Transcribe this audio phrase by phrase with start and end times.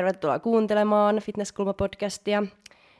[0.00, 2.46] Tervetuloa kuuntelemaan Fitnesskulma-podcastia.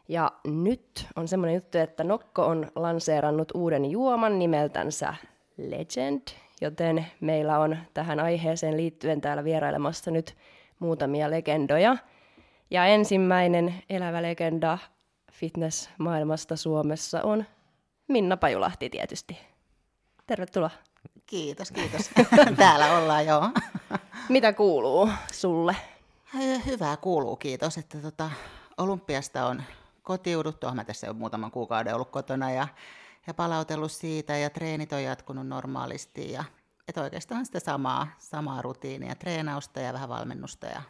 [0.09, 5.15] Ja nyt on semmoinen juttu, että Nokko on lanseerannut uuden juoman nimeltänsä
[5.57, 6.23] Legend,
[6.61, 10.37] joten meillä on tähän aiheeseen liittyen täällä vierailemassa nyt
[10.79, 11.97] muutamia legendoja.
[12.71, 14.79] Ja ensimmäinen elävä legenda
[15.32, 17.45] fitnessmaailmasta Suomessa on
[18.09, 19.38] Minna Pajulahti tietysti.
[20.27, 20.71] Tervetuloa.
[21.27, 22.10] Kiitos, kiitos.
[22.57, 23.51] Täällä ollaan, joo.
[24.29, 25.77] Mitä kuuluu sulle?
[26.66, 27.79] Hyvää kuuluu, kiitos.
[27.79, 28.30] Että tota,
[28.79, 29.62] olympiasta on
[30.02, 30.75] kotiuduttu.
[30.75, 32.69] Mä tässä jo muutaman kuukauden ollut kotona ja,
[33.27, 36.33] ja palautellut siitä ja treenit on jatkunut normaalisti.
[36.33, 36.45] Ja,
[36.88, 40.83] että oikeastaan sitä samaa, samaa rutiinia, treenausta ja vähän valmennusta ja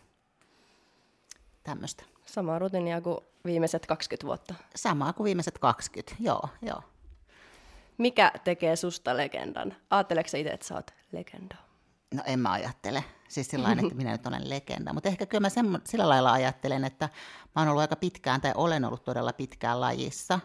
[1.62, 2.05] tämmöistä.
[2.27, 4.55] Samaa rutiinia kuin viimeiset 20 vuotta.
[4.77, 6.83] Samaa kuin viimeiset 20, joo, joo.
[7.98, 9.77] Mikä tekee susta legendan?
[9.91, 11.70] Ajatteleeko itse, että sä oot legenda?
[12.14, 13.05] No en mä ajattele.
[13.28, 14.92] Siis sillä että minä nyt olen legenda.
[14.92, 17.08] Mutta ehkä kyllä mä sen, sillä lailla ajattelen, että
[17.56, 20.41] mä oon ollut aika pitkään, tai olen ollut todella pitkään lajissa.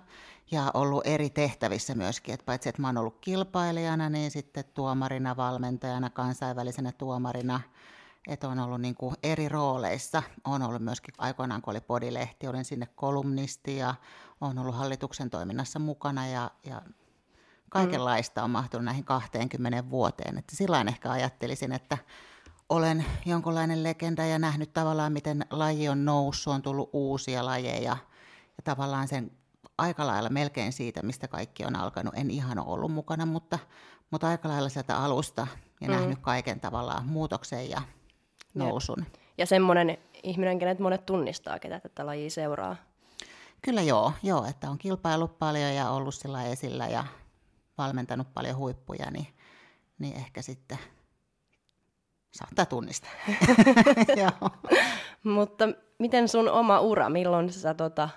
[0.51, 2.33] Ja ollut eri tehtävissä myöskin.
[2.33, 7.61] Että paitsi, että mä oon ollut kilpailijana, niin sitten tuomarina, valmentajana, kansainvälisenä tuomarina.
[8.27, 10.23] Että on ollut niin kuin eri rooleissa.
[10.43, 13.95] On ollut myöskin aikoinaan, kun oli podilehti, olin sinne kolumnisti ja
[14.41, 16.81] on ollut hallituksen toiminnassa mukana ja, ja
[17.69, 20.37] kaikenlaista on mahtunut näihin 20 vuoteen.
[20.37, 21.97] Että sillä ehkä ajattelisin, että
[22.69, 27.97] olen jonkunlainen legenda ja nähnyt tavallaan, miten laji on noussut, on tullut uusia lajeja
[28.57, 29.31] ja tavallaan sen
[29.77, 32.13] aika lailla melkein siitä, mistä kaikki on alkanut.
[32.17, 33.59] En ihan ole ollut mukana, mutta,
[34.11, 35.47] mutta aika lailla sieltä alusta
[35.81, 35.93] ja mm.
[35.93, 37.81] nähnyt kaiken tavallaan muutoksen ja
[38.53, 38.99] nousun.
[38.99, 39.13] Jep.
[39.37, 42.75] Ja semmoinen ihminen, kenet monet tunnistaa, ketä tätä lajia seuraa.
[43.61, 47.05] Kyllä joo, joo, että on kilpailut paljon ja ollut sillä esillä ja
[47.77, 49.27] valmentanut paljon huippuja, niin,
[49.99, 50.77] niin ehkä sitten
[52.31, 53.11] saattaa tunnistaa.
[55.23, 55.69] Mutta
[55.99, 58.09] miten sun oma ura, milloin sä tota,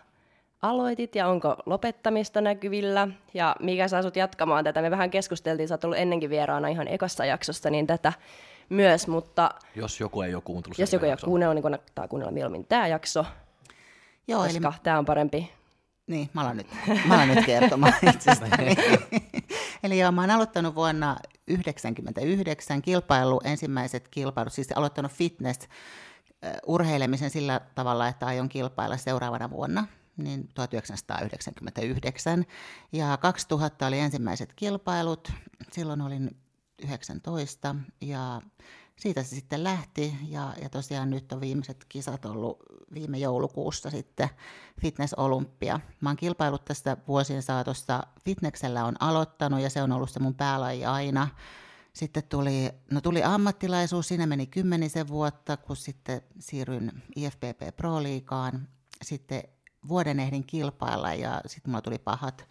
[0.63, 4.83] aloitit ja onko lopettamista näkyvillä ja mikä saa sut jatkamaan tätä?
[4.83, 8.13] Me vähän keskusteltiin, sä oot ollut ennenkin vieraana ihan ekassa jaksossa, niin tätä
[8.69, 9.51] myös, mutta...
[9.75, 12.87] Jos joku ei ole kuunnellut Jos joku ei ole kuunnellut, niin kannattaa kuunnella mieluummin tämä
[12.87, 13.25] jakso,
[14.29, 14.77] Joo, koska eli...
[14.83, 15.51] tämä on parempi
[16.09, 16.67] niin, mä alan nyt,
[17.05, 18.77] mä alan nyt kertomaan itsestäni.
[19.83, 25.69] Eli joo, mä oon aloittanut vuonna 1999 kilpailu, ensimmäiset kilpailut, siis aloittanut fitness
[26.67, 29.87] urheilemisen sillä tavalla, että aion kilpailla seuraavana vuonna,
[30.17, 32.45] niin 1999.
[32.93, 35.33] Ja 2000 oli ensimmäiset kilpailut,
[35.73, 36.37] silloin olin
[36.83, 38.43] 19 ja
[38.99, 42.59] siitä se sitten lähti ja, ja tosiaan nyt on viimeiset kisat ollut
[42.95, 44.29] viime joulukuussa sitten
[44.81, 45.81] Fitness Olympia.
[46.01, 48.03] Mä oon kilpailut tästä vuosien saatossa.
[48.25, 51.29] Fitnessellä on aloittanut ja se on ollut se mun päälaji aina.
[51.93, 58.69] Sitten tuli, no tuli ammattilaisuus, siinä meni kymmenisen vuotta, kun sitten siirryin IFPP Pro-liigaan.
[59.03, 59.43] Sitten
[59.89, 62.49] vuoden ehdin kilpailla ja sitten mulla tuli pahat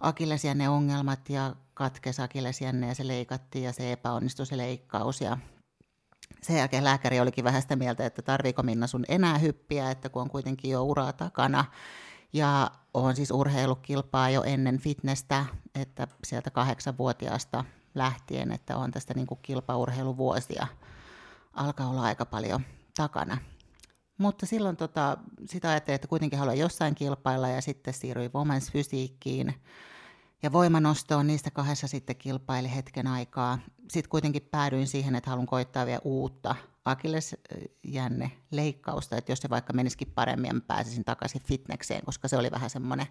[0.00, 5.38] akillesjänne ongelmat ja katkes akillesjänne ja se leikattiin ja se epäonnistui se leikkaus ja
[6.42, 10.22] sen jälkeen lääkäri olikin vähän sitä mieltä, että tarviiko Minna sun enää hyppiä, että kun
[10.22, 11.64] on kuitenkin jo uraa takana.
[12.32, 15.44] Ja on siis urheilukilpaa jo ennen fitnessä,
[15.74, 17.64] että sieltä kahdeksanvuotiaasta
[17.94, 20.66] lähtien, että on tästä niin kilpaurheiluvuosia.
[21.52, 22.60] Alkaa olla aika paljon
[22.96, 23.38] takana.
[24.18, 29.54] Mutta silloin tota, sitä ajattelin, että kuitenkin haluan jossain kilpailla ja sitten siirryin Women's Fysiikkiin
[30.42, 31.26] ja voimanostoon.
[31.26, 33.58] Niistä kahdessa sitten kilpaili hetken aikaa
[33.92, 36.54] sitten kuitenkin päädyin siihen, että haluan koittaa vielä uutta
[36.84, 42.70] akillesjänne leikkausta, että jos se vaikka menisikin paremmin pääsisin takaisin fitnekseen, koska se oli vähän
[42.70, 43.06] semmoinen,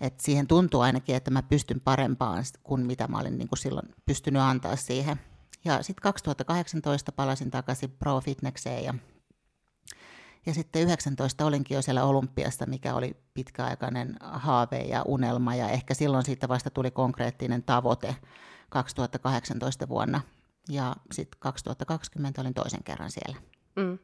[0.00, 3.88] että siihen tuntuu ainakin, että mä pystyn parempaan kuin mitä mä olin niin kuin silloin
[4.06, 5.20] pystynyt antaa siihen.
[5.64, 8.94] Ja sitten 2018 palasin takaisin Pro Fitnesseen ja,
[10.46, 15.94] ja sitten 19 olinkin jo siellä Olympiasta, mikä oli pitkäaikainen haave ja unelma ja ehkä
[15.94, 18.16] silloin siitä vasta tuli konkreettinen tavoite
[18.68, 20.20] 2018 vuonna
[20.68, 23.38] ja sitten 2020 olin toisen kerran siellä.
[23.76, 23.98] Mm.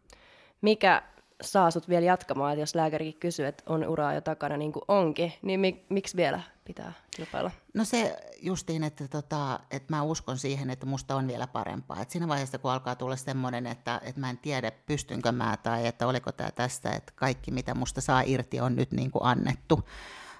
[0.60, 1.02] Mikä
[1.40, 4.82] saa sut vielä jatkamaan, että jos lääkärikin kysyy, että on uraa jo takana niin kuin
[4.88, 7.50] onkin, niin mi- miksi vielä pitää kilpailla?
[7.74, 12.00] No se justiin, että, tota, että mä uskon siihen, että musta on vielä parempaa.
[12.00, 15.86] Et siinä vaiheessa, kun alkaa tulla semmoinen, että, että mä en tiedä, pystynkö mä tai
[15.86, 19.88] että oliko tämä tästä, että kaikki mitä musta saa irti on nyt niin kuin annettu.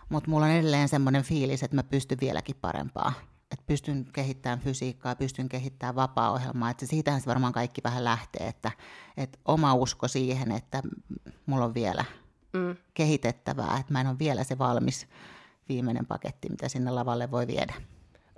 [0.08, 3.12] Mutta mulla on edelleen semmoinen fiilis, että mä pystyn vieläkin parempaa
[3.52, 8.70] että pystyn kehittämään fysiikkaa, pystyn kehittämään vapaa-ohjelmaa, että siitähän se varmaan kaikki vähän lähtee, että,
[9.16, 10.82] että oma usko siihen, että
[11.46, 12.04] mulla on vielä
[12.52, 12.76] mm.
[12.94, 15.06] kehitettävää, että mä en ole vielä se valmis
[15.68, 17.74] viimeinen paketti, mitä sinne lavalle voi viedä.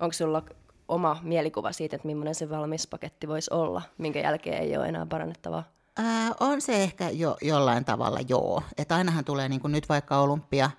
[0.01, 0.43] Onko sulla
[0.89, 5.07] oma mielikuva siitä, että millainen se valmis paketti voisi olla, minkä jälkeen ei ole enää
[5.07, 5.65] parannettavaa?
[5.97, 8.63] Ää, on se ehkä jo jollain tavalla joo.
[8.79, 10.71] Että ainahan tulee niin kuin nyt vaikka olympia,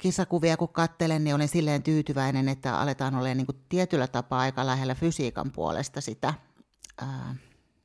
[0.00, 4.94] kisakuvia kun katselen, niin olen silleen tyytyväinen, että aletaan olla niin tietyllä tapaa aika lähellä
[4.94, 6.34] fysiikan puolesta sitä,
[7.00, 7.34] ää,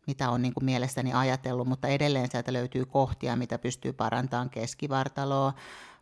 [0.07, 5.53] mitä on niin kuin mielestäni ajatellut, mutta edelleen sieltä löytyy kohtia, mitä pystyy parantamaan keskivartaloa,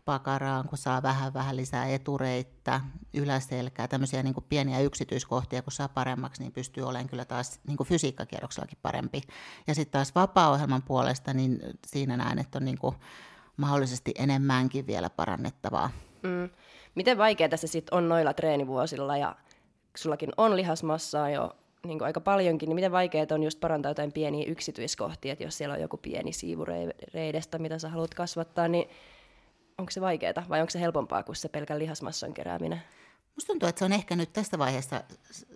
[0.06, 2.82] pakaraan, kun saa vähän vähän lisää etureittä,
[3.14, 7.78] yläselkää, tämmöisiä niin kuin pieniä yksityiskohtia, kun saa paremmaksi, niin pystyy olemaan kyllä taas niin
[7.78, 9.22] kuin fysiikkakierroksellakin parempi.
[9.68, 12.96] Ja sitten taas vapaa-ohjelman puolesta, niin siinä näen, että on niin kuin
[13.58, 15.90] mahdollisesti enemmänkin vielä parannettavaa.
[16.24, 16.50] Mm.
[16.96, 19.36] Miten vaikeaa se sitten on noilla treenivuosilla ja
[19.98, 21.56] sullakin on lihasmassaa jo
[21.86, 25.58] niin kuin aika paljonkin, niin miten vaikeaa on just parantaa jotain pieniä yksityiskohtia, että jos
[25.58, 26.66] siellä on joku pieni siivu
[27.14, 28.90] reidestä, mitä sä haluat kasvattaa, niin
[29.78, 32.82] onko se vaikeaa vai onko se helpompaa kuin se pelkän lihasmassan kerääminen?
[33.36, 35.04] Musta tuntuu, että se on ehkä nyt tässä vaiheessa,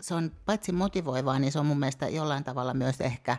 [0.02, 3.38] se on paitsi motivoivaa, niin se on mun mielestä jollain tavalla myös ehkä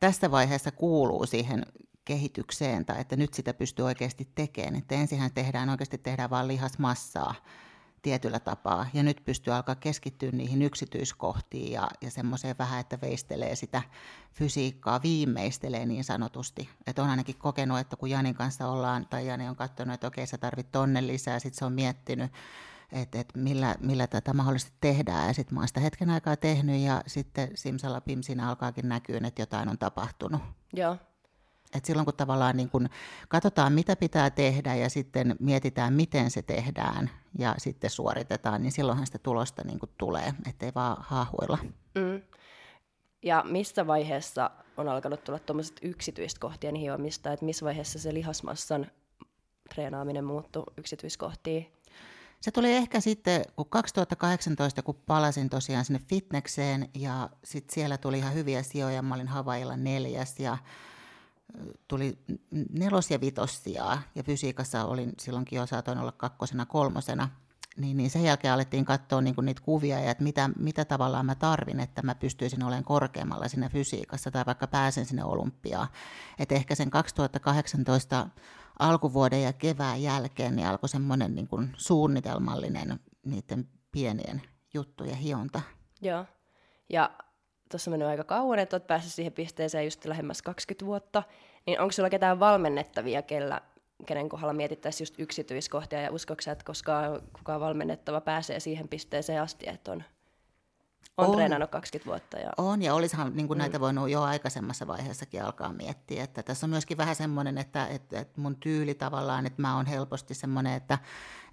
[0.00, 1.62] tässä vaiheessa kuuluu siihen
[2.04, 4.76] kehitykseen, tai että nyt sitä pystyy oikeasti tekemään.
[4.76, 7.34] Että ensinhän tehdään oikeasti tehdään vain lihasmassaa
[8.02, 13.56] tietyllä tapaa, ja nyt pystyy alkaa keskittyä niihin yksityiskohtiin ja, ja semmoiseen vähän, että veistelee
[13.56, 13.82] sitä
[14.32, 16.68] fysiikkaa, viimeistelee niin sanotusti.
[16.86, 20.26] Että on ainakin kokenut, että kun Janin kanssa ollaan, tai Jani on katsonut, että okei,
[20.26, 22.32] sä tarvit tonne lisää, sitten se on miettinyt,
[22.92, 25.26] että, että millä, millä tätä mahdollisesti tehdään.
[25.26, 29.42] Ja sitten mä oon sitä hetken aikaa tehnyt ja sitten simsalapim siinä alkaakin näkyä, että
[29.42, 30.42] jotain on tapahtunut.
[30.72, 30.96] Joo.
[31.74, 32.88] Et silloin kun tavallaan niin kun
[33.28, 39.06] katsotaan, mitä pitää tehdä ja sitten mietitään, miten se tehdään ja sitten suoritetaan, niin silloinhan
[39.06, 41.58] sitä tulosta niin tulee, ettei vaan haahuilla.
[41.94, 42.22] Mm.
[43.22, 48.86] Ja missä vaiheessa on alkanut tulla tuommoiset yksityiskohtien hiomista, että missä vaiheessa se lihasmassan
[49.74, 51.72] treenaaminen muuttui yksityiskohtiin?
[52.40, 58.18] Se tuli ehkä sitten, kun 2018, kun palasin tosiaan sinne fitnekseen ja sitten siellä tuli
[58.18, 59.02] ihan hyviä sijoja.
[59.02, 60.58] Mä olin Havailla neljäs ja
[61.88, 62.18] tuli
[62.72, 67.28] nelos- ja vitossia ja fysiikassa olin silloinkin jo saatoin olla kakkosena, kolmosena.
[67.76, 71.26] Niin, niin sen jälkeen alettiin katsoa niin kuin niitä kuvia ja että mitä, mitä tavallaan
[71.26, 75.88] mä tarvin, että mä pystyisin olemaan korkeammalla siinä fysiikassa tai vaikka pääsen sinne olympiaan.
[76.38, 78.28] Että ehkä sen 2018
[78.78, 84.42] alkuvuoden ja kevään jälkeen niin alkoi semmoinen niin suunnitelmallinen niiden pienien
[84.74, 85.60] juttujen hionta.
[86.00, 86.24] Joo.
[86.90, 87.10] Ja
[87.70, 91.22] tuossa mennyt aika kauan, että olet päässyt siihen pisteeseen just lähemmäs 20 vuotta,
[91.66, 93.60] niin onko sulla ketään valmennettavia, kellä,
[94.06, 99.68] kenen kohdalla mietittäisiin just yksityiskohtia, ja uskoksia, että koskaan kukaan valmennettava pääsee siihen pisteeseen asti,
[99.68, 100.04] että on,
[101.16, 101.32] on, on.
[101.32, 102.38] treenannut 20 vuotta.
[102.38, 102.50] Ja...
[102.56, 103.60] On, ja olisihan niin kuin mm.
[103.60, 106.24] näitä voinut jo aikaisemmassa vaiheessakin alkaa miettiä.
[106.24, 109.86] Että tässä on myöskin vähän semmoinen, että, että, että mun tyyli tavallaan, että mä oon
[109.86, 110.98] helposti semmoinen, että,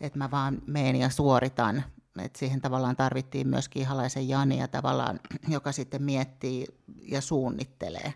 [0.02, 1.84] että mä vaan meen ja suoritan
[2.20, 6.66] et siihen tavallaan tarvittiin myöskin Ihalaisen Jania tavallaan, joka sitten miettii
[7.02, 8.14] ja suunnittelee.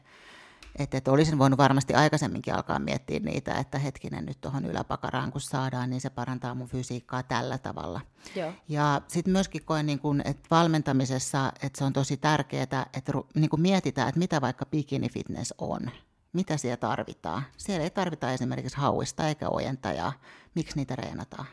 [0.80, 5.42] Että et olisin voinut varmasti aikaisemminkin alkaa miettiä niitä, että hetkinen nyt tuohon yläpakaraan kun
[5.42, 8.02] saadaan, niin se parantaa mun fysiikkaa tällä tavalla.
[8.36, 8.54] Joo.
[8.70, 13.50] Ja sitten myöskin koen, niin kun, että valmentamisessa että se on tosi tärkeää, että niin
[13.50, 15.92] kun mietitään, että mitä vaikka bikini fitness on.
[16.34, 17.44] Mitä siellä tarvitaan.
[17.58, 20.14] Siellä ei tarvita esimerkiksi hauista eikä ojentajaa.
[20.56, 21.46] Miksi niitä reenataan?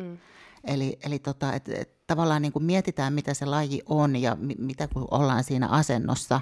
[0.00, 0.18] Mm.
[0.66, 4.54] Eli, eli tota, et, et, tavallaan niin kuin mietitään, mitä se laji on ja mi,
[4.58, 6.40] mitä kun ollaan siinä asennossa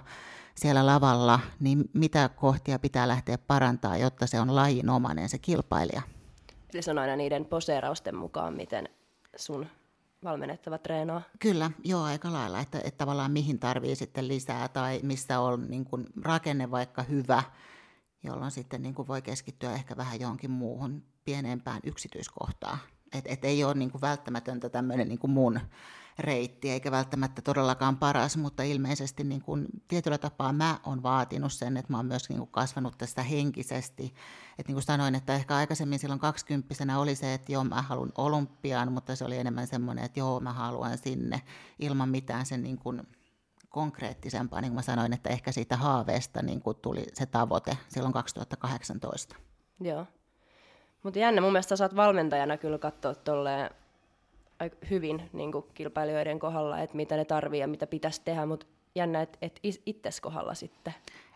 [0.54, 6.02] siellä lavalla, niin mitä kohtia pitää lähteä parantaa, jotta se on lajinomainen se kilpailija.
[6.74, 8.88] Eli se on aina niiden poseerausten mukaan, miten
[9.36, 9.66] sun
[10.24, 11.22] valmennettava treenaa.
[11.38, 15.84] Kyllä, joo, aika lailla, että, että tavallaan mihin tarvii sitten lisää tai missä on niin
[15.84, 17.42] kuin rakenne vaikka hyvä,
[18.22, 22.78] jolloin sitten niin kuin voi keskittyä ehkä vähän johonkin muuhun pienempään yksityiskohtaan.
[23.14, 25.60] Että et ei ole niin kuin välttämätöntä tämmöinen niin kuin mun
[26.18, 31.76] reitti, eikä välttämättä todellakaan paras, mutta ilmeisesti niin kuin tietyllä tapaa mä oon vaatinut sen,
[31.76, 34.14] että mä oon myös niin kuin kasvanut tästä henkisesti.
[34.58, 38.12] Että niin kuin sanoin, että ehkä aikaisemmin silloin kaksikymppisenä oli se, että joo mä haluan
[38.18, 41.42] olympiaan, mutta se oli enemmän semmoinen, että joo mä haluan sinne
[41.78, 43.02] ilman mitään sen niin kuin
[43.68, 48.12] konkreettisempaa, niin kuin mä sanoin, että ehkä siitä haaveesta niin kuin tuli se tavoite silloin
[48.12, 49.36] 2018.
[49.80, 50.06] Joo.
[51.04, 53.70] Mutta jännä, mun mielestä oot valmentajana kyllä katsoa tolleen
[54.90, 59.38] hyvin niin kilpailijoiden kohdalla, että mitä ne tarvii ja mitä pitäisi tehdä, mutta jännä, että
[59.42, 60.94] et itses kohdalla sitten.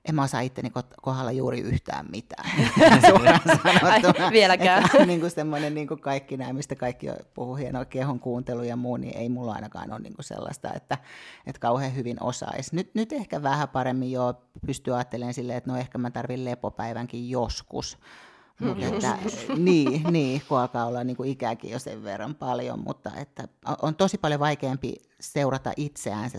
[0.08, 0.72] En mä osaa itteni
[1.02, 2.50] kohdalla juuri yhtään mitään,
[3.82, 4.84] Ai, vieläkään.
[4.84, 8.76] Että, niin kuin semmoinen niin kuin kaikki nämä, mistä kaikki puhuu hienoa kehon kuuntelu ja
[8.76, 10.98] muu, niin ei mulla ainakaan ole niin kuin sellaista, että,
[11.46, 12.76] että kauhean hyvin osaisi.
[12.76, 14.34] Nyt, nyt ehkä vähän paremmin jo
[14.66, 17.98] pystyy ajattelemaan silleen, että no ehkä mä tarvin lepopäivänkin joskus,
[18.60, 19.18] mutta että,
[19.56, 23.48] niin, niin, kun alkaa olla niin kuin ikääkin jo sen verran paljon, mutta että
[23.82, 26.38] on tosi paljon vaikeampi seurata itseäänsä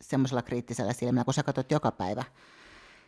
[0.00, 2.24] semmoisella kriittisellä silmällä, kun sä katsot joka päivä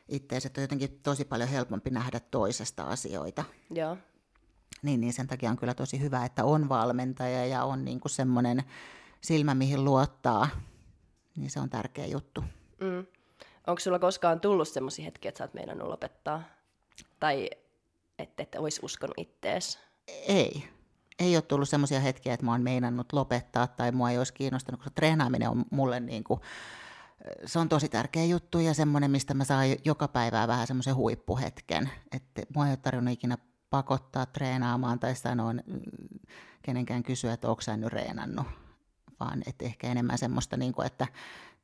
[0.09, 3.45] että on jotenkin tosi paljon helpompi nähdä toisesta asioita.
[3.71, 3.97] Joo.
[4.83, 8.13] Niin, niin sen takia on kyllä tosi hyvä, että on valmentaja ja on niin kuin
[8.13, 8.63] semmoinen
[9.21, 10.49] silmä, mihin luottaa.
[11.37, 12.45] Niin se on tärkeä juttu.
[12.81, 13.07] Mm.
[13.67, 16.43] Onko sulla koskaan tullut semmoisia hetkiä, että sä oot meinannut lopettaa?
[17.21, 17.51] Tai
[18.19, 19.79] että et olisi uskonut ittees?
[20.09, 20.69] Ei.
[21.19, 24.81] Ei ole tullut semmoisia hetkiä, että mä oon meinannut lopettaa tai mua ei olisi kiinnostanut,
[24.81, 26.41] koska treenaaminen on mulle niin kuin,
[27.45, 31.91] se on tosi tärkeä juttu ja semmoinen, mistä mä saan joka päivää vähän semmoisen huippuhetken.
[32.13, 33.39] Että mua ei ole tarvinnut ikinä
[33.71, 35.55] pakottaa treenaamaan tai sanoa
[36.63, 38.47] kenenkään kysyä, että onko sä nyt reenannut,
[39.21, 41.07] vaan että ehkä enemmän semmoista, niin kuin, että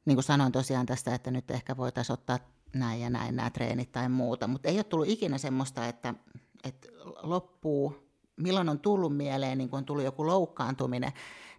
[0.04, 2.38] niin kuin sanoin tosiaan tästä, että nyt ehkä voitaisiin ottaa
[2.74, 6.14] näin ja näin nämä treenit tai muuta, mutta ei ole tullut ikinä semmoista, että,
[6.64, 6.88] että
[7.22, 7.96] loppuu,
[8.36, 11.12] milloin on tullut mieleen, niin kun on tullut joku loukkaantuminen,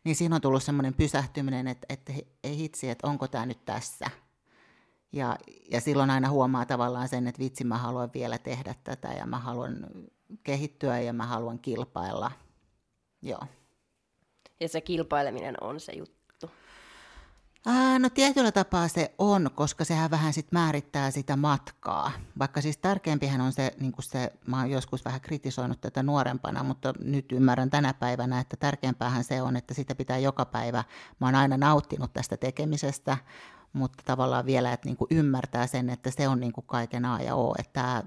[0.03, 4.05] niin siinä on tullut semmoinen pysähtyminen, että, että ei hitsi, että onko tämä nyt tässä.
[5.11, 5.37] Ja,
[5.71, 9.39] ja silloin aina huomaa tavallaan sen, että vitsi, mä haluan vielä tehdä tätä ja mä
[9.39, 9.87] haluan
[10.43, 12.31] kehittyä ja mä haluan kilpailla.
[13.21, 13.41] Joo.
[14.59, 16.14] Ja se kilpaileminen on se juttu.
[17.67, 22.11] Ää, no tietyllä tapaa se on, koska sehän vähän sit määrittää sitä matkaa.
[22.39, 26.93] Vaikka siis tärkeämpihän on se, niin se, mä oon joskus vähän kritisoinut tätä nuorempana, mutta
[27.03, 30.83] nyt ymmärrän tänä päivänä, että tärkeämpäähän se on, että sitä pitää joka päivä,
[31.19, 33.17] mä oon aina nauttinut tästä tekemisestä,
[33.73, 37.55] mutta tavallaan vielä, että niin ymmärtää sen, että se on niin kaiken A ja O,
[37.59, 38.03] että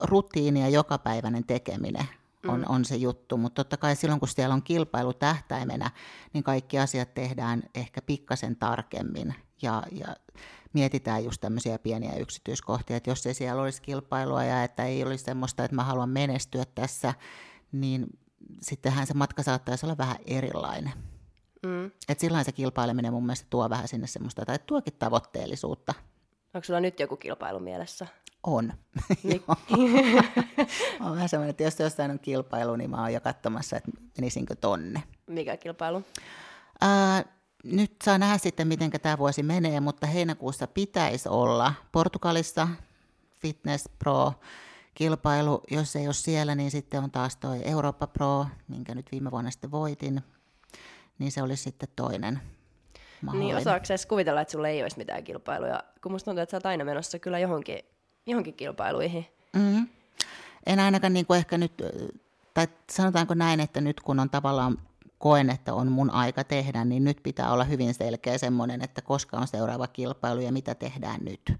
[0.00, 2.08] rutiini ja jokapäiväinen tekeminen
[2.48, 2.64] on, mm.
[2.68, 5.90] on se juttu, mutta totta kai silloin, kun siellä on kilpailu tähtäimenä,
[6.32, 10.16] niin kaikki asiat tehdään ehkä pikkasen tarkemmin ja, ja
[10.72, 15.24] mietitään just tämmöisiä pieniä yksityiskohtia, että jos ei siellä olisi kilpailua ja että ei olisi
[15.24, 17.14] semmoista, että mä haluan menestyä tässä,
[17.72, 18.06] niin
[18.60, 20.92] sittenhän se matka saattaisi olla vähän erilainen.
[21.62, 21.90] Mm.
[22.08, 25.94] Et silloin se kilpaileminen mun mielestä tuo vähän sinne semmoista, tai tuokin tavoitteellisuutta.
[26.54, 28.06] Onko sulla nyt joku kilpailu mielessä?
[28.42, 28.72] On.
[29.22, 29.42] Niin.
[31.00, 34.54] on vähän semmoinen, että jos jossain on kilpailu, niin mä oon jo katsomassa, että menisinkö
[34.54, 35.02] tonne.
[35.26, 36.02] Mikä kilpailu?
[36.80, 37.24] Ää,
[37.64, 42.68] nyt saa nähdä sitten, miten tämä vuosi menee, mutta heinäkuussa pitäisi olla Portugalissa
[43.40, 44.32] Fitness Pro
[44.94, 45.62] kilpailu.
[45.70, 49.50] Jos ei ole siellä, niin sitten on taas toi Eurooppa Pro, minkä nyt viime vuonna
[49.50, 50.22] sitten voitin.
[51.18, 52.40] Niin se olisi sitten toinen
[53.32, 55.84] Niin osaako edes kuvitella, että sulla ei olisi mitään kilpailuja?
[56.02, 57.78] Kun musta tuntuu, että sä oot aina menossa kyllä johonkin
[58.30, 59.26] johonkin kilpailuihin.
[59.52, 59.88] Mm-hmm.
[60.66, 61.72] En ainakaan niin kuin ehkä nyt,
[62.54, 64.78] tai sanotaanko näin, että nyt kun on tavallaan
[65.18, 69.36] koen, että on mun aika tehdä, niin nyt pitää olla hyvin selkeä semmoinen, että koska
[69.36, 71.52] on seuraava kilpailu ja mitä tehdään nyt.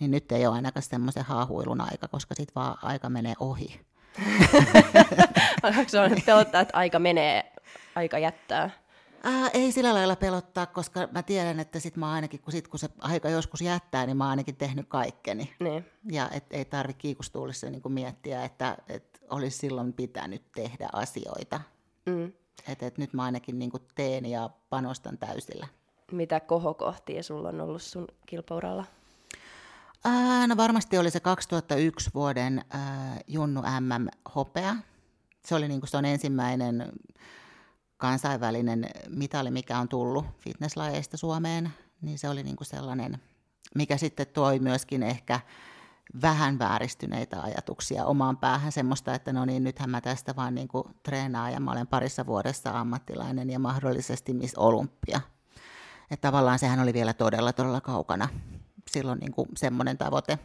[0.00, 3.80] Niin nyt ei ole ainakaan semmoisen haahuilun aika, koska sitten vaan aika menee ohi.
[5.62, 7.52] Onko se pelottaa, että aika menee,
[7.94, 8.70] aika jättää?
[9.24, 12.78] Ää, ei sillä lailla pelottaa, koska mä tiedän, että sit mä ainakin, kun, sit, kun
[12.78, 15.54] se aika joskus jättää, niin mä oon ainakin tehnyt kaikkeni.
[15.60, 15.84] Niin.
[16.10, 21.60] Ja et, ei tarvitse kiikustuulissa niin kuin miettiä, että et olisi silloin pitänyt tehdä asioita.
[22.06, 22.32] Mm.
[22.68, 25.66] Et, et nyt mä ainakin niin kuin teen ja panostan täysillä.
[26.12, 28.84] Mitä kohokohtia sulla on ollut sun kilpauralla?
[30.04, 34.76] Ää, no varmasti oli se 2001 vuoden ää, Junnu MM hopea.
[35.44, 36.92] Se oli niin kuin se on ensimmäinen
[38.02, 43.18] kansainvälinen mitali, mikä on tullut fitnesslajeista Suomeen, niin se oli niin kuin sellainen,
[43.74, 45.40] mikä sitten toi myöskin ehkä
[46.22, 50.84] vähän vääristyneitä ajatuksia omaan päähän, semmoista, että no niin, nythän mä tästä vaan niin kuin
[51.02, 55.20] treenaan ja mä olen parissa vuodessa ammattilainen ja mahdollisesti Miss Olympia.
[56.10, 58.28] Että tavallaan sehän oli vielä todella, todella kaukana
[58.90, 60.38] silloin niin kuin semmoinen tavoite.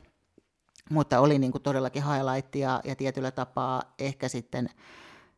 [0.89, 4.69] Mutta oli niin kuin todellakin highlight ja, ja tietyllä tapaa ehkä sitten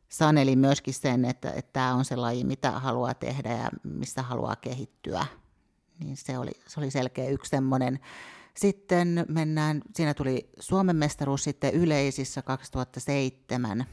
[0.09, 4.55] saneli myöskin sen, että, että tämä on se laji, mitä haluaa tehdä ja missä haluaa
[4.55, 5.25] kehittyä.
[5.99, 7.99] Niin se oli, se oli selkeä yksi semmoinen.
[8.57, 13.85] Sitten mennään, siinä tuli Suomen mestaruus sitten yleisissä 2007.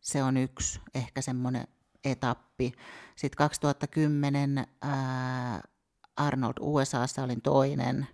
[0.00, 1.68] Se on yksi ehkä semmoinen
[2.04, 2.72] etappi.
[3.16, 5.62] Sitten 2010 ää,
[6.16, 8.06] Arnold USAssa olin toinen.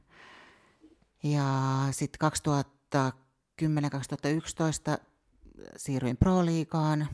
[1.22, 2.30] Ja sitten
[4.96, 5.09] 2010-2011
[5.76, 7.08] siirryin Pro-liigaan.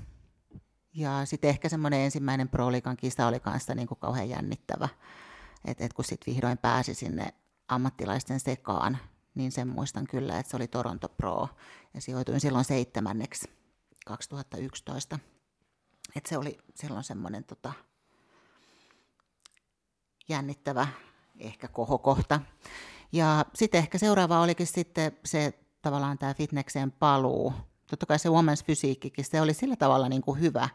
[0.95, 4.89] Ja sitten ehkä semmoinen ensimmäinen Pro-liigan kisa oli kanssa niin kuin kauhean jännittävä.
[5.65, 7.35] Että et kun sitten vihdoin pääsi sinne
[7.69, 8.99] ammattilaisten sekaan,
[9.35, 11.49] niin sen muistan kyllä, että se oli Toronto Pro.
[11.95, 13.51] Ja sijoituin silloin seitsemänneksi
[14.07, 15.19] 2011.
[16.17, 17.73] Että se oli silloin semmoinen tota,
[20.29, 20.89] jännittävä
[21.39, 22.41] ehkä kohokohta.
[23.13, 27.55] Ja sitten ehkä seuraava olikin sitten se tavallaan tämä fitnekseen paluu,
[27.87, 30.69] totta kai se women's fysiikkikin, se oli sillä tavalla niin kuin hyvä,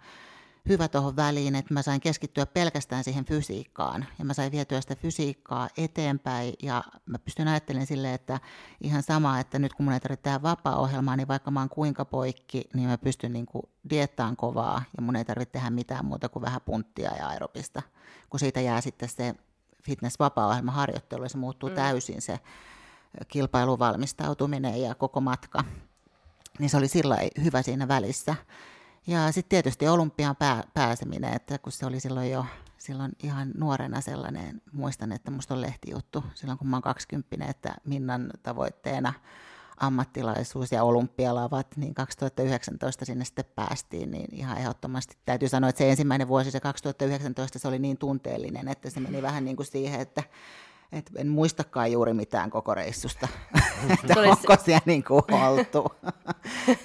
[0.69, 4.05] hyvä tuohon väliin, että mä sain keskittyä pelkästään siihen fysiikkaan.
[4.19, 8.39] Ja mä sain vietyä sitä fysiikkaa eteenpäin ja mä pystyn ajattelemaan silleen, että
[8.81, 12.05] ihan sama, että nyt kun mun ei tarvitse tehdä vapaa-ohjelmaa, niin vaikka mä oon kuinka
[12.05, 16.29] poikki, niin mä pystyn niin kuin diettaan kovaa ja mun ei tarvitse tehdä mitään muuta
[16.29, 17.81] kuin vähän punttia ja aerobista.
[18.29, 19.35] Kun siitä jää sitten se
[19.83, 21.75] fitness-vapaa-ohjelma harjoittelu, se muuttuu mm.
[21.75, 22.39] täysin se
[23.27, 25.63] kilpailuvalmistautuminen ja koko matka.
[26.59, 28.35] Niin se oli sillä hyvä siinä välissä.
[29.07, 32.45] Ja sitten tietysti olympiaan pää, pääseminen, että kun se oli silloin jo
[32.77, 37.75] silloin ihan nuorena sellainen, muistan, että musta on lehtijuttu silloin kun mä oon 20, että
[37.85, 39.13] Minnan tavoitteena
[39.77, 45.89] ammattilaisuus ja olympialavat, niin 2019 sinne sitten päästiin, niin ihan ehdottomasti täytyy sanoa, että se
[45.89, 50.01] ensimmäinen vuosi, se 2019, se oli niin tunteellinen, että se meni vähän niin kuin siihen,
[50.01, 50.23] että
[50.91, 53.27] et en muistakaan juuri mitään koko reissusta,
[53.93, 55.91] että onko siellä niin kuin oltu.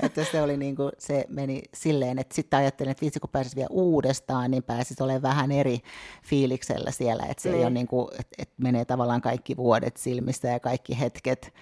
[0.02, 3.56] että se, oli niin kuin, se meni silleen, että sitten ajattelin, että vitsi kun pääsisi
[3.56, 5.80] vielä uudestaan, niin pääsisi olemaan vähän eri
[6.24, 7.54] fiiliksellä siellä, että se mm.
[7.54, 11.54] ei ole niin kuin, että, että menee tavallaan kaikki vuodet silmissä ja kaikki hetket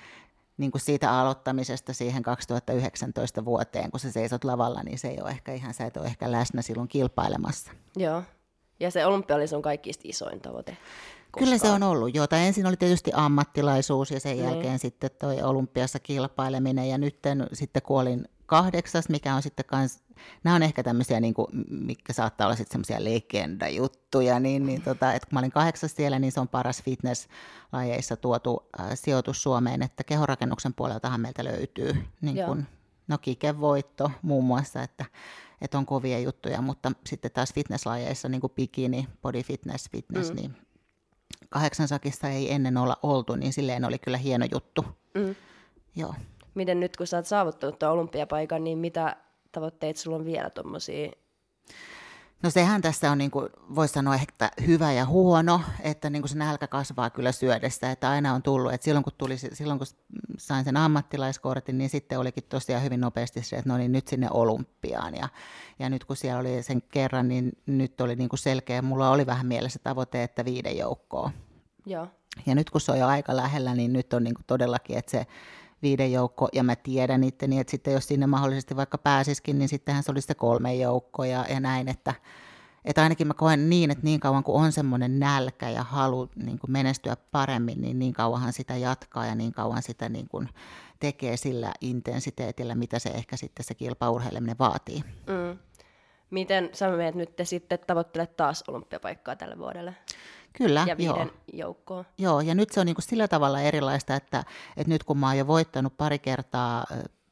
[0.56, 5.30] niin kuin siitä aloittamisesta siihen 2019 vuoteen, kun sä seisot lavalla, niin se ei ole
[5.30, 7.72] ehkä ihan, sä et ole ehkä läsnä silloin kilpailemassa.
[7.96, 8.22] Joo,
[8.80, 10.76] ja se olympia oli sun kaikista isoin tavoite.
[11.34, 11.44] Koskaan.
[11.44, 14.44] Kyllä se on ollut, jota ensin oli tietysti ammattilaisuus ja sen mm.
[14.44, 17.18] jälkeen sitten toi olympiassa kilpaileminen ja nyt
[17.52, 20.02] sitten kuolin kahdeksas, mikä on sitten kans,
[20.44, 25.12] nämä on ehkä tämmöisiä, niin kuin, mikä saattaa olla sitten semmoisia legendajuttuja, niin, niin tota,
[25.12, 29.82] että kun mä olin kahdeksas siellä, niin se on paras fitness-lajeissa tuotu äh, sijoitus Suomeen,
[29.82, 32.66] että kehorakennuksen puoleltahan meiltä löytyy niin kuin,
[33.08, 35.04] no kikevoitto muun muassa, että,
[35.60, 40.36] että on kovia juttuja, mutta sitten taas fitnesslajeissa, niin kuin bikini, body fitness, fitness, mm.
[40.36, 40.56] niin
[41.54, 44.84] kahdeksansakissa ei ennen olla oltu, niin silleen oli kyllä hieno juttu.
[45.14, 45.34] Mm.
[45.96, 46.14] Joo.
[46.54, 49.16] Miten nyt, kun sä oot saavuttanut tuon olympiapaikan, niin mitä
[49.52, 51.10] tavoitteita sulla on vielä tuommoisia
[52.44, 56.30] No sehän tässä on, niin kuin, voisi sanoa, että hyvä ja huono, että niin kuin
[56.30, 59.86] se nälkä kasvaa kyllä syödessä, että aina on tullut, että silloin kun, tuli, silloin kun
[60.38, 64.28] sain sen ammattilaiskortin, niin sitten olikin tosiaan hyvin nopeasti se, että no niin nyt sinne
[64.30, 65.28] olympiaan, ja,
[65.78, 69.26] ja nyt kun siellä oli sen kerran, niin nyt oli niin kuin selkeä, mulla oli
[69.26, 71.30] vähän mielessä tavoite, että viiden joukkoa.
[71.86, 72.06] Joo.
[72.46, 75.10] Ja nyt kun se on jo aika lähellä, niin nyt on niin kuin todellakin, että
[75.10, 75.26] se
[75.82, 80.02] viiden joukko, ja mä tiedän itteni, että sitten jos sinne mahdollisesti vaikka pääsisikin, niin sittenhän
[80.02, 82.14] se olisi se kolme joukko ja, ja näin, että,
[82.84, 86.58] että ainakin mä koen niin, että niin kauan kuin on semmoinen nälkä ja halu niin
[86.58, 90.48] kuin menestyä paremmin, niin niin kauanhan sitä jatkaa ja niin kauan sitä niin kuin
[91.00, 95.04] tekee sillä intensiteetillä, mitä se ehkä sitten se kilpaurheileminen vaatii.
[95.26, 95.58] Mm.
[96.30, 99.94] Miten sä menet nyt sitten tavoittelet taas olympiapaikkaa tälle vuodelle?
[100.58, 101.30] Kyllä, ja viiden joo.
[101.52, 102.04] joukkoon.
[102.18, 104.44] Joo, ja nyt se on niin kuin sillä tavalla erilaista, että,
[104.76, 106.84] että nyt kun mä oon jo voittanut pari kertaa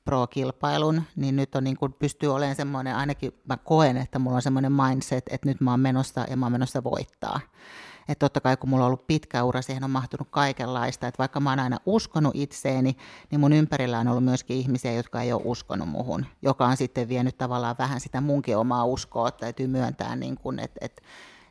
[0.05, 4.43] pro-kilpailun, niin nyt on niin kuin pystyy olemaan semmoinen, ainakin mä koen, että mulla on
[4.43, 7.41] semmoinen mindset, että nyt mä oon menossa ja mä oon menossa voittaa.
[8.09, 11.07] Että totta kai kun mulla on ollut pitkä ura, siihen on mahtunut kaikenlaista.
[11.07, 12.97] Että vaikka mä oon aina uskonut itseeni,
[13.31, 16.27] niin mun ympärillä on ollut myöskin ihmisiä, jotka ei ole uskonut muhun.
[16.43, 20.79] Joka on sitten vienyt tavallaan vähän sitä munkin omaa uskoa, täytyy myöntää, niin kuin, että,
[20.81, 21.03] että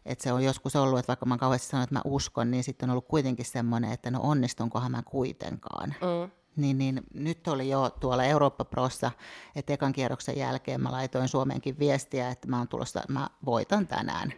[0.06, 2.90] että se on joskus ollut, että vaikka mä kauheasti sanon, että mä uskon, niin sitten
[2.90, 5.90] on ollut kuitenkin semmoinen, että no onnistunkohan mä kuitenkaan.
[5.90, 6.32] Mm.
[6.56, 9.12] Niin, niin nyt oli jo tuolla Eurooppa-prossa,
[9.56, 14.34] että ekan kierroksen jälkeen mä laitoin Suomeenkin viestiä, että mä, oon tulossa, mä voitan tänään.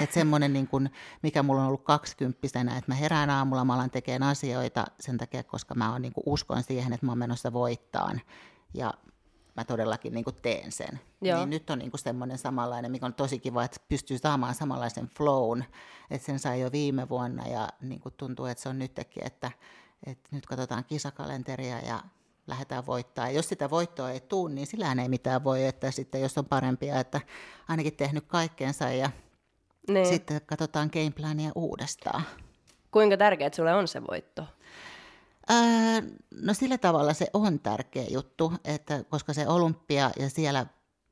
[0.00, 0.90] Että semmoinen, niin kun,
[1.22, 5.42] mikä mulla on ollut kaksikymppisenä, että mä herään aamulla, mä alan tekemään asioita sen takia,
[5.42, 8.20] koska mä on, niin uskon siihen, että mä oon menossa voittaan.
[8.74, 8.94] Ja
[9.56, 11.00] mä todellakin niin kuin teen sen.
[11.20, 11.38] Joo.
[11.38, 15.08] Niin nyt on niin kuin semmoinen samanlainen, mikä on tosi kiva, että pystyy saamaan samanlaisen
[15.16, 15.64] flown,
[16.10, 19.50] että sen sai jo viime vuonna ja niin kuin tuntuu, että se on nytkin, että,
[20.06, 22.00] että nyt katsotaan kisakalenteria ja
[22.46, 23.26] lähdetään voittaa.
[23.26, 26.44] Ja jos sitä voittoa ei tule, niin sillähän ei mitään voi, että sitten jos on
[26.44, 27.20] parempia, että
[27.68, 29.10] ainakin tehnyt kaikkeensa ja
[29.88, 30.06] niin.
[30.06, 32.22] sitten katsotaan gameplania uudestaan.
[32.90, 34.46] Kuinka tärkeää sulle on se voitto?
[36.42, 40.66] No sillä tavalla se on tärkeä juttu, että koska se olympia ja siellä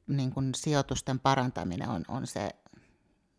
[0.06, 2.50] niin kun sijoitusten parantaminen on, on se,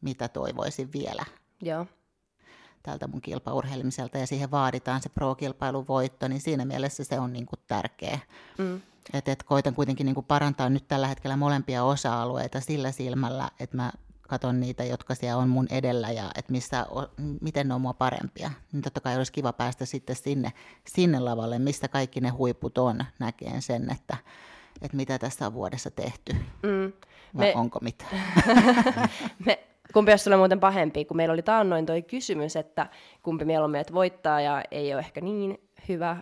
[0.01, 1.25] mitä toivoisin vielä.
[1.62, 1.86] Joo.
[2.84, 7.45] Tältä mun kilpaurheilimiselta ja siihen vaaditaan se pro-kilpailun voitto, niin siinä mielessä se on niin
[7.45, 8.19] kuin tärkeä.
[8.58, 8.82] Mm.
[9.13, 13.77] Et, et koitan kuitenkin niin kuin parantaa nyt tällä hetkellä molempia osa-alueita sillä silmällä, että
[13.77, 13.91] mä
[14.34, 16.86] katon niitä, jotka siellä on mun edellä ja että missä,
[17.41, 18.52] miten ne on mua parempia.
[18.72, 20.54] Niin totta kai olisi kiva päästä sitten sinne,
[20.86, 24.17] sinne lavalle, mistä kaikki ne huiput on, näkeen sen, että,
[24.82, 26.34] että mitä tässä on vuodessa tehty.
[26.63, 26.93] Mm.
[27.38, 28.22] Vai me, onko mitään?
[29.46, 29.60] me,
[29.93, 32.89] kumpi olisi sulle muuten pahempi, kun meillä oli taannoin toi kysymys, että
[33.24, 36.17] kumpi mieluummin, että voittaa ja ei ole ehkä niin hyvä,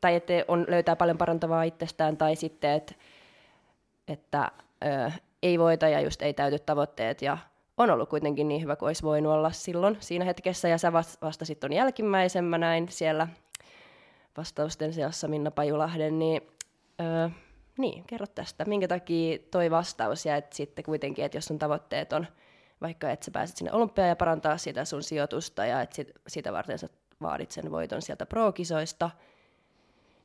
[0.00, 2.94] tai että on, löytää paljon parantavaa itsestään, tai sitten, että,
[4.08, 4.50] että
[4.84, 5.10] ö,
[5.42, 7.38] ei voita ja just ei täyty tavoitteet ja
[7.78, 11.64] on ollut kuitenkin niin hyvä kuin olisi voinut olla silloin siinä hetkessä ja sä vastasit
[11.64, 13.28] on jälkimmäisemmä näin siellä
[14.36, 16.42] vastausten seassa Minna Pajulahden, niin,
[17.00, 17.28] öö,
[17.78, 22.12] niin kerro tästä, minkä takia toi vastaus ja että sitten kuitenkin, että jos sun tavoitteet
[22.12, 22.26] on
[22.80, 26.52] vaikka että sä pääset sinne olympiaan ja parantaa sitä sun sijoitusta ja että sit, sitä
[26.52, 26.88] varten sä
[27.22, 29.10] vaadit sen voiton sieltä pro-kisoista,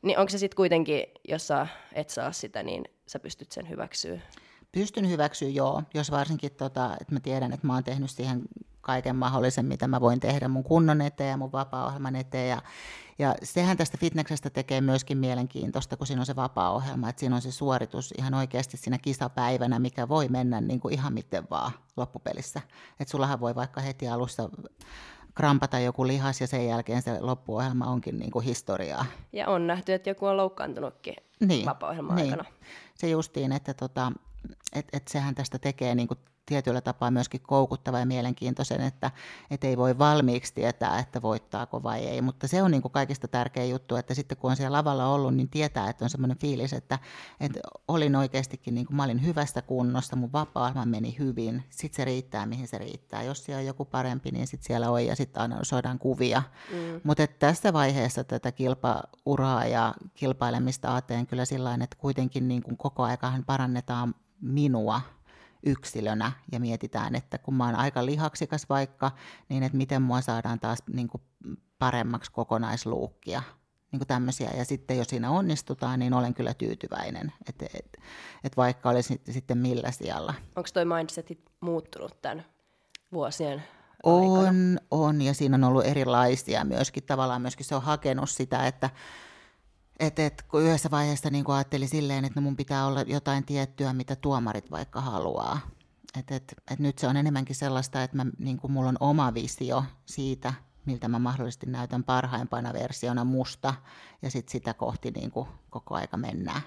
[0.01, 4.19] niin onko se sitten kuitenkin, jos sä et saa sitä, niin sä pystyt sen hyväksyä?
[4.71, 8.41] Pystyn hyväksyä, joo, jos varsinkin, tota, että mä tiedän, että mä oon tehnyt siihen
[8.81, 12.49] kaiken mahdollisen, mitä mä voin tehdä mun kunnon eteen ja mun vapaa-ohjelman eteen.
[12.49, 12.61] Ja,
[13.19, 17.41] ja sehän tästä fitneksestä tekee myöskin mielenkiintoista, kun siinä on se vapaa-ohjelma, että siinä on
[17.41, 22.61] se suoritus ihan oikeasti siinä kisapäivänä, mikä voi mennä niin kuin ihan miten vaan loppupelissä.
[22.99, 24.49] Että sullahan voi vaikka heti alussa
[25.33, 29.05] krampata joku lihas ja sen jälkeen se loppuohjelma onkin niin kuin historiaa.
[29.33, 32.31] Ja on nähty, että joku on loukkaantunutkin niin, vapaa-ohjelman niin.
[32.31, 32.49] aikana.
[32.99, 34.11] Se justiin, että tota,
[34.73, 39.11] et, et sehän tästä tekee niin kuin tietyllä tapaa myöskin koukuttava ja mielenkiintoisen, että
[39.51, 42.21] et ei voi valmiiksi tietää, että voittaako vai ei.
[42.21, 45.35] Mutta se on niin kuin kaikista tärkein juttu, että sitten kun on siellä lavalla ollut,
[45.35, 46.99] niin tietää, että on semmoinen fiilis, että,
[47.39, 52.05] että olin oikeastikin, niin kuin mä olin hyvästä kunnosta, mun vapaa meni hyvin, sitten se
[52.05, 53.23] riittää, mihin se riittää.
[53.23, 56.43] Jos siellä on joku parempi, niin sitten siellä on ja sitten analysoidaan kuvia.
[56.71, 57.01] Mm.
[57.03, 63.03] Mutta tässä vaiheessa tätä kilpauraa ja kilpailemista ajattelen kyllä sillä että kuitenkin niin kuin koko
[63.03, 65.01] aikahan parannetaan minua
[65.65, 69.11] yksilönä ja mietitään, että kun mä oon aika lihaksikas vaikka,
[69.49, 71.23] niin että miten mua saadaan taas niin kuin
[71.79, 73.41] paremmaksi kokonaisluukkia.
[73.91, 74.49] Niin kuin tämmöisiä.
[74.57, 77.97] Ja sitten jos siinä onnistutaan, niin olen kyllä tyytyväinen, että et,
[78.43, 80.33] et vaikka olisi sitten millä sijalla.
[80.55, 82.45] Onko toi mindsetit muuttunut tämän
[83.11, 83.63] vuosien
[84.03, 84.79] on, aikana?
[84.91, 87.03] on, ja siinä on ollut erilaisia myöskin.
[87.03, 88.89] Tavallaan myöskin se on hakenut sitä, että
[89.99, 93.93] et, et, kun yhdessä vaiheessa niin ajatteli silleen, että no mun pitää olla jotain tiettyä,
[93.93, 95.59] mitä tuomarit vaikka haluaa.
[96.19, 99.33] Et, et, et nyt se on enemmänkin sellaista, että mä, niin kuin mulla on oma
[99.33, 100.53] visio siitä,
[100.85, 103.73] miltä mä mahdollisesti näytän parhaimpana versiona musta,
[104.21, 106.61] ja sitten sitä kohti niin kuin koko aika mennään.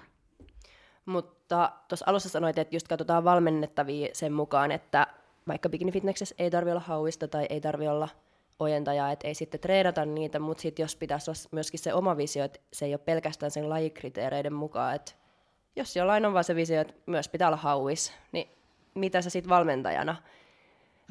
[1.07, 5.07] Mutta tuossa alussa sanoit, että just katsotaan valmennettavia sen mukaan, että
[5.49, 8.09] vaikka bikini fitnessessä ei tarvi olla hauista tai ei tarvi olla
[8.63, 12.45] ojentajaa, että ei sitten treenata niitä, mutta sitten jos pitäisi olla myöskin se oma visio,
[12.45, 15.13] että se ei ole pelkästään sen lajikriteereiden mukaan, että
[15.77, 18.49] jos jollain on vaan se visio, että myös pitää olla hauis, niin
[18.95, 20.17] mitä sä sitten valmentajana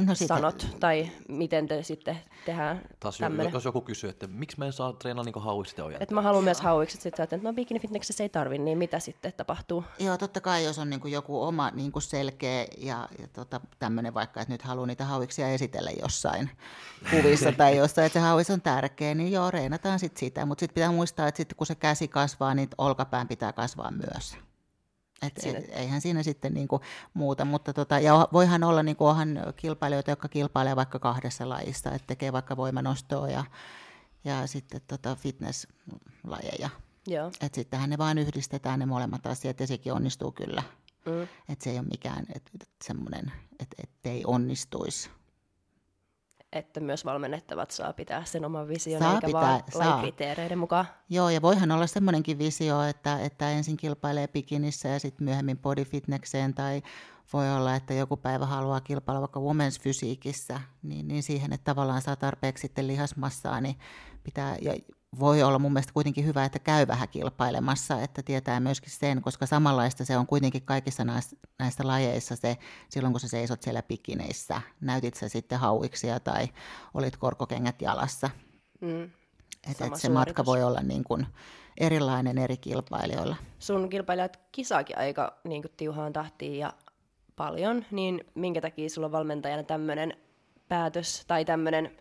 [0.05, 0.35] no sitä...
[0.35, 3.53] sanot, tai miten te sitten tehdään Taas tämmönen.
[3.53, 6.43] jos joku kysyy, että miksi mä en saa treenaa niin hauikset ja Että mä haluan
[6.43, 9.83] myös hauikset, sitten että no bikini fitnessessä ei tarvi, niin mitä sitten tapahtuu?
[9.99, 13.61] Joo, totta kai jos on niin kuin joku oma niin kuin selkeä ja, ja tota,
[13.79, 16.49] tämmöinen vaikka, että nyt haluaa niitä hauiksia esitellä jossain
[17.11, 20.73] kuvissa tai jossain, että se hauis on tärkeä, niin joo, reenataan sitten sitä, mutta sitten
[20.73, 24.37] pitää muistaa, että sitten kun se käsi kasvaa, niin olkapään pitää kasvaa myös.
[25.21, 25.59] Et siinä...
[25.59, 26.81] eihän siinä sitten niinku
[27.13, 32.07] muuta, mutta tota, ja voihan olla, niinku, onhan kilpailijoita, jotka kilpailevat vaikka kahdessa lajissa, että
[32.07, 33.43] tekee vaikka voimanostoa ja,
[34.23, 36.69] ja sitten tota fitnesslajeja.
[37.07, 37.31] Joo.
[37.41, 40.63] Et sittenhän ne vain yhdistetään ne molemmat asiat ja sekin onnistuu kyllä.
[41.05, 41.23] Mm.
[41.23, 45.09] Että se ei ole mikään et, et semmoinen, että et ei onnistuisi
[46.53, 50.01] että myös valmennettavat saa pitää sen oman vision, saa eikä pitää, vaan saa.
[50.01, 50.85] kriteereiden mukaan.
[51.09, 56.53] Joo, ja voihan olla semmoinenkin visio, että, että ensin kilpailee bikinissä ja sitten myöhemmin bodyfitnekseen,
[56.53, 56.81] tai
[57.33, 62.01] voi olla, että joku päivä haluaa kilpailla vaikka women's fysiikissä, niin, niin siihen, että tavallaan
[62.01, 63.75] saa tarpeeksi sitten lihasmassaa, niin
[64.23, 64.73] pitää, ja
[65.19, 69.45] voi olla mun mielestä kuitenkin hyvä, että käy vähän kilpailemassa, että tietää myöskin sen, koska
[69.45, 72.57] samanlaista se on kuitenkin kaikissa näissä, näissä lajeissa se,
[72.89, 76.47] silloin kun sä seisot siellä pikineissä, näytit sä sitten hauiksia tai
[76.93, 78.29] olit korkokengät jalassa.
[78.81, 79.03] Mm.
[79.71, 81.27] Että et se matka voi olla niin kuin
[81.77, 83.35] erilainen eri kilpailijoilla.
[83.59, 86.73] Sun kilpailijat kisaakin aika niin kuin tiuhaan tahtiin ja
[87.35, 90.13] paljon, niin minkä takia sulla on valmentajana tämmöinen
[90.67, 91.97] päätös tai tämmöinen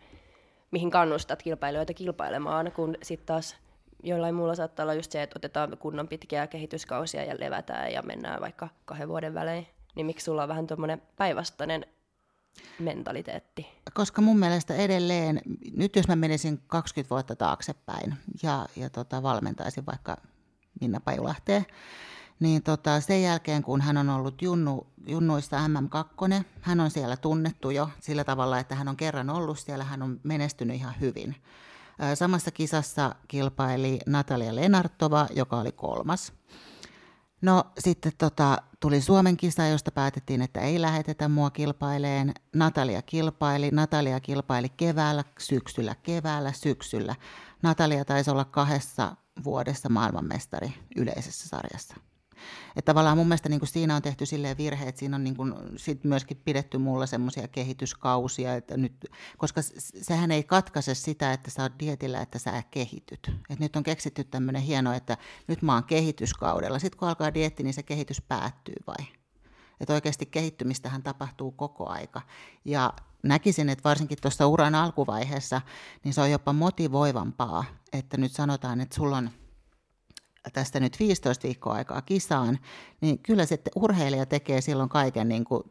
[0.71, 3.55] mihin kannustat kilpailijoita kilpailemaan, kun sitten taas
[4.03, 8.41] jollain muulla saattaa olla just se, että otetaan kunnon pitkiä kehityskausia ja levätään ja mennään
[8.41, 9.67] vaikka kahden vuoden välein.
[9.95, 11.85] Niin miksi sulla on vähän tuommoinen päinvastainen
[12.79, 13.67] mentaliteetti?
[13.93, 15.41] Koska mun mielestä edelleen,
[15.75, 20.17] nyt jos mä menisin 20 vuotta taaksepäin ja, ja tota, valmentaisin vaikka
[20.81, 21.65] Minna Pajulahteen,
[22.41, 27.69] niin tota, sen jälkeen, kun hän on ollut junnu, junnuissa MM2, hän on siellä tunnettu
[27.69, 31.35] jo sillä tavalla, että hän on kerran ollut siellä, hän on menestynyt ihan hyvin.
[32.13, 36.33] Samassa kisassa kilpaili Natalia Lenartova, joka oli kolmas.
[37.41, 42.33] No sitten tota, tuli Suomen kisa, josta päätettiin, että ei lähetetä mua kilpaileen.
[42.55, 47.15] Natalia kilpaili, Natalia kilpaili keväällä, syksyllä, keväällä, syksyllä.
[47.61, 51.95] Natalia taisi olla kahdessa vuodessa maailmanmestari yleisessä sarjassa.
[52.75, 55.35] Että tavallaan mun mielestä niin kuin siinä on tehty silleen virhe, että siinä on niin
[55.35, 59.05] kuin sit myöskin pidetty mulla semmoisia kehityskausia, että nyt,
[59.37, 59.61] koska
[60.01, 63.31] sehän ei katkaise sitä, että sä oot dietillä, että sä kehityt.
[63.49, 66.79] Et nyt on keksitty tämmöinen hieno, että nyt mä oon kehityskaudella.
[66.79, 69.07] Sitten kun alkaa dietti, niin se kehitys päättyy vai?
[69.79, 72.21] Että oikeasti kehittymistähän tapahtuu koko aika.
[72.65, 75.61] Ja näkisin, että varsinkin tuossa uran alkuvaiheessa,
[76.03, 79.29] niin se on jopa motivoivampaa, että nyt sanotaan, että sulla on
[80.53, 82.59] tästä nyt 15 viikkoa aikaa kisaan,
[83.01, 85.63] niin kyllä se urheilija tekee silloin kaiken niin kuin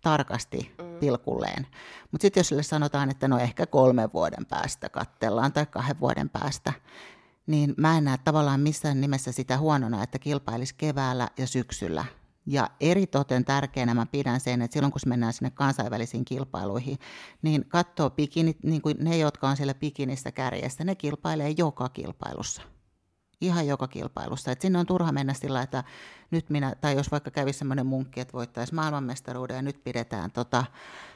[0.00, 0.98] tarkasti mm.
[1.00, 1.66] pilkulleen.
[2.12, 6.28] Mutta sitten jos sille sanotaan, että no ehkä kolmen vuoden päästä kattellaan tai kahden vuoden
[6.28, 6.72] päästä,
[7.46, 12.04] niin mä en näe tavallaan missään nimessä sitä huonona, että kilpailisi keväällä ja syksyllä
[12.46, 16.98] ja eritoten tärkeänä mä pidän sen, että silloin kun mennään sinne kansainvälisiin kilpailuihin,
[17.42, 22.62] niin katsoo bikinit, niin kuin ne, jotka on siellä bikinissä kärjessä, ne kilpailee joka kilpailussa.
[23.40, 24.52] Ihan joka kilpailussa.
[24.52, 25.84] Et sinne on turha mennä sillä, että
[26.30, 30.64] nyt minä, tai jos vaikka kävisi semmoinen munkki, että voittaisi maailmanmestaruuden ja nyt pidetään tota,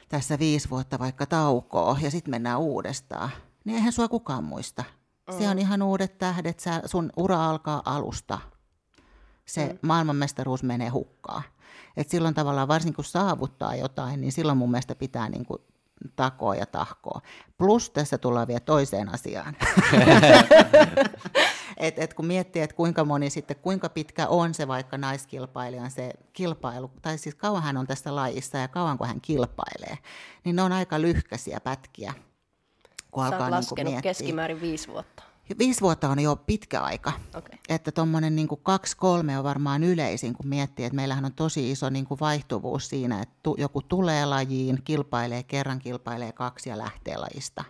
[0.09, 3.29] tässä viisi vuotta vaikka taukoa ja sitten mennään uudestaan,
[3.65, 4.83] niin eihän sua kukaan muista.
[5.39, 5.61] Se on mm.
[5.61, 8.39] ihan uudet tähdet, sä, sun ura alkaa alusta
[9.45, 9.79] se mm.
[9.81, 11.43] maailmanmestaruus menee hukkaan.
[11.97, 15.61] Et silloin tavallaan varsinkin kun saavuttaa jotain, niin silloin mun mielestä pitää niin kuin
[16.15, 17.21] takoa ja tahkoa.
[17.57, 19.55] Plus tässä tullaan vielä toiseen asiaan.
[21.81, 26.13] et, et kun miettii, että kuinka moni sitten, kuinka pitkä on se vaikka naiskilpailijan se
[26.33, 29.97] kilpailu, tai siis kauan hän on tässä lajissa ja kauanko hän kilpailee,
[30.43, 32.13] niin ne on aika lyhkäisiä pätkiä.
[33.11, 35.23] Kun Sä alkaa oot laskenut niin keskimäärin viisi vuotta.
[35.59, 37.11] Viisi vuotta on jo pitkä aika.
[37.35, 37.57] Okay.
[37.69, 42.05] Että tuommoinen niin kaksi-kolme on varmaan yleisin, kun miettii, että meillähän on tosi iso niin
[42.05, 47.63] kuin vaihtuvuus siinä, että tu, joku tulee lajiin, kilpailee, kerran kilpailee kaksi ja lähtee lajista.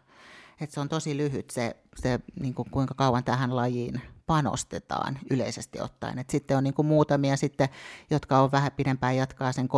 [0.61, 5.81] Että se on tosi lyhyt se, se niin kuin kuinka kauan tähän lajiin panostetaan yleisesti
[5.81, 6.19] ottaen.
[6.19, 7.69] Et sitten on niin kuin muutamia sitten,
[8.09, 9.69] jotka on vähän pidempään jatkaa sen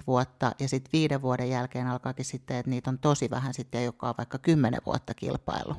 [0.00, 3.84] 3-5 vuotta ja sitten viiden vuoden jälkeen alkaakin sitten, että niitä on tosi vähän sitten,
[3.84, 5.74] joka on vaikka 10 vuotta kilpailu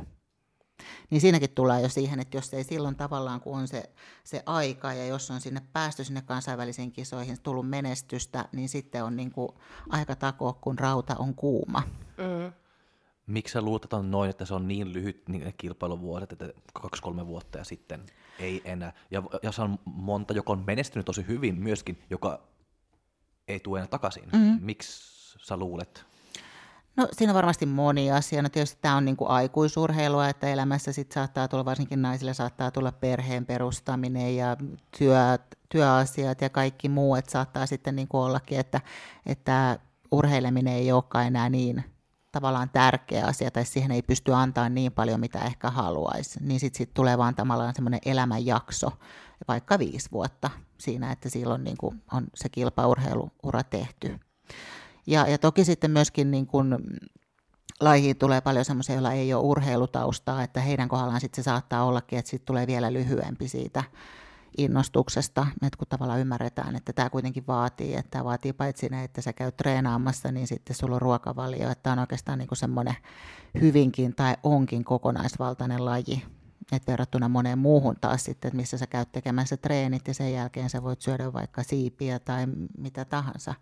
[1.09, 3.83] niin siinäkin tulee jo siihen, että jos ei silloin tavallaan, kun on se,
[4.23, 9.15] se aika ja jos on sinne päästy sinne kansainvälisiin kisoihin, tullut menestystä, niin sitten on
[9.15, 9.49] niin kuin
[9.89, 11.83] aika takoa, kun rauta on kuuma.
[12.17, 12.53] Mm.
[13.31, 13.59] Miksi sä
[13.91, 18.05] on noin, että se on niin lyhyt niin kilpailuvuodet, että kaksi-kolme vuotta ja sitten
[18.39, 18.93] ei enää.
[19.11, 22.41] Ja, ja se on monta, joka on menestynyt tosi hyvin myöskin, joka
[23.47, 24.23] ei tule enää takaisin.
[24.33, 24.59] Mm-hmm.
[24.61, 26.05] Miksi sä luulet?
[26.95, 28.41] No siinä on varmasti moni asia.
[28.41, 32.71] No tietysti tämä on niin kuin aikuisurheilua, että elämässä sit saattaa tulla, varsinkin naisille saattaa
[32.71, 34.57] tulla perheen perustaminen ja
[34.97, 35.37] työ,
[35.69, 38.81] työasiat ja kaikki muu, että saattaa sitten niin kuin ollakin, että,
[39.25, 39.79] että
[40.11, 41.83] urheileminen ei olekaan enää niin
[42.31, 46.39] tavallaan tärkeä asia, tai siihen ei pysty antaa niin paljon, mitä ehkä haluaisi.
[46.43, 48.91] Niin sitten sit tulee vaan tavallaan semmoinen elämänjakso,
[49.47, 54.19] vaikka viisi vuotta siinä, että silloin niin kuin on se kilpaurheiluura tehty.
[55.07, 56.77] Ja, ja toki sitten myöskin niin kuin
[57.79, 62.19] lajiin tulee paljon semmoisia, joilla ei ole urheilutaustaa, että heidän kohdallaan sitten se saattaa ollakin,
[62.19, 63.83] että sitten tulee vielä lyhyempi siitä
[64.57, 69.21] innostuksesta, että kun tavallaan ymmärretään, että tämä kuitenkin vaatii, että tämä vaatii paitsi ne, että
[69.21, 72.95] sä käyt treenaamassa, niin sitten sulla on ruokavalio, että on oikeastaan niin semmoinen
[73.61, 76.23] hyvinkin tai onkin kokonaisvaltainen laji,
[76.71, 80.69] että verrattuna moneen muuhun taas sitten, että missä sä käyt tekemässä treenit ja sen jälkeen
[80.69, 83.53] sä voit syödä vaikka siipiä tai mitä tahansa,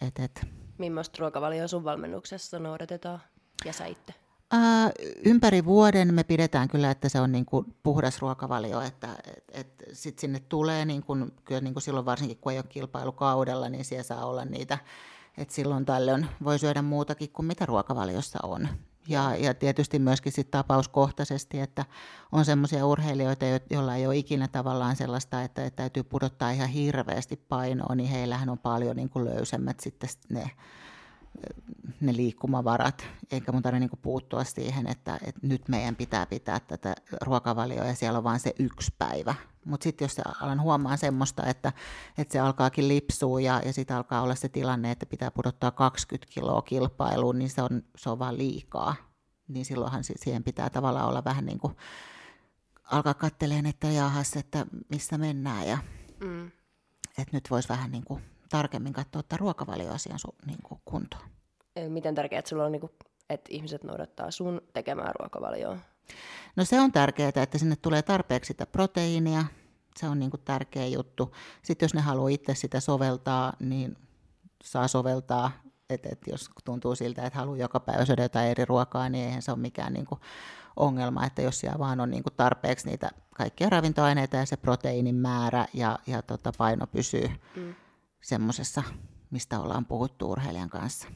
[0.00, 0.46] et, et.
[0.78, 3.20] Millaista ruokavalio sun valmennuksessa noudatetaan
[3.64, 4.27] ja sä itse?
[4.50, 4.90] Ää,
[5.24, 9.84] ympäri vuoden me pidetään kyllä, että se on niin kuin puhdas ruokavalio, että et, et
[9.92, 13.84] sit sinne tulee, niin kuin, kyllä niin kuin silloin varsinkin kun ei ole kilpailukaudella, niin
[13.84, 14.78] siellä saa olla niitä,
[15.38, 18.68] että silloin tällöin voi syödä muutakin kuin mitä ruokavaliossa on.
[19.08, 21.84] Ja, ja tietysti myöskin sit tapauskohtaisesti, että
[22.32, 27.36] on semmoisia urheilijoita, joilla ei ole ikinä tavallaan sellaista, että, että täytyy pudottaa ihan hirveästi
[27.36, 30.50] painoa, niin heillähän on paljon niin kuin löysemmät sitten ne,
[32.00, 36.94] ne liikkumavarat, eikä mun tarvitse niin puuttua siihen, että, että nyt meidän pitää pitää tätä
[37.20, 39.34] ruokavalioa ja siellä on vain se yksi päivä.
[39.64, 41.72] Mutta sitten jos alan huomaan semmoista, että,
[42.18, 46.32] että se alkaakin lipsua ja, ja sitten alkaa olla se tilanne, että pitää pudottaa 20
[46.34, 48.94] kiloa kilpailuun, niin se on, se on vaan liikaa.
[49.48, 51.76] Niin silloinhan siihen pitää tavallaan olla vähän niin kuin
[52.84, 55.78] alkaa katteleen, että jahas, että missä mennään ja
[56.20, 56.46] mm.
[57.08, 61.24] että nyt voisi vähän niin kuin tarkemmin katsoa ottaa ruokavalioasian su, niin kuin kuntoon.
[61.88, 62.92] Miten tärkeää, että sulla on, niin kuin,
[63.30, 65.78] että ihmiset noudattaa sun tekemää ruokavalioa?
[66.56, 69.44] No se on tärkeää, että sinne tulee tarpeeksi sitä proteiinia,
[69.96, 71.34] se on niin kuin tärkeä juttu.
[71.62, 73.96] Sitten jos ne haluaa itse sitä soveltaa, niin
[74.64, 75.50] saa soveltaa
[75.90, 79.42] että, että jos tuntuu siltä, että haluaa joka päivä syödä jotain eri ruokaa, niin eihän
[79.42, 80.20] se ole mikään niin kuin
[80.76, 85.14] ongelma, että jos siellä vaan on niin kuin tarpeeksi niitä kaikkia ravintoaineita ja se proteiinin
[85.14, 87.74] määrä ja, ja tota paino pysyy mm.
[88.20, 88.82] Semmoisessa,
[89.30, 91.08] mistä ollaan puhuttu urheilijan kanssa.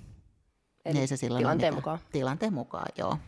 [0.85, 1.99] Eli Ei se silloin tilanteen mukaan.
[2.12, 3.19] Tilanteen mukaan, joo.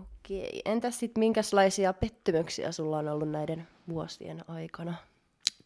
[0.00, 0.62] Okei.
[0.64, 4.94] Entäs sitten minkälaisia pettymyksiä sulla on ollut näiden vuosien aikana?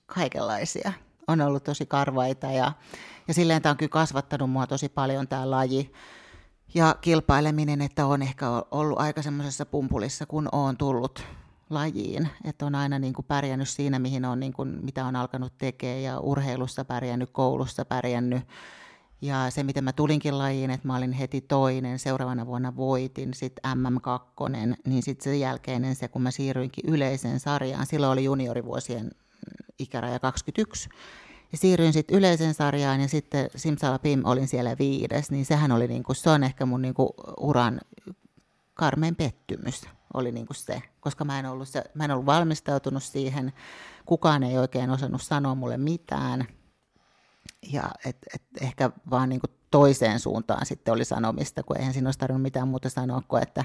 [0.06, 0.92] kaikenlaisia.
[1.26, 2.72] On ollut tosi karvaita ja,
[3.28, 5.92] ja silleen tämä on kyllä kasvattanut mua tosi paljon tämä laji
[6.74, 11.24] ja kilpaileminen, että on ehkä ollut aika semmoisessa pumpulissa, kun on tullut
[11.70, 12.28] lajiin.
[12.44, 16.02] Että on aina niin kuin pärjännyt siinä, mihin on, niin kuin, mitä on alkanut tekemään
[16.02, 18.42] ja urheilussa pärjännyt, koulussa pärjännyt.
[19.22, 23.78] Ja se, miten mä tulinkin lajiin, että mä olin heti toinen, seuraavana vuonna voitin, sitten
[23.78, 29.10] MM2, niin sitten sen jälkeinen se, kun mä siirryinkin yleiseen sarjaan, silloin oli juniorivuosien
[29.78, 30.88] ikäraja 21,
[31.52, 36.14] ja siirryin sitten yleiseen sarjaan ja sitten Simsalabim olin siellä viides, niin sehän oli niinku,
[36.14, 37.80] se on ehkä mun niinku uran
[38.74, 39.82] karmein pettymys
[40.14, 43.52] oli niinku se, koska mä en, ollut se, mä en ollut valmistautunut siihen,
[44.06, 46.46] kukaan ei oikein osannut sanoa mulle mitään,
[47.72, 52.18] ja et, et ehkä vaan niinku toiseen suuntaan sitten oli sanomista, kun eihän siinä olisi
[52.18, 53.64] tarvinnut mitään muuta sanoa kuin, että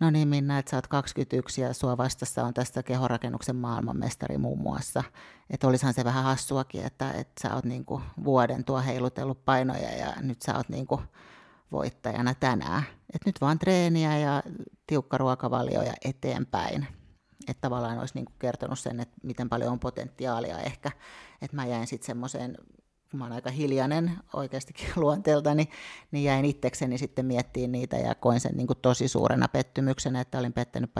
[0.00, 4.58] no niin Minna, että sä oot 21 ja sua vastassa on tästä kehorakennuksen maailmanmestari muun
[4.58, 5.02] muassa.
[5.50, 10.12] Että olisihan se vähän hassuakin, että, että sä oot niinku vuoden tuo heilutellut painoja ja
[10.20, 11.00] nyt sä oot niinku
[11.72, 12.82] voittajana tänään.
[13.14, 14.42] Et nyt vaan treeniä ja
[14.86, 16.86] tiukka ruokavalio ja eteenpäin.
[17.48, 20.90] Että tavallaan olisi niinku kertonut sen, että miten paljon on potentiaalia ehkä.
[21.42, 22.56] Että mä jäin sitten semmoiseen
[23.12, 25.68] mä oon aika hiljainen oikeastikin luonteeltani,
[26.10, 30.38] niin jäin itsekseni sitten miettimään niitä ja koin sen niin kuin tosi suurena pettymyksenä, että
[30.38, 30.90] olin pettänyt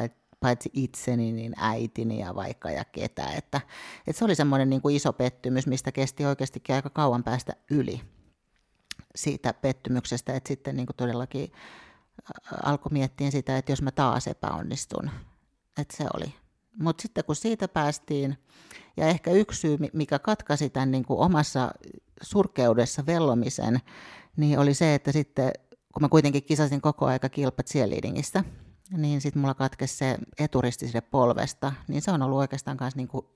[0.40, 3.26] paitsi itseni, niin äitini ja vaikka ja ketä.
[3.26, 3.60] Että,
[4.06, 8.00] että se oli semmoinen niin kuin iso pettymys, mistä kesti oikeastikin aika kauan päästä yli
[9.16, 11.52] siitä pettymyksestä, että sitten niin kuin todellakin
[12.62, 15.10] alkoi miettiä sitä, että jos mä taas epäonnistun,
[15.78, 16.34] että se oli.
[16.78, 18.38] Mutta sitten kun siitä päästiin,
[18.96, 21.70] ja ehkä yksi syy, mikä katkaisi tämän niin kuin omassa
[22.22, 23.80] surkeudessa vellomisen,
[24.36, 25.52] niin oli se, että sitten
[25.94, 28.44] kun mä kuitenkin kisasin koko aika kilpat cheerleadingistä,
[28.96, 33.26] niin sitten mulla katkesi se eturisti polvesta, niin se on ollut oikeastaan myös niin kuin,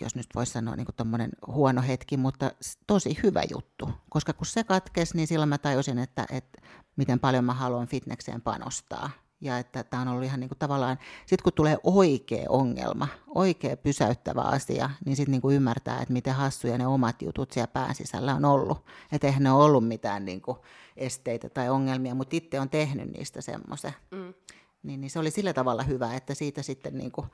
[0.00, 2.50] jos nyt voisi sanoa niin kuin huono hetki, mutta
[2.86, 6.62] tosi hyvä juttu, koska kun se katkesi, niin silloin mä tajusin, että, että
[6.96, 9.10] miten paljon mä haluan fitnekseen panostaa
[9.42, 13.76] ja että tämä on ollut ihan niin kuin tavallaan, sitten kun tulee oikea ongelma, oikea
[13.76, 18.34] pysäyttävä asia, niin sitten niin ymmärtää, että miten hassuja ne omat jutut siellä pään sisällä
[18.34, 18.86] on ollut.
[19.12, 20.58] Että eihän ne ole ollut mitään niin kuin
[20.96, 23.92] esteitä tai ongelmia, mutta itse on tehnyt niistä semmoisen.
[24.10, 24.34] Mm.
[24.82, 27.26] Niin, niin se oli sillä tavalla hyvä, että siitä sitten niin kuin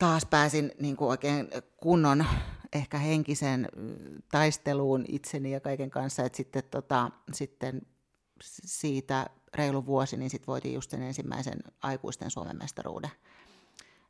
[0.00, 2.24] taas pääsin niin kuin oikein kunnon
[2.72, 3.68] ehkä henkisen
[4.32, 7.82] taisteluun itseni ja kaiken kanssa, että sitten, tota, sitten
[8.42, 13.10] siitä reilu vuosi, niin sitten voitiin just sen ensimmäisen aikuisten Suomen mestaruuden.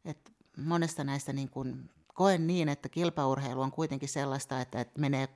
[0.04, 5.28] Et monesta näistä niin kun, koen niin, että kilpaurheilu on kuitenkin sellaista, että, että, menee,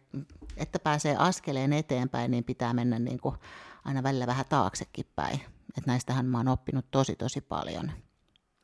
[0.57, 3.37] että pääsee askeleen eteenpäin, niin pitää mennä niin kuin
[3.85, 5.41] aina välillä vähän taaksekin päin.
[5.79, 7.93] Et näistähän mä oon oppinut tosi tosi paljon.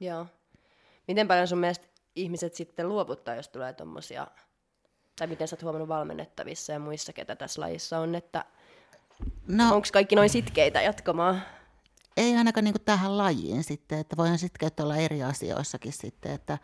[0.00, 0.26] Joo.
[1.10, 4.26] Miten paljon sun mielestä ihmiset sitten luovuttaa, jos tulee tuommoisia,
[5.18, 8.44] tai miten sä oot huomannut valmennettavissa ja muissa, ketä tässä lajissa on, että
[9.48, 11.42] No, Onko kaikki noin sitkeitä jatkamaan?
[12.16, 16.58] Ei ainakaan niin tähän lajiin sitten, että voihan sitkeät olla eri asioissakin sitten, että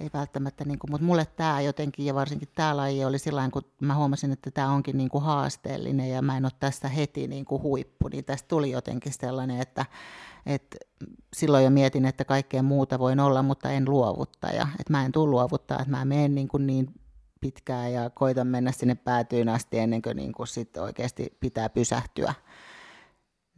[0.00, 3.62] ei välttämättä, niin kuin, mutta mulle tämä jotenkin ja varsinkin tämä laji oli sillä kun
[3.80, 7.44] mä huomasin, että tämä onkin niin kuin haasteellinen ja mä en ole tässä heti niin
[7.44, 9.86] kuin huippu, niin tästä tuli jotenkin sellainen, että,
[10.46, 10.76] että
[11.36, 15.30] silloin jo mietin, että kaikkea muuta voin olla, mutta en luovuttaja, että mä en tule
[15.30, 16.94] luovuttaa, että mä menen niin, kuin niin
[17.40, 22.34] pitkään ja koitan mennä sinne päätyyn asti ennen kuin, niin kuin sit oikeasti pitää pysähtyä.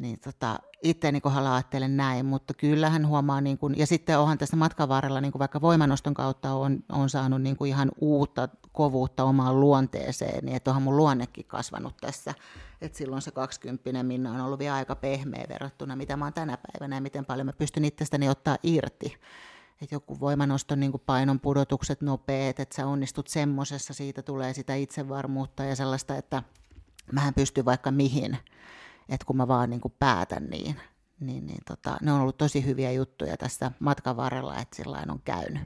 [0.02, 4.38] Niin tota, itse niin kohdalla ajattelen näin, mutta kyllähän huomaa, niin kuin, ja sitten onhan
[4.38, 8.48] tässä matkan varrella, niin kuin vaikka voimanoston kautta on, on saanut niin kuin ihan uutta
[8.72, 12.34] kovuutta omaan luonteeseen, niin että onhan mun luonnekin kasvanut tässä.
[12.80, 16.58] että silloin se 20 minna on ollut vielä aika pehmeä verrattuna, mitä mä oon tänä
[16.72, 19.16] päivänä ja miten paljon mä pystyn itsestäni ottaa irti
[19.82, 24.74] että joku voimanoston niin kuin painon pudotukset nopeet, että sä onnistut semmosessa, siitä tulee sitä
[24.74, 26.42] itsevarmuutta ja sellaista, että
[27.12, 28.38] mähän pystyn vaikka mihin,
[29.12, 30.76] että kun mä vaan niin kuin päätän niin,
[31.20, 35.20] niin, niin tota, ne on ollut tosi hyviä juttuja tässä matkan varrella, että sillä on
[35.24, 35.62] käynyt.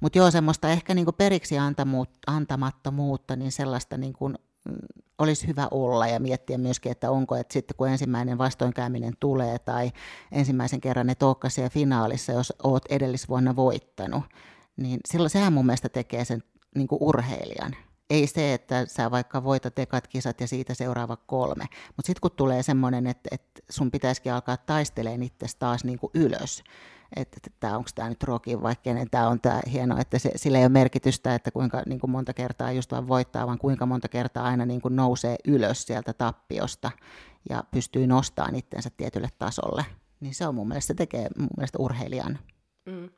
[0.00, 1.54] Mutta joo, semmoista ehkä niin kuin periksi
[2.26, 4.38] antamattomuutta, niin sellaista niin kuin
[5.18, 9.92] olisi hyvä olla ja miettiä myöskin, että onko, että sitten kun ensimmäinen vastoinkäyminen tulee tai
[10.32, 14.24] ensimmäisen kerran olekaan siellä finaalissa, jos oot edellisvuonna voittanut,
[14.76, 16.42] niin silloin sehän mun mielestä tekee sen
[16.74, 17.76] niin kuin urheilijan.
[18.10, 21.64] Ei se, että sä vaikka voitat ekat kisat ja siitä seuraava kolme.
[21.96, 26.10] Mutta sitten kun tulee semmoinen, että, että sun pitäisikin alkaa taistelemaan itse taas niin kuin
[26.14, 26.64] ylös,
[27.16, 30.58] että, että onko tämä nyt Rocky vai kenen tämä on tämä hieno, että se, sillä
[30.58, 34.08] ei ole merkitystä, että kuinka niin kuin monta kertaa just vaan voittaa, vaan kuinka monta
[34.08, 36.90] kertaa aina niin kuin nousee ylös sieltä tappiosta
[37.48, 39.84] ja pystyy nostamaan itsensä tietylle tasolle.
[40.20, 42.38] Niin se on mun mielestä, se tekee mun mielestä urheilijan.
[42.84, 43.10] Mm.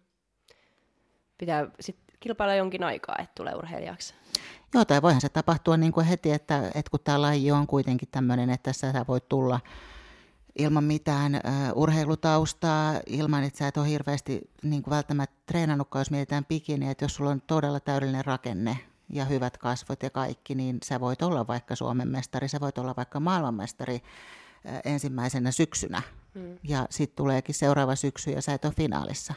[1.39, 4.15] Pitää sitten kilpailla jonkin aikaa, että tulee urheilijaksi.
[4.75, 8.09] Joo, tai voihan se tapahtua niin kuin heti, että, että kun tämä laji on kuitenkin
[8.11, 9.61] tämmöinen, että sä voit tulla
[10.59, 16.11] ilman mitään uh, urheilutaustaa, ilman että sä et ole hirveästi niin kuin välttämättä treenannutkaan, jos
[16.11, 18.79] mietitään bikini, että jos sulla on todella täydellinen rakenne
[19.13, 22.95] ja hyvät kasvot ja kaikki, niin sä voit olla vaikka Suomen mestari, sä voit olla
[22.97, 26.03] vaikka maailmanmestari uh, ensimmäisenä syksynä.
[26.35, 26.59] Mm.
[26.63, 29.35] Ja sitten tuleekin seuraava syksy ja sä et ole finaalissa.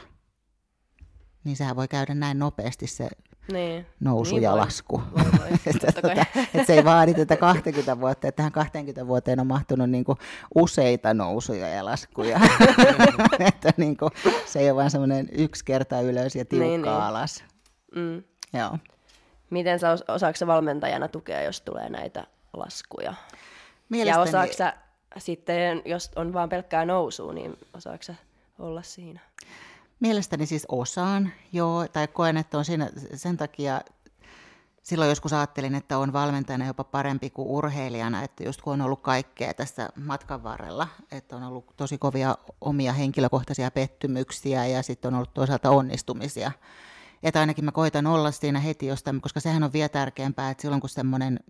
[1.44, 3.08] Niin sehän voi käydä näin nopeasti se
[3.52, 3.86] niin.
[4.00, 4.58] nousu niin ja voi.
[4.58, 5.02] lasku.
[5.66, 9.90] Että, että, että se ei vaadi tätä 20 vuotta, että tähän 20 vuoteen on mahtunut
[9.90, 10.18] niin kuin
[10.54, 12.40] useita nousuja ja laskuja.
[13.48, 14.10] että niin kuin,
[14.46, 16.94] se ei ole vain semmoinen yksi kerta ylös ja tiukka niin, niin.
[16.94, 17.44] alas.
[17.94, 18.22] Mm.
[18.52, 18.78] Joo.
[19.50, 23.14] Miten sä osaako valmentajana tukea, jos tulee näitä laskuja?
[23.88, 24.18] Mielestäni...
[24.18, 24.74] Ja osaako sä
[25.18, 28.14] sitten, jos on vain pelkkää nousua, niin osaako sä
[28.58, 29.20] olla siinä?
[30.02, 33.80] Mielestäni siis osaan, joo, tai koen, että on siinä sen takia,
[34.82, 39.00] silloin joskus ajattelin, että on valmentajana jopa parempi kuin urheilijana, että just kun on ollut
[39.00, 45.14] kaikkea tässä matkan varrella, että on ollut tosi kovia omia henkilökohtaisia pettymyksiä ja sitten on
[45.14, 46.52] ollut toisaalta onnistumisia.
[47.22, 50.80] Että ainakin mä koitan olla siinä heti jostain, koska sehän on vielä tärkeämpää, että silloin
[50.80, 51.40] kun semmoinen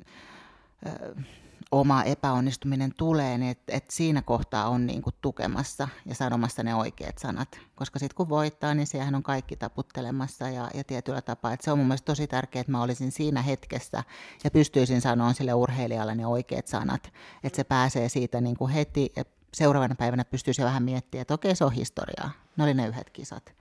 [1.72, 6.74] oma epäonnistuminen tulee, niin että et siinä kohtaa on niin kuin tukemassa ja sanomassa ne
[6.74, 7.60] oikeat sanat.
[7.74, 11.52] Koska sitten kun voittaa, niin sehän on kaikki taputtelemassa ja, ja tietyllä tapaa.
[11.52, 14.04] Että se on mun mielestä tosi tärkeää, että mä olisin siinä hetkessä
[14.44, 17.12] ja pystyisin sanoa sille urheilijalle ne oikeat sanat.
[17.44, 21.64] Että se pääsee siitä niin heti ja seuraavana päivänä pystyisi vähän miettimään, että okei, se
[21.64, 22.30] on historiaa.
[22.56, 23.54] Ne oli ne yhdet kisat.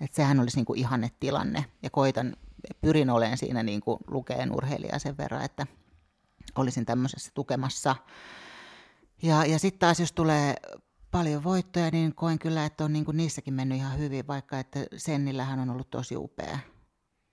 [0.00, 1.64] Että sehän olisi niin kuin ihanne tilanne.
[1.82, 2.36] Ja koitan,
[2.80, 5.66] pyrin olemaan siinä niin kuin lukeen urheilijaa sen verran, että–
[6.54, 7.96] olisin tämmöisessä tukemassa.
[9.22, 10.56] Ja, ja sitten taas, jos tulee
[11.10, 14.80] paljon voittoja, niin koen kyllä, että on niin kuin niissäkin mennyt ihan hyvin, vaikka että
[14.96, 16.58] Sennillähän on ollut tosi upea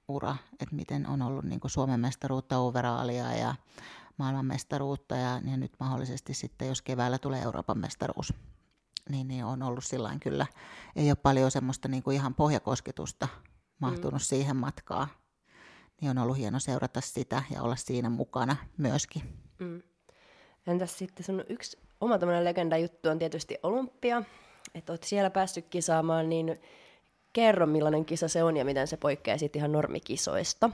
[0.07, 3.55] ura, että miten on ollut niin kuin Suomen mestaruutta, overaalia ja
[4.17, 8.33] maailmanmestaruutta ja, ja nyt mahdollisesti sitten, jos keväällä tulee Euroopan mestaruus,
[9.09, 10.45] niin, niin on ollut sillä kyllä.
[10.95, 13.27] Ei ole paljon semmoista niin kuin ihan pohjakosketusta
[13.79, 14.19] mahtunut mm.
[14.19, 15.07] siihen matkaan
[16.03, 19.21] niin on ollut hieno seurata sitä ja olla siinä mukana myöskin.
[19.59, 19.81] Mm.
[20.67, 24.23] Entäs sitten sun yksi oma tämmöinen legenda-juttu on tietysti Olympia,
[24.75, 26.61] että oot siellä päässyt kisaamaan, niin
[27.33, 30.69] kerro millainen kisa se on ja miten se poikkeaa sitten ihan normikisoista.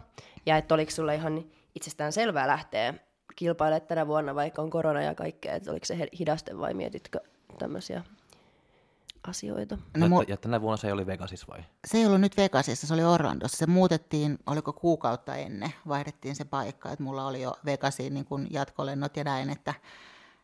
[0.45, 2.93] Ja että oliko sulla ihan itsestään selvää lähteä
[3.35, 7.19] kilpailemaan tänä vuonna, vaikka on korona ja kaikkea, että oliko se hidaste vai mietitkö
[7.59, 8.03] tämmöisiä
[9.27, 9.77] asioita.
[9.97, 11.63] No, mu- ja tänä vuonna se ei oli Vegasissa vai?
[11.87, 13.57] Se ei ollut nyt Vegasissa, se oli Orlandossa.
[13.57, 18.47] Se muutettiin, oliko kuukautta ennen, vaihdettiin se paikka, että mulla oli jo Vegasiin niin kuin
[18.51, 19.73] jatkolennot ja näin, että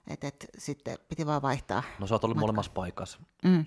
[0.07, 1.83] et, et, sitten piti vaan vaihtaa.
[1.99, 3.19] No sä oot ollut molemmassa paikassa.
[3.43, 3.65] Mm.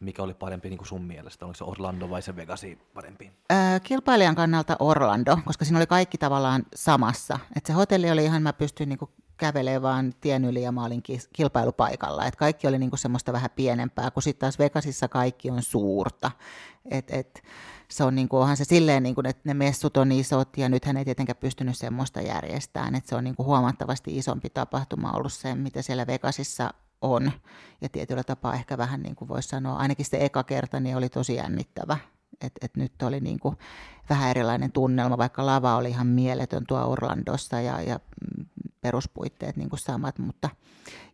[0.00, 1.44] Mikä oli parempi niin kuin sun mielestä?
[1.44, 3.32] Oliko se Orlando vai se Vegasi parempi?
[3.52, 7.38] Öö, kilpailijan kannalta Orlando, koska siinä oli kaikki tavallaan samassa.
[7.56, 10.84] Et se hotelli oli ihan, mä pystyin niin kuin kävelee vaan tien yli ja mä
[10.84, 12.26] olin kilpailupaikalla.
[12.26, 16.30] Et kaikki oli niinku semmoista vähän pienempää, kun sitten taas Vegasissa kaikki on suurta.
[16.90, 17.42] Et, et,
[17.88, 21.04] se on niinku, onhan se silleen, niinku, että ne messut on isot ja nythän ei
[21.04, 22.94] tietenkään pystynyt semmoista järjestämään.
[22.94, 27.32] Et se on niinku huomattavasti isompi tapahtuma ollut se, mitä siellä Vegasissa on.
[27.80, 31.08] Ja tietyllä tapaa ehkä vähän niin kuin voisi sanoa, ainakin se eka kerta niin oli
[31.08, 31.96] tosi jännittävä.
[32.40, 33.56] Et, et nyt oli niin kuin
[34.10, 38.00] vähän erilainen tunnelma, vaikka lava oli ihan mieletön tuo Orlandossa ja, ja
[38.84, 40.50] peruspuitteet niin kuin samat, mutta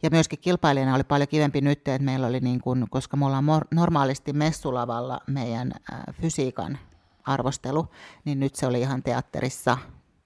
[0.03, 3.45] ja myöskin kilpailijana oli paljon kivempi nyt, että meillä oli niin kuin, koska me ollaan
[3.71, 5.73] normaalisti messulavalla meidän
[6.13, 6.79] fysiikan
[7.25, 7.87] arvostelu,
[8.25, 9.79] niin nyt se oli ihan teatterissa,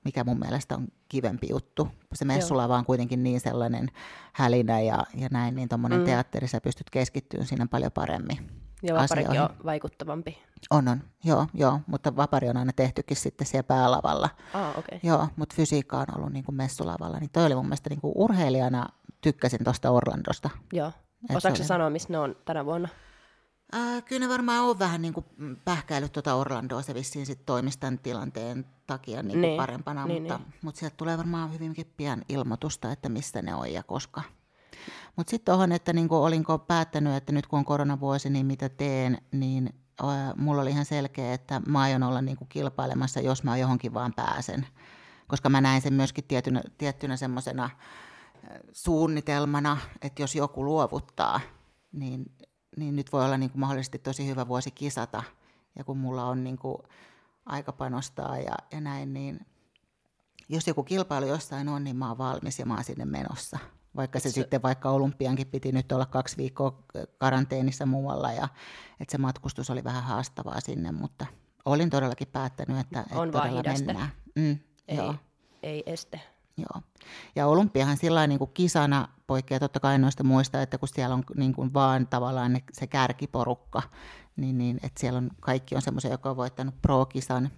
[0.05, 1.88] mikä mun mielestä on kivempi juttu.
[2.14, 3.90] Se messulava on kuitenkin niin sellainen
[4.32, 6.05] hälinä ja, ja näin, niin tuommoinen mm.
[6.05, 8.63] teatteri, sä pystyt keskittymään siinä paljon paremmin.
[8.82, 10.38] Ja vaparikin on vaikuttavampi.
[10.70, 11.02] On, on.
[11.24, 14.28] Joo, joo, mutta vapari on aina tehtykin sitten siellä päälavalla.
[14.54, 14.98] Ah, okay.
[15.02, 17.18] Joo, mutta fysiikka on ollut niin kuin messulavalla.
[17.18, 18.88] Niin toi oli mun mielestä niin kuin urheilijana,
[19.20, 20.50] tykkäsin tuosta Orlandosta.
[20.72, 20.92] Joo.
[21.30, 21.66] Osaatko oli...
[21.66, 22.88] sanoa, missä ne on tänä vuonna?
[23.74, 25.26] Äh, kyllä ne varmaan on vähän niin kuin
[25.64, 29.56] pähkäillyt tuota Orlandoa se vissiin sit toimistan tilanteen takia niin kuin niin.
[29.56, 30.54] parempana, niin, mutta, niin.
[30.62, 34.22] mutta sieltä tulee varmaan hyvinkin pian ilmoitusta, että mistä ne on ja koska.
[35.16, 39.18] Mutta sitten tuohon, että niinku olinko päättänyt, että nyt kun on koronavuosi, niin mitä teen,
[39.32, 39.74] niin
[40.36, 44.66] mulla oli ihan selkeä, että mä aion olla niinku kilpailemassa, jos mä johonkin vaan pääsen.
[45.26, 47.70] koska mä näen sen myöskin tietynä, tiettynä semmoisena
[48.72, 51.40] suunnitelmana, että jos joku luovuttaa,
[51.92, 52.32] niin,
[52.76, 55.22] niin nyt voi olla niin kuin mahdollisesti tosi hyvä vuosi kisata.
[55.78, 56.78] Ja kun mulla on niin kuin
[57.46, 59.46] aika panostaa ja, ja näin, niin
[60.48, 63.58] jos joku kilpailu jossain on, niin mä oon valmis ja mä oon sinne menossa.
[63.97, 66.82] Vaikka se, se sitten, vaikka olympiankin piti nyt olla kaksi viikkoa
[67.18, 68.49] karanteenissa muualla ja
[69.01, 71.26] että se matkustus oli vähän haastavaa sinne, mutta
[71.64, 74.09] olin todellakin päättänyt, että, että on todella mennään.
[74.34, 75.14] Mm, ei, joo.
[75.62, 76.20] ei este.
[76.57, 76.82] Joo.
[77.36, 81.24] Ja olympiahan sillä niin kuin kisana poikkeaa totta kai noista muista, että kun siellä on
[81.36, 83.82] niin kuin vaan tavallaan ne, se kärkiporukka,
[84.36, 87.51] niin, niin että siellä on, kaikki on semmoisia, joka on voittanut pro-kisan,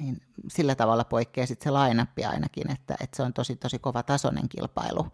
[0.00, 0.16] niin
[0.48, 4.48] sillä tavalla poikkeaa sitten se lainappi ainakin, että, että se on tosi tosi kova tasoinen
[4.48, 5.06] kilpailu.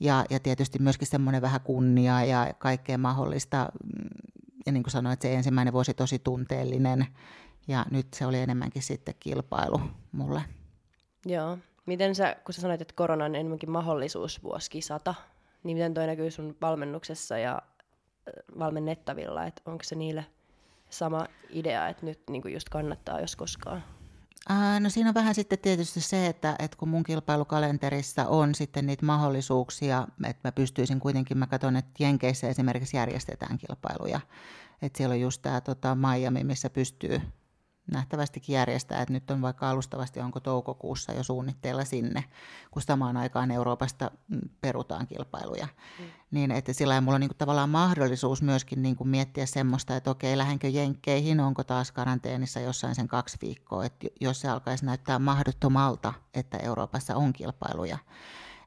[0.00, 3.68] Ja, ja tietysti myöskin semmoinen vähän kunnia ja kaikkea mahdollista.
[4.66, 7.06] Ja niin kuin sanoin, että se ensimmäinen vuosi tosi tunteellinen
[7.68, 9.80] ja nyt se oli enemmänkin sitten kilpailu
[10.12, 10.42] mulle.
[11.26, 11.58] Joo.
[11.86, 15.14] Miten sä, kun sä sanoit, että korona on enemmänkin mahdollisuus vuosi kisata,
[15.62, 17.62] niin miten toi näkyy sun valmennuksessa ja
[18.58, 20.26] valmennettavilla, että onko se niille
[20.92, 23.84] sama idea, että nyt niin kuin just kannattaa jos koskaan?
[24.80, 29.06] No siinä on vähän sitten tietysti se, että, että kun mun kilpailukalenterissa on sitten niitä
[29.06, 34.20] mahdollisuuksia, että mä pystyisin kuitenkin, mä katson, että Jenkeissä esimerkiksi järjestetään kilpailuja.
[34.82, 37.20] Että siellä on just tämä tota, Miami, missä pystyy
[37.86, 42.24] nähtävästikin järjestää, että nyt on vaikka alustavasti, onko toukokuussa jo suunnitteilla sinne,
[42.70, 45.68] kun samaan aikaan Euroopasta mm, perutaan kilpailuja.
[45.98, 46.04] Mm.
[46.30, 50.10] Niin, että sillä mulla on niin kuin tavallaan mahdollisuus myöskin niin kuin miettiä semmoista, että
[50.10, 55.18] okei, lähdenkö jenkkeihin, onko taas karanteenissa jossain sen kaksi viikkoa, että jos se alkaisi näyttää
[55.18, 57.98] mahdottomalta, että Euroopassa on kilpailuja.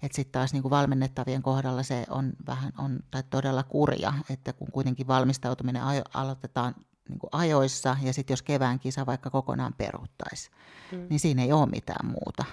[0.01, 4.53] Että sitten taas niin kuin valmennettavien kohdalla se on vähän on, tai todella kurja, että
[4.53, 5.82] kun kuitenkin valmistautuminen
[6.13, 6.76] aloitetaan
[7.10, 10.51] niin kuin ajoissa ja sitten jos kevään kisa vaikka kokonaan peruuttaisi,
[10.91, 11.08] mm.
[11.10, 12.45] niin siinä ei ole mitään muuta.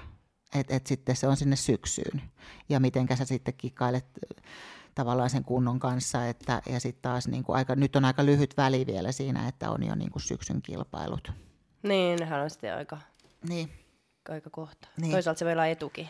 [0.54, 2.22] Et, et sitten se on sinne syksyyn.
[2.68, 4.44] Ja miten sä sitten kikkailet äh,
[4.94, 8.56] tavallaan sen kunnon kanssa, että, ja sitten taas niin kuin aika, nyt on aika lyhyt
[8.56, 11.32] väli vielä siinä, että on jo niin kuin syksyn kilpailut.
[11.82, 12.98] Niin, nehän on sitten aika,
[13.48, 13.72] niin.
[14.28, 14.88] aika kohta.
[14.96, 15.12] Niin.
[15.12, 16.08] Toisaalta se voi olla etukin.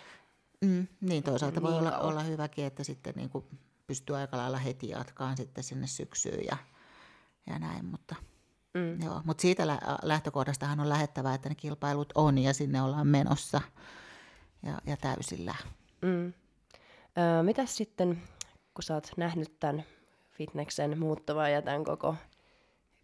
[0.60, 3.44] Mm, niin, toisaalta niin voi olla, olla hyväkin, että sitten niin kuin
[3.86, 6.56] pystyy aika lailla heti jatkaan sitten sinne syksyyn ja,
[7.46, 8.14] ja näin, mutta–
[8.74, 9.02] Mm.
[9.02, 13.60] Joo, mutta siitä lähtökohdastahan on lähettävää, että ne kilpailut on ja sinne ollaan menossa
[14.62, 15.54] ja, ja täysillä.
[16.02, 16.32] Mm.
[17.18, 18.22] Öö, mitäs sitten,
[18.74, 19.84] kun sä oot nähnyt tämän
[20.30, 22.16] fitneksen muuttuvan ja tämän koko,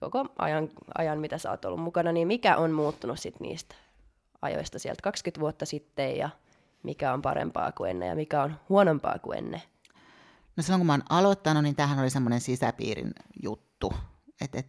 [0.01, 3.75] koko ajan, ajan, mitä sä oot ollut mukana, niin mikä on muuttunut sitten niistä
[4.43, 6.31] ajoista sieltä 20 vuotta sitten ja
[6.83, 9.63] mikä on parempaa kuin ennen ja mikä on huonompaa kuin ennen?
[10.57, 13.13] No silloin kun mä oon aloittanut, niin tähän oli semmoinen sisäpiirin
[13.43, 13.93] juttu.
[14.41, 14.69] Että et,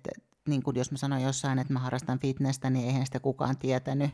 [0.50, 4.12] niin kuin jos mä sanoin jossain, että mä harrastan fitnessä, niin eihän sitä kukaan tietänyt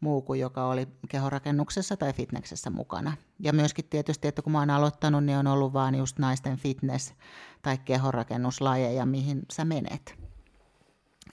[0.00, 3.16] muu kuin joka oli kehorakennuksessa tai fitneksessä mukana.
[3.40, 7.14] Ja myöskin tietysti, että kun mä oon aloittanut, niin on ollut vaan just naisten fitness-
[7.62, 10.14] tai kehorakennuslajeja, mihin sä menet.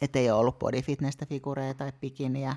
[0.01, 2.55] Että ei ole ollut bodyfitnessä figureja tai bikiniä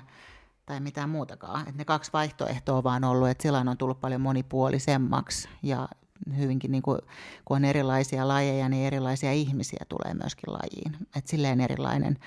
[0.65, 1.69] tai mitään muutakaan.
[1.69, 5.89] Et ne kaksi vaihtoehtoa vaan ollut, että silloin on tullut paljon monipuolisemmaksi ja
[6.37, 6.99] hyvinkin, niin kuin,
[7.45, 11.07] kun on erilaisia lajeja, niin erilaisia ihmisiä tulee myöskin lajiin.
[11.15, 12.17] Et silleen erilainen.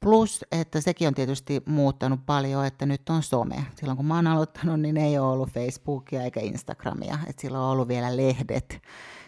[0.00, 3.66] Plus, että sekin on tietysti muuttanut paljon, että nyt on some.
[3.76, 7.18] Silloin kun mä oon aloittanut, niin ei ole ollut Facebookia eikä Instagramia.
[7.26, 8.82] Et silloin on ollut vielä lehdet.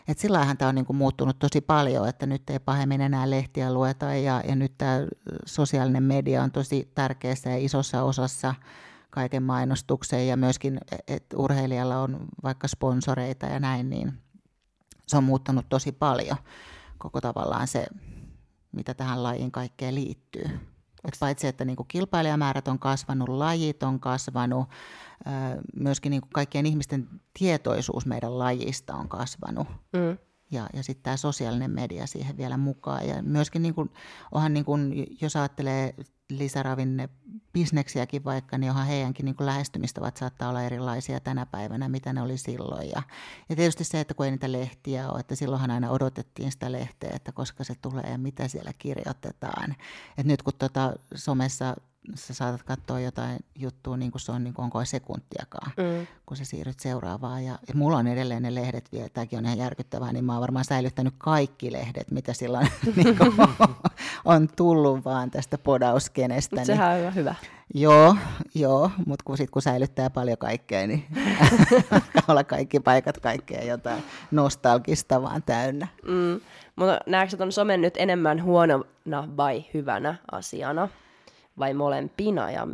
[0.09, 3.73] Et sillähän tämä on niin kuin muuttunut tosi paljon, että nyt ei pahemmin enää lehtiä
[3.75, 5.07] lueta ja, ja nyt tämä
[5.47, 8.55] sosiaalinen media on tosi tärkeässä ja isossa osassa
[9.17, 14.13] kaiken mainostukseen ja myöskin, että urheilijalla on vaikka sponsoreita ja näin, niin
[15.07, 16.37] se on muuttanut tosi paljon
[16.99, 17.87] koko tavallaan se,
[18.73, 20.45] mitä tähän lajiin kaikkeen liittyy.
[21.05, 24.69] Et paitsi, että niinku kilpailijamäärät on kasvanut, lajit on kasvanut,
[25.77, 27.09] myöskin niinku kaikkien ihmisten
[27.39, 29.69] tietoisuus meidän lajista on kasvanut.
[29.69, 30.19] Mm.
[30.51, 33.09] Ja, ja sitten tämä sosiaalinen media siihen vielä mukaan.
[33.09, 33.91] Ja myöskin, niin kun,
[34.33, 35.95] onhan niin kun, jos ajattelee
[36.31, 37.09] lisäravinne
[37.53, 42.23] bisneksiäkin vaikka, niin onhan heidänkin niin kuin lähestymistavat saattaa olla erilaisia tänä päivänä, mitä ne
[42.23, 42.89] oli silloin.
[42.89, 43.03] Ja,
[43.49, 47.11] ja tietysti se, että kun ei niitä lehtiä ole, että silloinhan aina odotettiin sitä lehteä,
[47.15, 49.77] että koska se tulee ja mitä siellä kirjoitetaan.
[50.19, 51.77] Et nyt kun tota somessa
[52.15, 56.07] sä saatat katsoa jotain juttua niin kuin se on, niin kuin onko sekuntiakaan, mm.
[56.27, 57.45] kun sä siirryt seuraavaan.
[57.45, 60.41] Ja, ja mulla on edelleen ne lehdet vielä, tämäkin on ihan järkyttävää, niin mä oon
[60.41, 63.33] varmaan säilyttänyt kaikki lehdet, mitä silloin niin kuin,
[64.25, 66.57] on tullut vaan tästä podauskenestä.
[66.57, 67.35] Mut sehän niin, on hyvä.
[67.75, 68.17] Joo,
[68.55, 71.05] joo mutta kun, sit, kun säilyttää paljon kaikkea, niin
[72.29, 75.89] olla kaikki paikat kaikkea jotain nostalgista vaan täynnä.
[76.09, 76.41] Mm.
[76.77, 80.89] Mutta näetkö tuon somen nyt enemmän huonona vai hyvänä asiana?
[81.59, 82.69] Vai molempina ja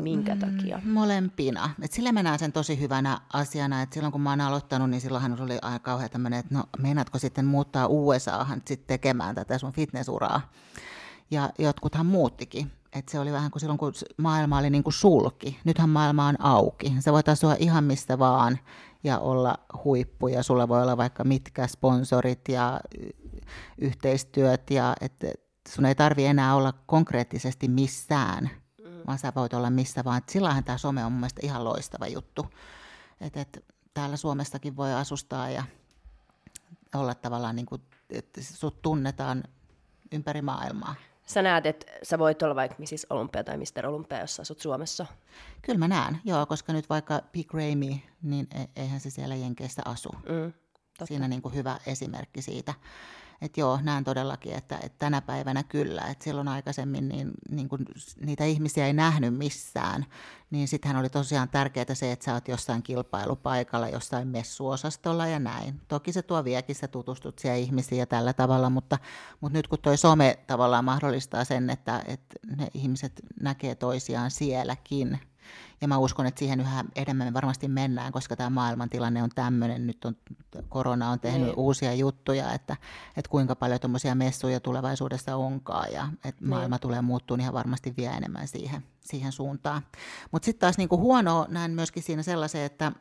[0.00, 0.80] minkä takia?
[0.84, 1.70] Molempina.
[1.82, 5.00] Et sillä mä näen sen tosi hyvänä asiana, että silloin kun mä oon aloittanut, niin
[5.00, 9.72] silloinhan oli aika kauhean tämmöinen, että no meinaatko sitten muuttaa USAhan sitten tekemään tätä sun
[9.72, 10.40] fitnessuraa.
[11.30, 12.72] Ja jotkuthan muuttikin.
[12.92, 15.60] Et se oli vähän kuin silloin, kun maailma oli niin kuin sulki.
[15.64, 16.96] Nythän maailma on auki.
[17.00, 18.58] Se voit asua ihan mistä vaan
[19.04, 19.54] ja olla
[19.84, 20.28] huippu.
[20.28, 22.80] Ja sulla voi olla vaikka mitkä sponsorit ja
[23.78, 24.70] yhteistyöt.
[24.70, 28.50] Ja et sun ei tarvi enää olla konkreettisesti missään,
[28.84, 29.00] mm.
[29.06, 30.22] vaan sä voit olla missä vaan.
[30.28, 32.46] sillähän tämä some on mun mielestä ihan loistava juttu.
[33.20, 33.64] Et, et,
[33.94, 35.62] täällä Suomessakin voi asustaa ja
[36.94, 39.44] olla tavallaan niin kuin, että sut tunnetaan
[40.12, 40.94] ympäri maailmaa.
[41.26, 43.06] Sä näet, että sä voit olla vaikka Mrs.
[43.10, 43.86] Olympia tai Mr.
[43.86, 45.06] Olympia, jos sä asut Suomessa?
[45.62, 49.82] Kyllä mä näen, joo, koska nyt vaikka Big Ramy, niin e- eihän se siellä Jenkeissä
[49.84, 50.08] asu.
[50.12, 50.52] Mm,
[51.04, 52.74] Siinä niin kuin hyvä esimerkki siitä
[53.40, 57.84] että joo, näen todellakin, että, että tänä päivänä kyllä, että silloin aikaisemmin niin, niin kun
[58.20, 60.06] niitä ihmisiä ei nähnyt missään,
[60.50, 65.80] niin sittenhän oli tosiaan tärkeää se, että sä oot jossain kilpailupaikalla, jossain messuosastolla ja näin.
[65.88, 68.98] Toki se tuo viekin, sä tutustut siellä ihmisiä ja tällä tavalla, mutta,
[69.40, 75.18] mutta nyt kun toi some tavallaan mahdollistaa sen, että, että ne ihmiset näkee toisiaan sielläkin,
[75.80, 79.86] ja mä uskon, että siihen yhä enemmän me varmasti mennään, koska tämä maailmantilanne on tämmöinen.
[79.86, 80.16] Nyt on,
[80.68, 81.56] korona on tehnyt niin.
[81.56, 82.76] uusia juttuja, että,
[83.16, 85.92] että kuinka paljon tuommoisia messuja tulevaisuudessa onkaan.
[85.92, 86.48] Ja että niin.
[86.48, 89.82] maailma tulee muuttumaan ihan varmasti vielä enemmän siihen, siihen suuntaan.
[90.32, 92.92] Mutta sitten taas niinku huono näen myöskin siinä sellaisen, että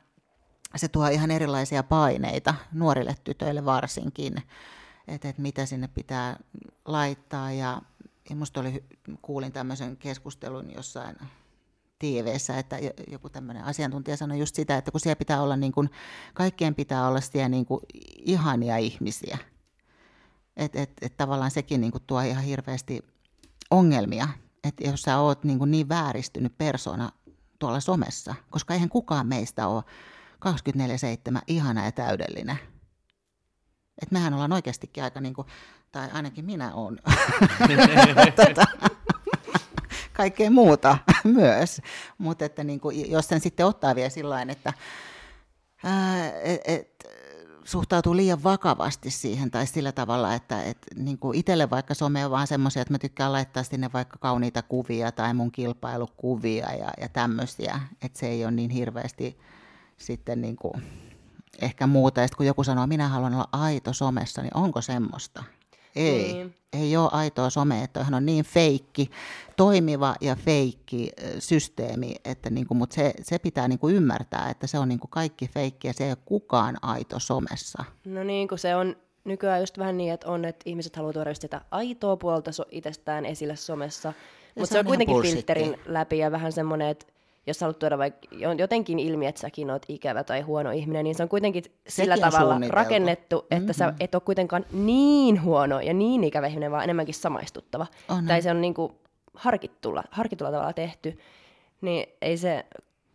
[0.76, 4.44] se tuo ihan erilaisia paineita nuorille tytöille varsinkin,
[5.08, 6.40] että, että mitä sinne pitää
[6.86, 7.52] laittaa.
[7.52, 7.82] Ja,
[8.30, 8.84] ja musta oli,
[9.22, 11.16] kuulin tämmöisen keskustelun jossain
[12.00, 12.78] TVssä, että
[13.12, 15.90] joku tämmöinen asiantuntija sanoi just sitä, että kun siellä pitää olla niin kuin,
[16.34, 17.82] kaikkien pitää olla siellä niin kuin
[18.26, 19.38] ihania ihmisiä.
[20.58, 23.02] Että et, et tavallaan sekin niin kuin tuo ihan hirveästi
[23.72, 24.28] ongelmia,
[24.64, 27.12] että jos sä oot niin, kuin niin vääristynyt persona
[27.60, 29.84] tuolla somessa, koska eihän kukaan meistä ole
[31.38, 32.60] 24-7 ihana ja täydellinen.
[34.02, 35.48] Et mehän ollaan oikeastikin aika niin kuin,
[35.92, 37.00] tai ainakin minä olen.
[38.36, 38.66] tota,
[40.18, 41.82] kaikkea muuta myös.
[42.18, 44.74] Mutta että niin kuin, jos sen sitten ottaa vielä sillä että
[45.84, 47.06] ää, et, et,
[47.64, 52.32] suhtautuu liian vakavasti siihen tai sillä tavalla, että et, niin kuin itselle vaikka some on
[52.32, 57.10] vaan semmoisia, että mä tykkään laittaa sinne vaikka kauniita kuvia tai mun kilpailukuvia ja, ja
[57.10, 59.38] tämmöisiä, että se ei ole niin hirveästi
[59.98, 60.84] sitten niin kuin,
[61.62, 62.22] ehkä muuta.
[62.22, 65.44] Ja sitten kun joku sanoo, minä haluan olla aito somessa, niin onko semmoista?
[65.96, 66.56] Ei, niin.
[66.74, 69.10] ei ole aitoa somea, että on niin feikki,
[69.58, 74.68] toimiva ja feikki systeemi, että niin kuin, mutta se, se pitää niin kuin ymmärtää, että
[74.68, 77.84] se on niin kuin kaikki feikki ja se ei ole kukaan aito somessa.
[78.06, 81.30] No niin, kun se on nykyään just vähän niin, että on, että ihmiset haluaa tuoda
[81.30, 84.14] just sitä aitoa puolta so- itsestään esille somessa,
[84.56, 87.06] mutta se, se on, on kuitenkin filterin läpi ja vähän semmoinen, että
[87.48, 88.28] jos haluat tuoda vaikka
[88.58, 92.18] jotenkin ilmi, että säkin oot ikävä tai huono ihminen, niin se on kuitenkin Sekin sillä
[92.18, 93.74] tavalla rakennettu, että mm-hmm.
[93.74, 97.88] sä et ole kuitenkaan niin huono ja niin ikävä ihminen, vaan enemmänkin samaistuttava.
[98.10, 98.26] On.
[98.26, 98.94] Tai se on niin kuin
[99.34, 101.20] harkitulla, harkitulla tavalla tehty,
[101.82, 102.66] niin ei se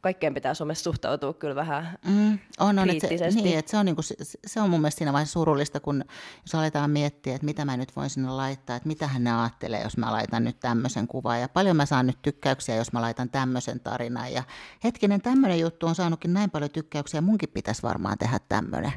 [0.01, 3.87] kaikkeen pitää somessa suhtautua kyllä vähän mm, on, on, että se, niin, että se, on
[3.87, 4.03] niinku,
[4.47, 6.05] se, on mun mielestä siinä vaiheessa surullista, kun
[6.43, 9.97] jos aletaan miettiä, että mitä mä nyt voin sinne laittaa, että mitä hän ajattelee, jos
[9.97, 13.81] mä laitan nyt tämmöisen kuvan, ja paljon mä saan nyt tykkäyksiä, jos mä laitan tämmöisen
[13.81, 14.43] tarinan, ja
[14.85, 18.93] hetkinen, tämmöinen juttu on saanutkin näin paljon tykkäyksiä, munkin pitäisi varmaan tehdä tämmöinen.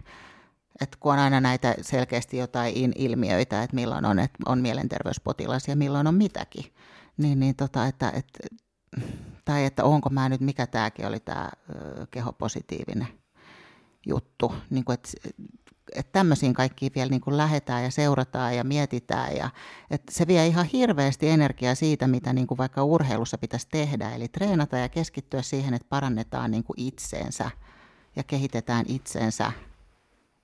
[0.82, 5.76] Et kun on aina näitä selkeästi jotain ilmiöitä, että milloin on, että on mielenterveyspotilas ja
[5.76, 6.66] milloin on mitäkin,
[7.18, 8.40] niin, niin tota, että, että
[9.46, 11.50] tai että onko mä nyt, mikä tämäkin oli tämä
[12.12, 13.08] kehopositiivinen
[14.06, 15.10] juttu, niin kuin, että,
[15.96, 19.36] että tämmöisiin kaikkiin vielä niin kuin lähetään ja seurataan ja mietitään.
[19.36, 19.50] Ja,
[19.92, 24.28] että se vie ihan hirveästi energiaa siitä, mitä niin kuin vaikka urheilussa pitäisi tehdä, eli
[24.28, 27.52] treenata ja keskittyä siihen, että parannetaan niin kuin itseensä
[28.16, 29.52] ja kehitetään itsensä,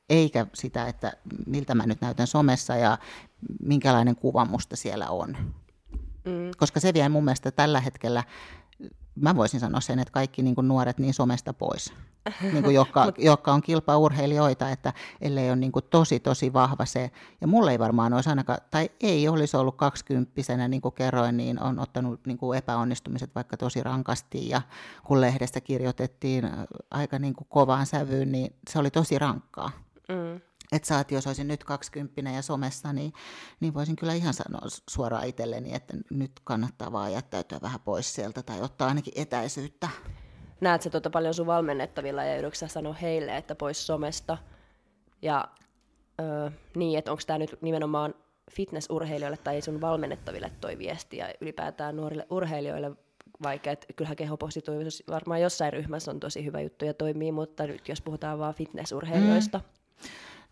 [0.10, 1.14] eikä sitä, että
[1.45, 2.97] miltä mä nyt näytän somessa ja
[3.64, 5.38] minkälainen kuva musta siellä on.
[6.26, 6.52] Mm.
[6.58, 8.24] Koska se vie mun mielestä tällä hetkellä,
[9.22, 11.93] mä voisin sanoa sen, että kaikki niin kuin nuoret niin somesta pois,
[12.53, 17.11] niin kuin jotka, jotka on kilpaurheilijoita, että ellei ole niin kuin tosi tosi vahva se,
[17.41, 21.61] ja mulle ei varmaan olisi ainakaan, tai ei olisi ollut kaksikymppisenä, niin kuin kerroin, niin
[21.61, 24.61] on ottanut niin kuin epäonnistumiset vaikka tosi rankasti, ja
[25.03, 26.49] kun lehdestä kirjoitettiin
[26.91, 29.72] aika niin kuin kovaan sävyyn, niin se oli tosi rankkaa.
[30.09, 33.13] Mm että saat, jos olisin nyt 20 ja somessa, niin,
[33.59, 38.43] niin voisin kyllä ihan sanoa suoraan itselleni, että nyt kannattaa vaan jättäytyä vähän pois sieltä
[38.43, 39.89] tai ottaa ainakin etäisyyttä.
[40.61, 44.38] Näet sä tuota paljon sun valmennettavilla ja yritätkö sanoa heille, että pois somesta?
[45.22, 45.45] Ja
[46.22, 48.13] öö, niin, että onko tämä nyt nimenomaan
[48.51, 52.91] fitnessurheilijoille tai sun valmennettaville toi viesti ja ylipäätään nuorille urheilijoille
[53.43, 57.89] vaikka, että kyllähän kehopositiivisuus varmaan jossain ryhmässä on tosi hyvä juttu ja toimii, mutta nyt
[57.89, 59.57] jos puhutaan vaan fitnessurheilijoista.
[59.57, 59.78] Mm.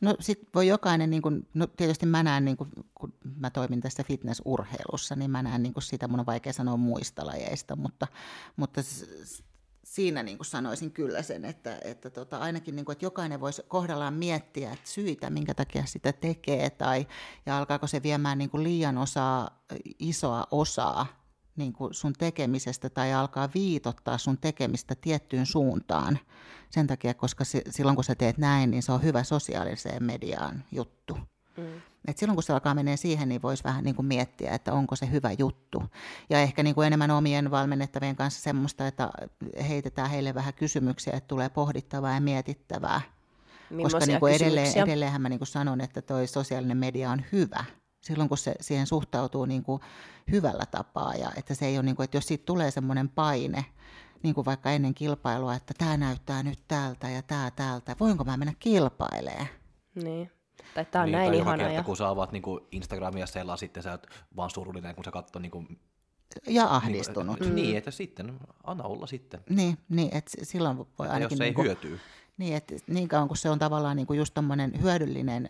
[0.02, 3.82] No sit voi jokainen, niin kun, no tietysti mä näen, niin kun, kun mä toimin
[3.82, 8.08] tässä fitnessurheilussa, niin mä näen niin sitä, mun on vaikea sanoa muista lajeista, mutta,
[8.56, 8.82] mutta
[9.84, 14.14] siinä niin sanoisin kyllä sen, että, että tota, ainakin niin kuin, että jokainen voisi kohdallaan
[14.14, 17.08] miettiä että syitä, minkä takia sitä tekee, tai,
[17.46, 19.64] ja alkaako se viemään niin liian osaa,
[20.00, 21.27] isoa osaa
[21.58, 26.20] niin kuin sun tekemisestä, tai alkaa viitottaa sun tekemistä tiettyyn suuntaan.
[26.70, 30.64] Sen takia, koska se, silloin kun sä teet näin, niin se on hyvä sosiaaliseen mediaan
[30.72, 31.18] juttu.
[31.58, 31.82] Mm.
[32.08, 34.96] Et silloin kun se alkaa menee siihen, niin voisi vähän niin kuin miettiä, että onko
[34.96, 35.84] se hyvä juttu.
[36.30, 39.10] Ja ehkä niin kuin enemmän omien valmennettavien kanssa semmoista, että
[39.68, 43.02] heitetään heille vähän kysymyksiä, että tulee pohdittavaa ja mietittävää.
[43.70, 47.22] Millaisia Koska niin kuin edelleen, edelleenhän mä niin kuin sanon, että toi sosiaalinen media on
[47.32, 47.66] hyvä.
[48.08, 49.82] Silloin kun se siihen suhtautuu niin kuin
[50.32, 53.66] hyvällä tapaa ja että se ei ole niin kuin, että jos siitä tulee semmoinen paine,
[54.24, 58.38] niin kuin vaikka ennen kilpailua, että tämä näyttää nyt tältä ja tämä täältä, voinko mä
[58.38, 59.48] mennä kilpailemaan?
[59.96, 60.32] Niin.
[60.74, 61.58] Tai tämä on niin, näin ihana.
[61.58, 61.84] Kerta, ja...
[61.84, 65.52] kun sä avaat niin Instagramia selaa, sitten sä oot vaan surullinen, kun sä katsoo niin
[65.52, 65.80] kuin,
[66.48, 67.40] ja ahdistunut.
[67.40, 67.56] Niin, mm.
[67.56, 69.40] niin, että sitten, anna olla sitten.
[69.50, 71.24] Niin, niin että silloin voi ainakin...
[71.24, 72.00] jos se niin kuin, ei hyötyy.
[72.38, 75.50] Niin, että niin kauan kuin se on tavallaan niin kuin just tämmöinen hyödyllinen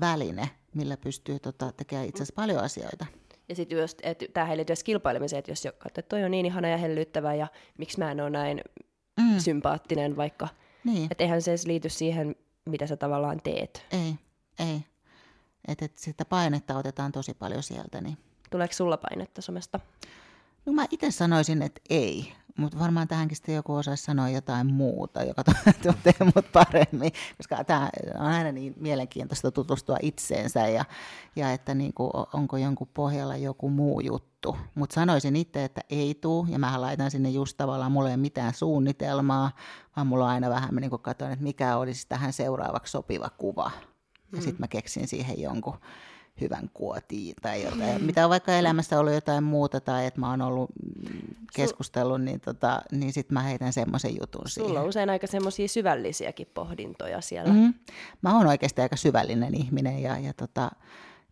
[0.00, 3.06] väline, millä pystyy tota, tekemään itse asiassa paljon asioita.
[3.48, 6.68] Ja sitten just, että tämähän liittyy kilpailemiseen, että jos katsoo, että toi on niin ihana
[6.68, 7.46] ja hellyttävä ja
[7.78, 8.60] miksi mä en ole näin
[9.20, 9.38] mm.
[9.38, 10.48] sympaattinen vaikka.
[10.84, 11.08] Niin.
[11.10, 13.86] Että eihän se edes liity siihen, mitä sä tavallaan teet.
[13.90, 14.14] Ei,
[14.58, 14.84] ei.
[15.68, 18.00] Että et sitä painetta otetaan tosi paljon sieltä.
[18.00, 18.18] Niin.
[18.50, 19.80] Tuleeko sulla painetta somesta?
[20.66, 22.32] No mä itse sanoisin, että ei.
[22.58, 25.44] Mutta varmaan tähänkin sitten joku osaisi sanoa jotain muuta, joka
[25.82, 30.84] tuntee mut paremmin, koska tämä on aina niin mielenkiintoista tutustua itseensä ja,
[31.36, 34.56] ja että niinku, onko jonkun pohjalla joku muu juttu.
[34.74, 38.20] Mutta sanoisin itse, että ei tuu, ja mä laitan sinne just tavallaan, mulla ei ole
[38.20, 39.50] mitään suunnitelmaa,
[39.96, 43.70] vaan mulla on aina vähän, niin katson, että mikä olisi tähän seuraavaksi sopiva kuva.
[44.32, 44.42] Ja mm.
[44.42, 45.78] sitten mä keksin siihen jonkun
[46.42, 48.00] hyvän kuotiin tai jotain.
[48.00, 48.06] Mm.
[48.06, 50.70] Mitä on vaikka elämässä ollut jotain muuta tai että mä oon ollut
[51.54, 54.82] keskustellut, niin, tota, niin sitten mä heitän semmoisen jutun Sulla siihen.
[54.82, 57.52] on usein aika semmoisia syvällisiäkin pohdintoja siellä.
[57.52, 57.74] Mm-hmm.
[58.22, 60.70] Mä oon oikeasti aika syvällinen ihminen ja, ja tota,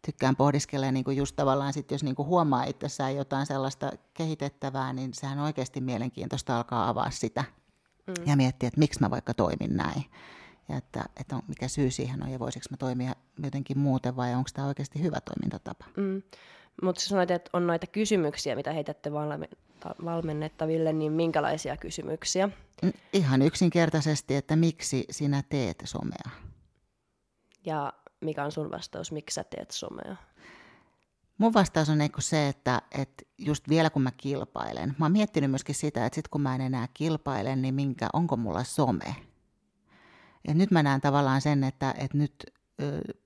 [0.06, 4.92] tykkään pohdiskella niin kuin just tavallaan sit, jos niin kuin huomaa itsessään jotain sellaista kehitettävää,
[4.92, 7.44] niin sehän oikeasti mielenkiintoista alkaa avaa sitä
[8.06, 8.14] mm.
[8.26, 10.04] ja miettiä, että miksi mä vaikka toimin näin
[10.70, 13.12] ja että, että on, mikä syy siihen on ja voisiko mä toimia
[13.42, 15.84] jotenkin muuten vai onko tämä oikeasti hyvä toimintatapa.
[15.96, 16.22] Mm.
[16.82, 19.12] Mutta sanoit, että on noita kysymyksiä, mitä heitätte
[20.04, 22.48] valmennettaville, niin minkälaisia kysymyksiä?
[22.82, 26.30] Mm, ihan yksinkertaisesti, että miksi sinä teet somea?
[27.66, 30.16] Ja mikä on sun vastaus, miksi sä teet somea?
[31.38, 35.74] Mun vastaus on se, että, että just vielä kun mä kilpailen, mä oon miettinyt myöskin
[35.74, 39.16] sitä, että sit kun mä en enää kilpaile, niin minkä, onko mulla some?
[40.48, 42.34] Ja nyt mä näen tavallaan sen, että, että nyt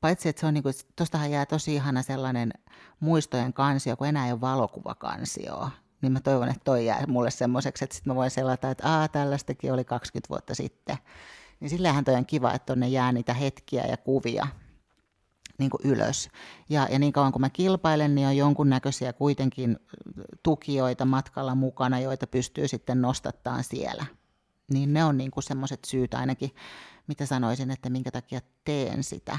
[0.01, 2.53] paitsi että se on niin kuin, tostahan jää tosi ihana sellainen
[3.01, 5.69] muistojen kansio, kun enää ei ole valokuvakansio,
[6.03, 9.09] niin mä toivon, että toi jää mulle semmoiseksi, että sitten mä voin selata, että aa,
[9.09, 10.97] tällaistakin oli 20 vuotta sitten.
[11.61, 14.47] Niin sillähän toi on kiva, että tonne jää niitä hetkiä ja kuvia
[15.59, 16.29] niin kuin ylös.
[16.69, 19.77] Ja, ja niin kauan kun mä kilpailen, niin on jonkunnäköisiä kuitenkin
[20.43, 24.07] tukijoita matkalla mukana, joita pystyy sitten nostattaan siellä.
[24.71, 26.51] Niin ne on niin kuin semmoiset syyt ainakin
[27.07, 29.39] mitä sanoisin, että minkä takia teen sitä.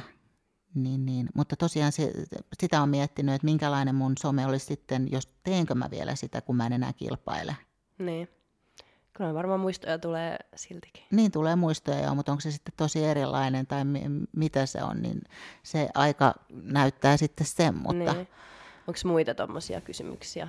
[0.76, 1.30] Niin, niin.
[1.36, 2.12] Mutta tosiaan se,
[2.60, 6.56] sitä on miettinyt, että minkälainen mun some olisi sitten, jos teenkö mä vielä sitä, kun
[6.56, 7.56] mä en enää kilpaile.
[7.98, 8.28] Niin.
[9.14, 11.04] Kyllä varmaan muistoja tulee siltikin.
[11.12, 14.04] Niin, tulee muistoja, joo, mutta onko se sitten tosi erilainen tai mi-
[14.36, 15.22] mitä se on, niin
[15.64, 17.76] se aika näyttää sitten sen.
[17.76, 18.14] Mutta...
[18.14, 18.28] Niin.
[18.88, 20.48] Onko muita tuommoisia kysymyksiä?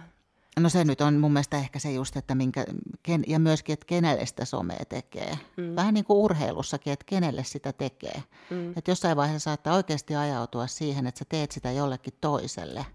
[0.61, 2.64] No se nyt on mun mielestä ehkä se just, että minkä,
[3.02, 5.38] ken, ja myöskin, että kenelle sitä somea tekee.
[5.57, 5.76] Mm.
[5.76, 8.22] Vähän niin kuin urheilussakin, että kenelle sitä tekee.
[8.50, 8.72] Mm.
[8.76, 12.86] Että jossain vaiheessa saattaa oikeasti ajautua siihen, että sä teet sitä jollekin toiselle.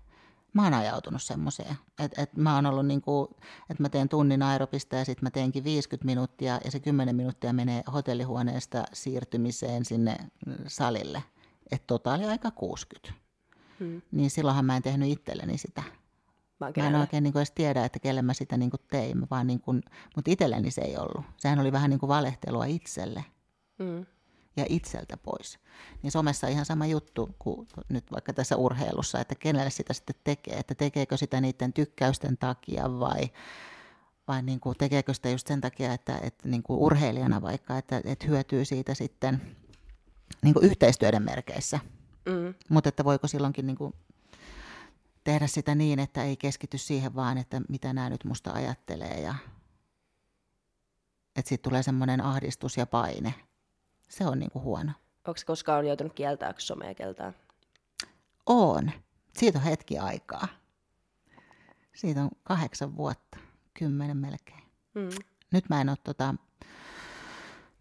[0.54, 3.28] Mä oon ajautunut semmoiseen, että, että mä oon ollut niin kuin,
[3.70, 7.54] että mä teen tunnin aeropista ja sitten mä teenkin 50 minuuttia ja se 10 minuuttia
[7.54, 10.18] menee hotellihuoneesta siirtymiseen sinne
[10.68, 11.24] salille.
[11.72, 13.14] Että totaali aika 60.
[13.80, 14.02] Mm.
[14.12, 15.84] Niin silloinhan mä en tehnyt itselleni sitä
[16.78, 19.48] Mä en oikein niin kuin edes tiedä, että kelle mä sitä niin kuin tein, vaan
[19.48, 19.84] niin kuin,
[20.16, 21.26] mutta itselleni se ei ollut.
[21.38, 23.26] Sehän oli vähän niin kuin valehtelua itselle
[23.80, 24.06] mm.
[24.58, 25.60] ja itseltä pois.
[26.04, 30.58] Niin somessa ihan sama juttu kuin nyt vaikka tässä urheilussa, että kenelle sitä sitten tekee,
[30.58, 33.30] että tekeekö sitä niiden tykkäysten takia vai,
[34.28, 38.02] vai niin kuin tekeekö sitä just sen takia, että, että niin kuin urheilijana vaikka, että,
[38.06, 39.42] että hyötyy siitä sitten
[40.42, 41.80] niin kuin yhteistyöiden merkeissä.
[42.26, 42.54] Mm.
[42.70, 43.94] Mutta että voiko silloinkin niin kuin
[45.24, 49.36] tehdä sitä niin, että ei keskity siihen vaan, että mitä nämä nyt musta ajattelee ja
[51.36, 53.34] että siitä tulee semmoinen ahdistus ja paine.
[54.10, 54.92] Se on niinku huono.
[55.28, 57.36] Onko koskaan joutunut kieltää somea keltään?
[58.46, 58.92] On.
[59.38, 60.48] Siitä on hetki aikaa.
[61.94, 63.38] Siitä on kahdeksan vuotta,
[63.74, 64.64] kymmenen melkein.
[64.94, 65.10] Mm.
[65.52, 66.36] Nyt mä en ole tota,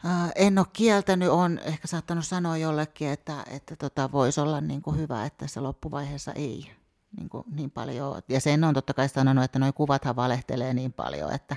[0.07, 4.83] äh, en ole kieltänyt, on ehkä saattanut sanoa jollekin, että, että tota, voisi olla niin
[4.83, 6.80] kuin hyvä, että se loppuvaiheessa ei
[7.17, 8.23] niin, kuin, niin paljon.
[8.29, 11.57] Ja sen on totta kai sanonut, että nuo kuvathan valehtelee niin paljon, että,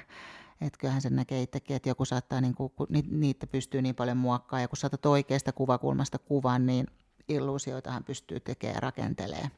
[0.62, 4.18] että kyllähän sen näkee itsekin, että joku saattaa, niin kuin, kun niitä pystyy niin paljon
[4.18, 6.88] muokkaamaan, ja kun saatat oikeasta kuvakulmasta kuvan, niin
[7.28, 9.52] illuusioitahan pystyy tekemään ja rakentelemaan.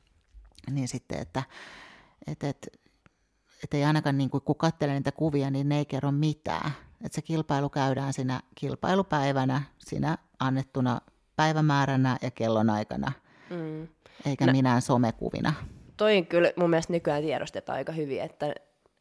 [0.71, 1.43] Niin sitten, että,
[2.27, 2.67] että, että,
[3.63, 6.71] että ei ainakaan niin kuin, kun katselee niitä kuvia, niin ne ei kerro mitään.
[7.03, 11.01] Että se kilpailu käydään siinä kilpailupäivänä, siinä annettuna
[11.35, 13.11] päivämääränä ja kellonaikana,
[13.49, 13.87] mm.
[14.25, 15.53] eikä no, minään somekuvina.
[15.97, 18.55] Toi kyllä mun mielestä nykyään tiedostetaan aika hyvin, että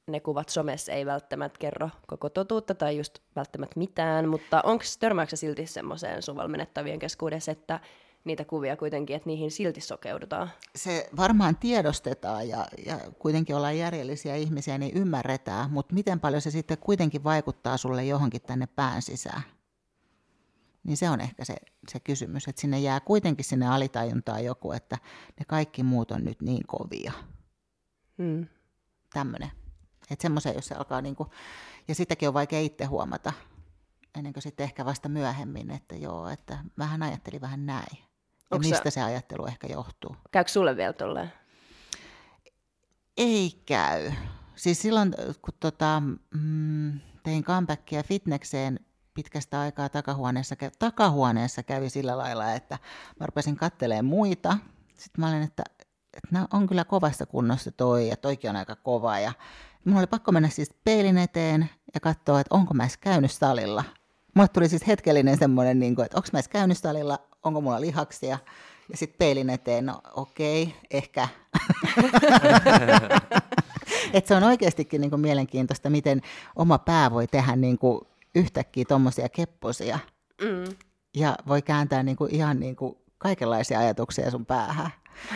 [0.06, 5.36] ne kuvat somessa ei välttämättä kerro koko totuutta tai just välttämättä mitään, mutta onko törmääksä
[5.36, 7.80] silti semmoiseen sun valmennettavien keskuudessa, että
[8.24, 10.50] niitä kuvia kuitenkin, että niihin silti sokeudutaan?
[10.76, 16.50] Se varmaan tiedostetaan ja, ja kuitenkin ollaan järjellisiä ihmisiä, niin ymmärretään, mutta miten paljon se
[16.50, 19.42] sitten kuitenkin vaikuttaa sulle johonkin tänne pään sisään?
[20.84, 21.54] Niin se on ehkä se,
[21.88, 24.98] se kysymys, että sinne jää kuitenkin sinne alitajuntaan joku, että
[25.38, 27.12] ne kaikki muut on nyt niin kovia.
[28.18, 28.46] Hmm.
[29.12, 29.50] Tämmöinen.
[30.10, 31.30] Että semmoisen, jos se alkaa niinku,
[31.88, 33.32] ja sitäkin on vaikea itse huomata,
[34.14, 37.98] ennen kuin sitten ehkä vasta myöhemmin, että joo, että vähän ajattelin vähän näin.
[38.50, 40.16] Ja mistä se ajattelu ehkä johtuu.
[40.30, 41.32] Käykö sulle vielä tolleen?
[43.16, 44.12] Ei käy.
[44.54, 46.02] Siis silloin, kun tota,
[46.34, 48.80] mm, tein comebackia fitnekseen
[49.14, 52.78] pitkästä aikaa takahuoneessa, takahuoneessa kävi sillä lailla, että
[53.20, 54.58] mä rupesin kattelemaan muita.
[54.98, 55.62] Sitten mä olin, että,
[56.14, 59.18] että on kyllä kovassa kunnossa toi ja toikin on aika kova.
[59.18, 59.32] Ja
[59.84, 63.84] Mulla oli pakko mennä siis peilin eteen ja katsoa, että onko mä edes käynyt salilla.
[64.34, 67.80] Mulle tuli siis hetkellinen semmoinen, niin kuin, että onko mä edes käynyt salilla, onko mulla
[67.80, 68.38] lihaksia.
[68.90, 71.28] Ja sitten peilin eteen, no okei, okay, ehkä.
[74.12, 76.20] että se on oikeastikin niin kuin mielenkiintoista, miten
[76.56, 78.00] oma pää voi tehdä niin kuin
[78.34, 79.98] yhtäkkiä tuommoisia kepposia.
[80.40, 80.76] Mm.
[81.16, 84.90] Ja voi kääntää niin kuin ihan niin kuin kaikenlaisia ajatuksia sun päähän.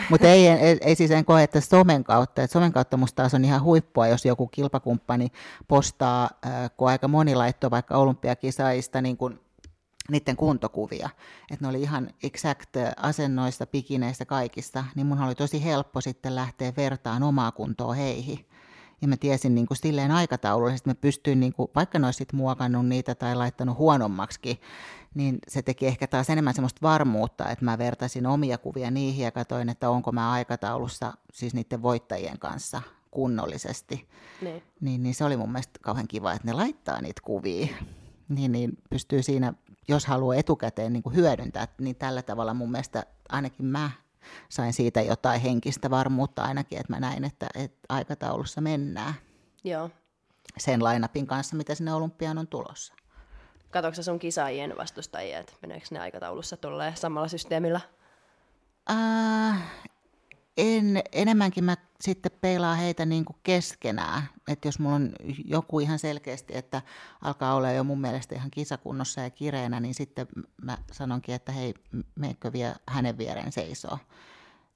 [0.09, 3.33] Mutta ei, ei, ei siis en koe, että somen kautta, että somen kautta musta taas
[3.33, 5.27] on ihan huippua, jos joku kilpakumppani
[5.67, 9.39] postaa, äh, kun aika moni laittoi vaikka olympiakisaista niin kun
[10.11, 11.09] niiden kuntokuvia,
[11.51, 16.73] että ne oli ihan exact asennoista, pikineistä, kaikista, niin mun oli tosi helppo sitten lähteä
[16.77, 18.48] vertaan omaa kuntoa heihin.
[19.01, 22.27] Ja mä tiesin niin kuin silleen aikataulullisesti, että mä pystyin, niin kuin, vaikka ne olisi
[22.33, 24.61] muokannut niitä tai laittanut huonommaksi,
[25.15, 29.31] niin se teki ehkä taas enemmän semmoista varmuutta, että mä vertaisin omia kuvia niihin ja
[29.31, 32.81] katsoin, että onko mä aikataulussa siis niiden voittajien kanssa
[33.11, 34.07] kunnollisesti.
[34.41, 34.63] Niin.
[34.81, 37.67] Niin, niin se oli mun mielestä kauhean kiva, että ne laittaa niitä kuvia.
[38.29, 39.53] Niin, niin pystyy siinä,
[39.87, 43.91] jos haluaa etukäteen niin kuin hyödyntää, niin tällä tavalla mun mielestä ainakin mä
[44.49, 49.13] sain siitä jotain henkistä varmuutta ainakin, että mä näin, että, että aikataulussa mennään.
[49.63, 49.89] Joo.
[50.57, 52.93] Sen lainapin kanssa, mitä sinne olympiaan on tulossa.
[53.71, 57.81] Katsoitko sun kisaajien vastustajia, että meneekö ne aikataulussa tolleen samalla systeemillä?
[58.89, 59.63] Äh,
[60.59, 64.23] en, enemmänkin mä sitten peilaan heitä niin kuin keskenään.
[64.47, 65.11] Että jos mulla on
[65.45, 66.81] joku ihan selkeästi, että
[67.21, 70.27] alkaa olla jo mun mielestä ihan kisakunnossa ja kireenä, niin sitten
[70.61, 71.73] mä sanonkin, että hei,
[72.15, 73.97] meikö vie hänen viereen seisoo.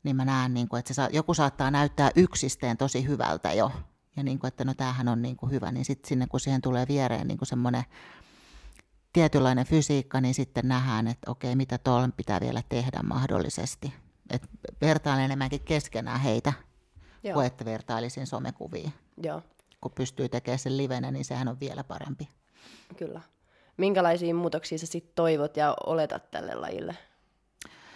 [0.04, 3.72] Niin mä näen, niin kuin, että se saa, joku saattaa näyttää yksisteen tosi hyvältä jo.
[4.16, 6.62] Ja niin kuin, että no tämähän on niin kuin hyvä, niin sitten sinne kun siihen
[6.62, 7.84] tulee viereen niin kuin semmoinen
[9.14, 14.03] tietynlainen fysiikka, niin sitten nähdään, että okei, mitä tuolla pitää vielä tehdä mahdollisesti.
[14.30, 14.50] Et
[14.82, 16.54] vertailen enemmänkin keskenään heitä,
[17.24, 17.34] Joo.
[17.34, 18.94] kuin että vertailisin somekuviin.
[19.24, 19.42] Joo.
[19.82, 22.28] Kun pystyy tekemään sen livenä, niin sehän on vielä parempi.
[22.98, 23.22] Kyllä.
[23.78, 26.96] Minkälaisia muutoksia sä sitten toivot ja oletat tälle lajille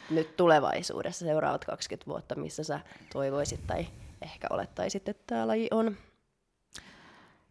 [0.09, 2.79] nyt tulevaisuudessa, seuraavat 20 vuotta, missä sä
[3.13, 3.87] toivoisit tai
[4.21, 5.97] ehkä olettaisit, että tämä laji on?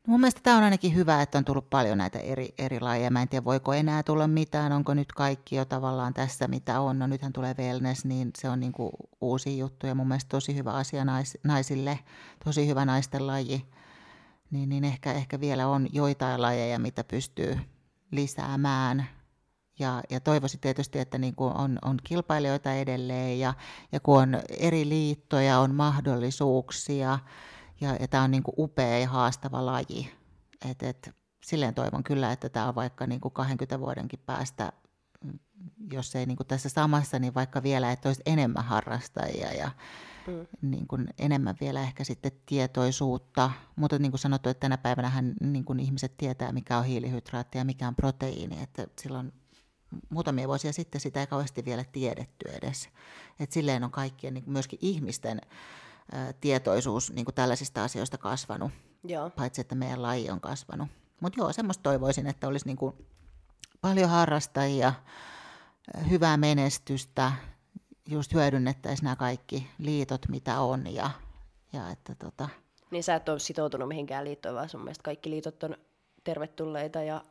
[0.06, 3.10] Mun mielestä tämä on ainakin hyvä, että on tullut paljon näitä eri, eri lajeja.
[3.10, 6.98] Mä en tiedä, voiko enää tulla mitään, onko nyt kaikki jo tavallaan tässä, mitä on.
[6.98, 8.90] No nythän tulee wellness, niin se on niin kuin
[9.20, 11.98] uusi juttu ja mun mielestä tosi hyvä asia nais, naisille,
[12.44, 13.66] tosi hyvä naisten laji.
[14.50, 17.58] Niin, niin ehkä, ehkä vielä on joitain lajeja, mitä pystyy
[18.10, 19.06] lisäämään.
[19.78, 23.54] Ja, ja toivoisin tietysti, että niin kuin on, on kilpailijoita edelleen ja,
[23.92, 27.18] ja kun on eri liittoja, on mahdollisuuksia–
[27.80, 30.12] ja, ja tämä on niin kuin upea ja haastava laji.
[30.70, 31.14] Et, et,
[31.44, 34.72] silleen toivon kyllä, että tämä on vaikka niin kuin 20 vuodenkin päästä,
[35.92, 39.70] jos ei niin kuin tässä samassa, niin vaikka vielä, että olisi enemmän harrastajia ja,
[40.26, 40.46] mm.
[40.62, 43.50] niin kuin enemmän vielä ehkä sitten tietoisuutta.
[43.76, 47.64] Mutta niin kuin sanottu, että tänä päivänä niin kuin ihmiset tietää, mikä on hiilihydraatti ja
[47.64, 48.62] mikä on proteiini.
[48.62, 49.32] Että silloin
[50.08, 52.88] muutamia vuosia sitten sitä ei kauheasti vielä tiedetty edes.
[53.40, 55.40] Et silleen on kaikkien, niin myöskin ihmisten
[56.40, 58.72] tietoisuus niin kuin tällaisista asioista kasvanut,
[59.04, 59.30] Joo.
[59.30, 60.88] paitsi että meidän laji on kasvanut.
[61.20, 62.94] Mutta joo, semmoista toivoisin, että olisi niin kuin
[63.80, 64.92] paljon harrastajia,
[66.10, 67.32] hyvää menestystä,
[68.08, 70.94] just hyödynnettäisiin nämä kaikki liitot, mitä on.
[70.94, 71.10] Ja,
[71.72, 72.48] ja että tota...
[72.90, 75.76] Niin sä et ole sitoutunut mihinkään liittoon, vaan sun mielestä kaikki liitot on
[76.24, 77.22] tervetulleita ja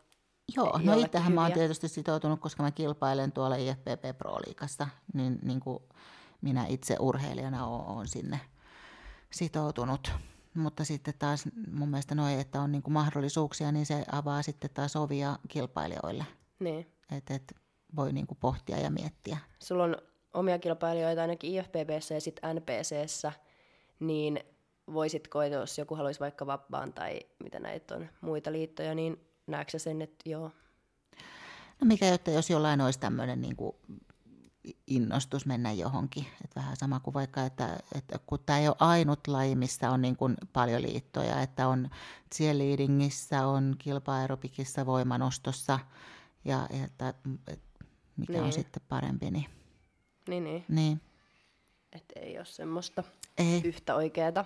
[0.55, 5.59] Joo, no itsehän mä oon tietysti sitoutunut, koska mä kilpailen tuolla IFPP Pro-liikassa, niin, niin
[5.59, 5.83] kuin
[6.41, 8.39] minä itse urheilijana oon sinne
[9.35, 10.11] sitoutunut.
[10.53, 14.69] Mutta sitten taas mun mielestä noin, että on niin kuin mahdollisuuksia, niin se avaa sitten
[14.73, 16.25] taas ovia kilpailijoille.
[16.59, 16.91] Niin.
[17.11, 17.55] Että et
[17.95, 19.37] voi niin kuin pohtia ja miettiä.
[19.59, 19.97] Sulla on
[20.33, 23.31] omia kilpailijoita ainakin IFPBssä ja sitten NPCssä,
[23.99, 24.39] niin
[24.93, 30.01] voisitko, jos joku haluaisi vaikka vapaan tai mitä näitä on muita liittoja, niin näetkö sen,
[30.01, 30.51] että joo?
[31.81, 33.75] No mikä jotta jos jollain olisi tämmöinen niin kuin
[34.87, 36.25] innostus mennä johonkin.
[36.45, 40.01] Et vähän sama kuin vaikka, että, että kun tämä ei ole ainut laji, missä on
[40.01, 41.89] niin kuin paljon liittoja, että on
[42.35, 45.79] cheerleadingissä, on kilpa-aerobikissa, voimanostossa
[46.45, 47.13] ja että,
[47.47, 47.85] että
[48.17, 48.43] mikä niin.
[48.43, 49.31] on sitten parempi.
[49.31, 49.33] Niin,
[50.27, 50.43] niin.
[50.43, 50.65] niin.
[50.67, 51.01] niin.
[51.93, 53.03] Että ei ole semmoista
[53.37, 53.61] ei.
[53.63, 54.45] yhtä oikeaa.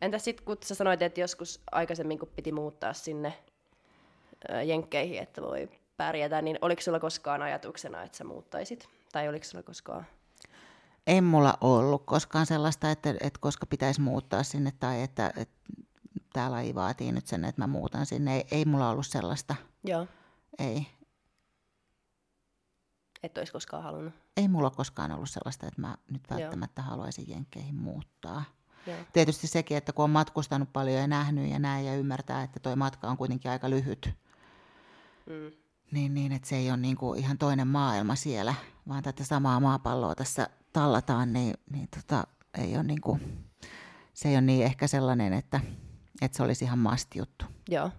[0.00, 3.38] Entä sitten kun sä sanoit, että joskus aikaisemmin kun piti muuttaa sinne
[4.64, 8.88] jenkkeihin, että voi pärjätä, niin oliko sulla koskaan ajatuksena, että sä muuttaisit?
[9.12, 10.06] Tai oliko sulla koskaan?
[11.06, 15.54] En mulla ollut koskaan sellaista, että, että koska pitäisi muuttaa sinne tai että, että
[16.32, 18.36] tämä laji vaatii nyt sen, että mä muutan sinne.
[18.36, 19.54] Ei, ei mulla ollut sellaista.
[19.84, 20.06] Joo.
[20.58, 20.86] Ei.
[23.22, 24.14] Et olisi koskaan halunnut?
[24.36, 26.90] Ei mulla koskaan ollut sellaista, että mä nyt välttämättä Joo.
[26.90, 28.44] haluaisin jenkkeihin muuttaa.
[28.86, 28.96] Joo.
[29.12, 32.76] Tietysti sekin, että kun on matkustanut paljon ja nähnyt ja näin ja ymmärtää, että toi
[32.76, 34.10] matka on kuitenkin aika lyhyt,
[35.26, 35.52] mm.
[35.90, 38.54] Niin, niin että se ei ole niin kuin ihan toinen maailma siellä,
[38.88, 42.24] vaan tätä samaa maapalloa tässä tallataan, niin, niin tota,
[42.58, 43.20] ei ole niin kuin,
[44.14, 45.60] se ei ole niin ehkä sellainen, että,
[46.22, 47.44] että se olisi ihan masti juttu.
[47.68, 47.90] Joo.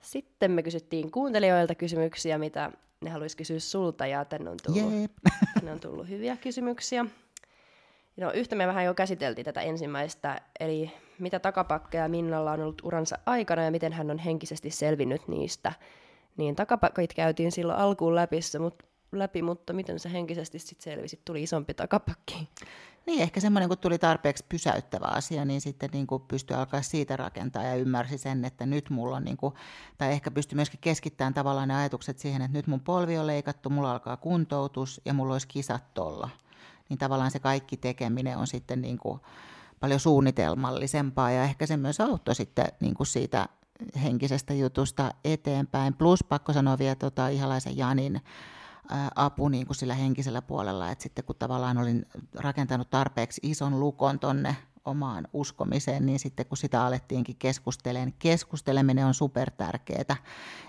[0.00, 5.10] Sitten me kysyttiin kuuntelijoilta kysymyksiä, mitä ne haluaisi kysyä sulta, ja tänne on tullut,
[5.54, 7.06] tänne on tullut hyviä kysymyksiä.
[8.16, 13.18] No, yhtä me vähän jo käsiteltiin tätä ensimmäistä, eli mitä takapakkeja Minnalla on ollut uransa
[13.26, 15.72] aikana ja miten hän on henkisesti selvinnyt niistä.
[16.36, 21.20] Niin takapakit käytiin silloin alkuun läpi, mutta, läpi, mutta miten se henkisesti sitten selvisi?
[21.24, 22.48] Tuli isompi takapakki.
[23.06, 27.16] Niin, ehkä semmoinen, kun tuli tarpeeksi pysäyttävä asia, niin sitten niin kuin pystyi alkaa siitä
[27.16, 29.54] rakentaa ja ymmärsi sen, että nyt mulla on, niin kuin,
[29.98, 33.70] tai ehkä pystyi myöskin keskittämään tavallaan ne ajatukset siihen, että nyt mun polvi on leikattu,
[33.70, 36.28] mulla alkaa kuntoutus ja mulla olisi kisat tolla
[36.92, 39.20] niin tavallaan se kaikki tekeminen on sitten niin kuin
[39.80, 43.48] paljon suunnitelmallisempaa ja ehkä se myös auttoi sitten niin kuin siitä
[44.02, 45.94] henkisestä jutusta eteenpäin.
[45.94, 48.20] Plus pakko sanoa vielä tota, Ihalaisen Janin
[49.14, 54.18] apu niin kuin sillä henkisellä puolella, että sitten kun tavallaan olin rakentanut tarpeeksi ison lukon
[54.18, 60.16] tonne omaan uskomiseen, niin sitten kun sitä alettiinkin keskustelemaan, niin keskusteleminen on super tärkeää,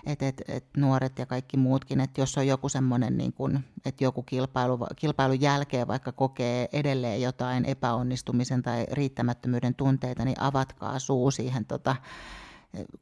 [0.06, 4.04] että et, et nuoret ja kaikki muutkin, että jos on joku semmoinen, niin kun, että
[4.04, 11.30] joku kilpailu, kilpailun jälkeen vaikka kokee edelleen jotain epäonnistumisen tai riittämättömyyden tunteita, niin avatkaa suu
[11.30, 11.96] siihen tota,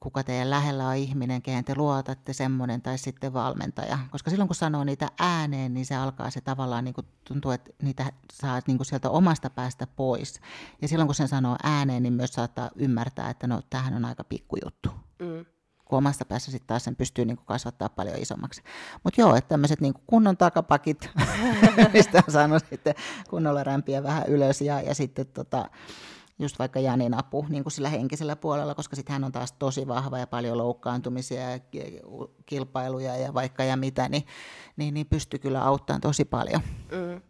[0.00, 3.98] kuka teidän lähellä on ihminen, kehen te luotatte, semmoinen tai sitten valmentaja.
[4.10, 7.70] Koska silloin kun sanoo niitä ääneen, niin se alkaa se tavallaan, niin kuin tuntuu, että
[7.82, 10.40] niitä saa niin kuin sieltä omasta päästä pois.
[10.82, 14.24] Ja silloin kun sen sanoo ääneen, niin myös saattaa ymmärtää, että no tämähän on aika
[14.24, 14.90] pikkujuttu.
[15.18, 15.44] Mm.
[15.84, 18.62] Kun omasta päässä sitten taas sen pystyy niin kuin kasvattaa paljon isommaksi.
[19.04, 21.10] Mutta joo, että tämmöiset niin kunnon takapakit,
[21.92, 22.94] mistä on saanut sitten
[23.30, 25.68] kunnolla rämpiä vähän ylös ja, ja sitten tota,
[26.42, 29.88] just vaikka Janin apu niin kuin sillä henkisellä puolella, koska sitten hän on taas tosi
[29.88, 31.58] vahva ja paljon loukkaantumisia ja
[32.46, 34.26] kilpailuja ja vaikka ja mitä, niin,
[34.76, 36.60] niin, niin pystyy kyllä auttamaan tosi paljon.
[36.90, 37.20] Mm.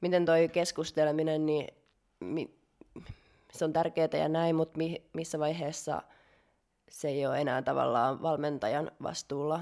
[0.00, 1.66] Miten toi keskusteleminen, niin
[2.20, 2.58] mi,
[3.52, 6.02] se on tärkeää ja näin, mutta mi, missä vaiheessa
[6.90, 9.60] se ei ole enää tavallaan valmentajan vastuulla?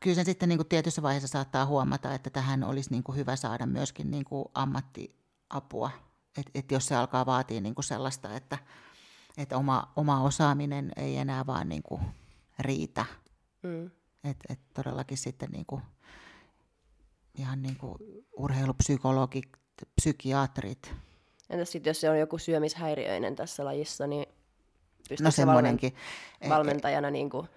[0.00, 3.36] Kyllä sen sitten niin kuin tietyssä vaiheessa saattaa huomata, että tähän olisi niin kuin hyvä
[3.36, 5.90] saada myöskin niin kuin ammattiapua
[6.38, 8.58] että et jos se alkaa vaatia niin kuin sellaista, että
[9.36, 12.00] et oma, oma osaaminen ei enää vaan niin kuin
[12.58, 13.04] riitä.
[13.62, 13.90] Mm.
[14.24, 15.82] Että et todellakin sitten niin kuin,
[17.38, 17.98] ihan niin kuin
[18.36, 19.48] urheilupsykologit,
[19.94, 20.94] psykiatrit.
[21.50, 24.26] Entäs sitten, jos se on joku syömishäiriöinen tässä lajissa, niin
[25.08, 27.48] pystyykö no, valmentajana niin kuin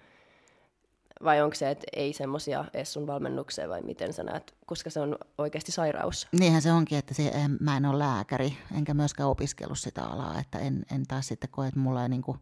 [1.24, 5.00] vai onko se, että ei semmoisia edes sun valmennukseen, vai miten sä näet, koska se
[5.00, 6.28] on oikeasti sairaus?
[6.32, 10.40] Niinhän se onkin, että se, en, mä en ole lääkäri, enkä myöskään opiskellut sitä alaa,
[10.40, 12.38] että en, en taas sitten koe, että mulla ei niin kuin,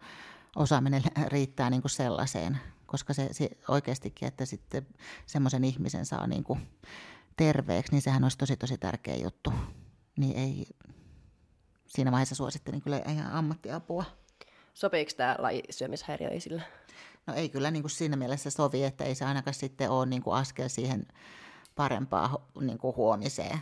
[0.57, 4.87] osaaminen riittää niin kuin sellaiseen, koska se, se oikeastikin, että sitten
[5.27, 6.61] semmoisen ihmisen saa niin kuin
[7.37, 9.53] terveeksi, niin sehän olisi tosi tosi tärkeä juttu.
[10.17, 10.67] Niin ei,
[11.87, 14.05] siinä vaiheessa suosittelin kyllä ihan ammattiapua.
[14.75, 16.63] Sopiiko tämä laji syömishäiriöisillä?
[17.29, 20.23] No ei kyllä niin kuin siinä mielessä sovi, että ei se ainakaan sitten ole niin
[20.23, 21.07] kuin askel siihen
[21.75, 23.59] parempaan niin kuin huomiseen.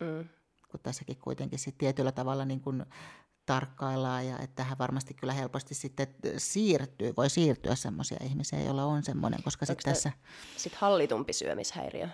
[0.00, 0.28] Mm.
[0.70, 2.84] Kun tässäkin kuitenkin sitten tietyllä tavalla niin kuin
[3.46, 6.06] tarkkaillaan ja että hän varmasti kyllä helposti sitten
[6.36, 10.12] siirtyy, voi siirtyä semmoisia ihmisiä, joilla on semmoinen, koska sitten tässä...
[10.56, 12.08] Sitten hallitumpi syömishäiriö?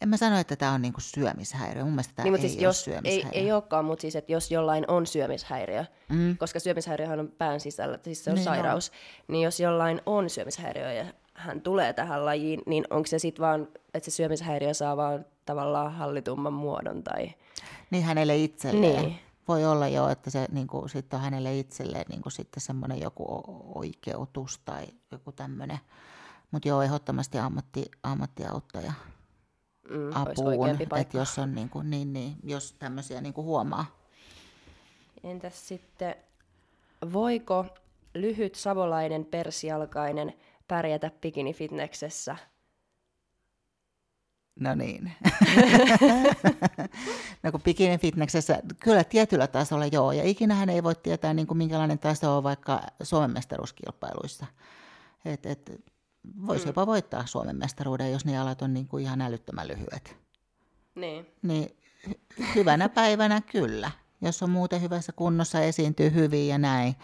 [0.00, 1.84] En mä sano, että tämä on niinku syömishäiriö.
[1.84, 3.30] Mun mielestä tämä niin, ei siis jos, syömishäiriö.
[3.32, 6.36] Ei, ei olekaan, mutta siis, että jos jollain on syömishäiriö, mm.
[6.36, 9.24] koska syömishäiriöhän on pään sisällä, siis se on niin sairaus, on.
[9.28, 13.68] niin jos jollain on syömishäiriö ja hän tulee tähän lajiin, niin onko se sitten vaan,
[13.94, 17.02] että se syömishäiriö saa vaan tavallaan hallitumman muodon?
[17.02, 17.34] Tai...
[17.90, 19.02] Niin hänelle itselleen.
[19.02, 19.18] Niin.
[19.48, 23.00] Voi olla jo, että se niin kuin, sit on hänelle itselleen niin kuin, sitten semmoinen
[23.00, 23.24] joku
[23.74, 25.78] oikeutus tai joku tämmöinen.
[26.50, 28.92] Mutta joo, ehdottomasti ammatti, ammattiauttaja
[29.90, 30.68] mm, apuun,
[31.00, 33.86] että jos on niin, kuin, niin, niin, jos tämmöisiä niin kuin huomaa.
[35.24, 36.14] Entäs sitten,
[37.12, 37.66] voiko
[38.14, 40.34] lyhyt savolainen persialkainen
[40.68, 42.36] pärjätä bikini-fitneksessä?
[44.60, 45.12] No niin.
[47.42, 51.58] no kun bikini fitneksessä, kyllä tietyllä tasolla joo, ja ikinähän ei voi tietää niin kuin
[51.58, 54.46] minkälainen taso on vaikka Suomen mestaruuskilpailuissa.
[55.24, 55.80] Et, et,
[56.46, 56.68] voisi mm.
[56.68, 60.16] jopa voittaa Suomen mestaruuden, jos ne alat on niin kuin ihan älyttömän lyhyet.
[60.94, 61.26] Niin.
[61.42, 61.76] niin
[62.54, 63.90] hyvänä päivänä kyllä.
[64.20, 66.96] Jos on muuten hyvässä kunnossa, esiintyy hyvin ja näin.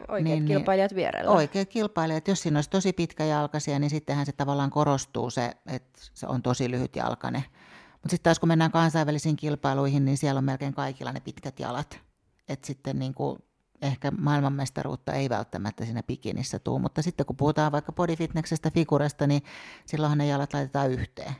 [0.00, 1.30] Oikeat niin, niin, kilpailijat vierellä.
[1.30, 2.28] Oikeat kilpailijat.
[2.28, 6.70] Jos siinä olisi tosi pitkäjalkaisia, niin sittenhän se tavallaan korostuu se, että se on tosi
[6.70, 7.44] lyhyt jalkane.
[7.92, 12.00] Mutta sitten taas kun mennään kansainvälisiin kilpailuihin, niin siellä on melkein kaikilla ne pitkät jalat.
[12.48, 13.38] Että sitten niin kuin
[13.82, 19.42] ehkä maailmanmestaruutta ei välttämättä siinä bikinissä tuu, mutta sitten kun puhutaan vaikka bodyfitneksestä, figuresta, niin
[19.86, 21.34] silloinhan ne jalat laitetaan yhteen.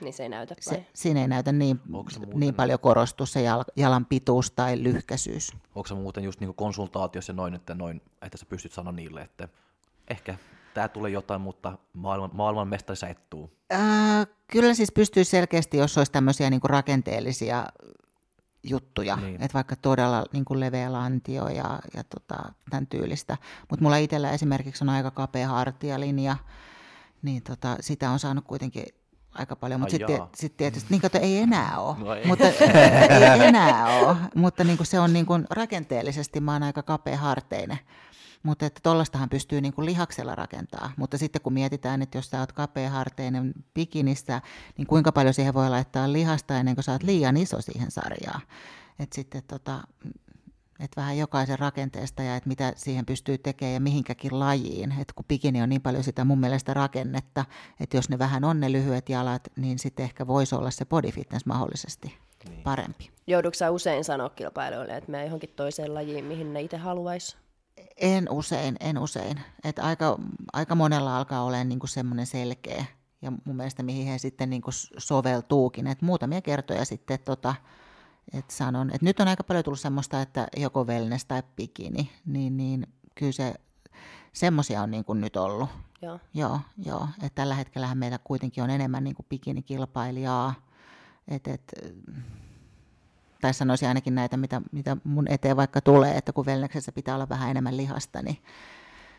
[0.00, 1.80] Niin se ei näytä se, Siinä ei näytä niin,
[2.34, 5.52] niin paljon korostu se jal, jalan pituus tai lyhkäisyys.
[5.74, 9.48] Onko se muuten just niin konsultaatiossa noin että, noin, että sä pystyt sanoa niille, että
[10.08, 10.34] ehkä
[10.74, 13.50] tämä tulee jotain, mutta maailman, maailman mestari sä et tuu?
[13.72, 17.66] Äh, kyllä siis pystyy selkeästi, jos olisi tämmöisiä niin rakenteellisia
[18.62, 19.34] juttuja, niin.
[19.34, 23.36] että vaikka todella niin kuin leveä lantio ja, ja tota, tämän tyylistä.
[23.70, 26.36] Mutta mulla itsellä esimerkiksi on aika kapea hartialinja,
[27.22, 28.84] niin tota, sitä on saanut kuitenkin
[29.34, 32.26] aika paljon, mutta sitten sit tietysti niin kato, ei enää ole, no ei.
[32.26, 32.44] mutta
[33.34, 37.16] ei enää ole, mutta niin kuin se on niin kuin rakenteellisesti, mä oon aika kapea
[37.16, 37.78] harteinen.
[38.42, 40.92] Mutta että tollastahan pystyy niin kuin lihaksella rakentaa.
[40.96, 44.40] Mutta sitten kun mietitään, että jos sä oot kapeaharteinen bikinissä,
[44.78, 48.40] niin kuinka paljon siihen voi laittaa lihasta ennen kuin sä oot liian iso siihen sarjaan.
[48.98, 49.80] Että sitten tota,
[50.80, 54.94] et vähän jokaisen rakenteesta ja että mitä siihen pystyy tekemään ja mihinkäkin lajiin.
[55.00, 57.44] Et kun bikini on niin paljon sitä mun mielestä rakennetta,
[57.80, 61.10] että jos ne vähän on ne lyhyet jalat, niin sitten ehkä voisi olla se body
[61.10, 62.18] fitness mahdollisesti
[62.48, 62.62] niin.
[62.62, 63.10] parempi.
[63.26, 67.36] Joudutko usein sanoa kilpailijoille, että me johonkin toiseen lajiin, mihin ne itse haluaisi?
[67.96, 69.40] En usein, en usein.
[69.64, 70.18] Et aika,
[70.52, 72.84] aika monella alkaa olla niinku semmoinen selkeä
[73.22, 75.86] ja mun mielestä mihin he sitten niinku soveltuukin.
[75.86, 77.54] Et muutamia kertoja sitten tota,
[78.32, 82.56] et sanon, että nyt on aika paljon tullut semmoista, että joko wellness tai bikini, niin,
[82.56, 83.54] niin kyllä se,
[84.32, 85.68] semmoisia on niin kuin nyt ollut.
[86.02, 86.20] Joo.
[86.34, 87.08] Joo, joo.
[87.22, 90.54] Et tällä hetkellä meillä kuitenkin on enemmän niin kuin bikinikilpailijaa.
[91.28, 91.72] Et, et,
[93.40, 97.28] tai sanoisin ainakin näitä, mitä, mitä mun eteen vaikka tulee, että kun wellnessessä pitää olla
[97.28, 98.38] vähän enemmän lihasta, niin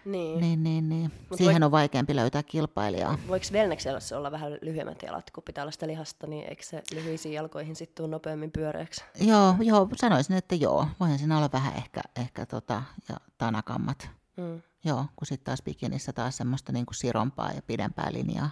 [0.05, 0.39] niin.
[0.39, 1.11] Niin, niin, niin.
[1.35, 1.63] Siihen voik...
[1.63, 3.17] on vaikeampi löytää kilpailijaa.
[3.27, 7.33] Voiko Velneksellä olla vähän lyhyemmät jalat, kun pitää olla sitä lihasta, niin eikö se lyhyisiin
[7.33, 9.03] jalkoihin sitten tule nopeammin pyöreäksi?
[9.19, 10.87] Joo, joo, sanoisin, että joo.
[10.99, 14.09] Voihan siinä olla vähän ehkä, ehkä tota, ja tanakammat.
[14.37, 14.61] Mm.
[14.83, 18.49] Joo, kun sitten taas bikinissä taas semmoista niin kuin sirompaa ja pidempää linjaa.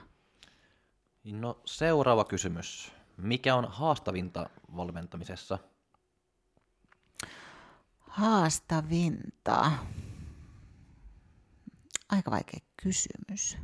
[1.24, 2.92] No seuraava kysymys.
[3.22, 5.58] Mikä on haastavinta valmentamisessa?
[8.00, 9.72] Haastavinta
[12.10, 13.58] aika vaikea kysymys.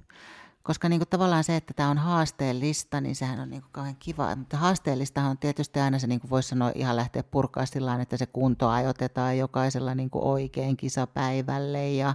[0.63, 3.95] Koska niin kuin tavallaan se, että tämä on haasteellista, niin sehän on niin kuin kauhean
[3.99, 4.35] kiva.
[4.35, 8.17] Mutta haasteellista on tietysti aina se, niin kuin voisi sanoa, ihan lähteä purkaa sillä että
[8.17, 11.91] se kunto ajoitetaan jokaisella niin kuin oikein kisapäivälle.
[11.91, 12.13] Ja,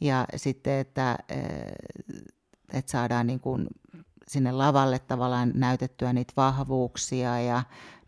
[0.00, 1.72] ja sitten, että, eh,
[2.72, 3.66] että saadaan niin kuin
[4.28, 7.62] sinne lavalle tavallaan näytettyä niitä vahvuuksia ja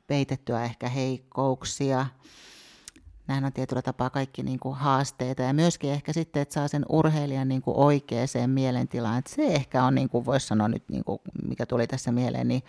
[0.06, 2.06] peitettyä ehkä heikkouksia.
[3.26, 6.84] Nämähän on tietyllä tapaa kaikki niin kuin haasteita ja myöskin ehkä sitten, että saa sen
[6.88, 9.18] urheilijan niin kuin oikeaan mielentilaan.
[9.18, 11.18] Että se ehkä on, niin kuin voisi sanoa nyt, niin kuin
[11.48, 12.62] mikä tuli tässä mieleen, niin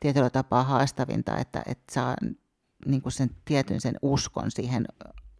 [0.00, 2.16] tietyllä tapaa haastavinta, että, että saa
[2.86, 4.84] niin kuin sen tietyn sen uskon siihen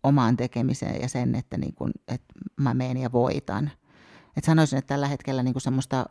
[0.02, 3.70] omaan tekemiseen ja sen, että, niin kuin, että mä menen ja voitan.
[4.36, 6.06] Et sanoisin, että tällä hetkellä niin kuin semmoista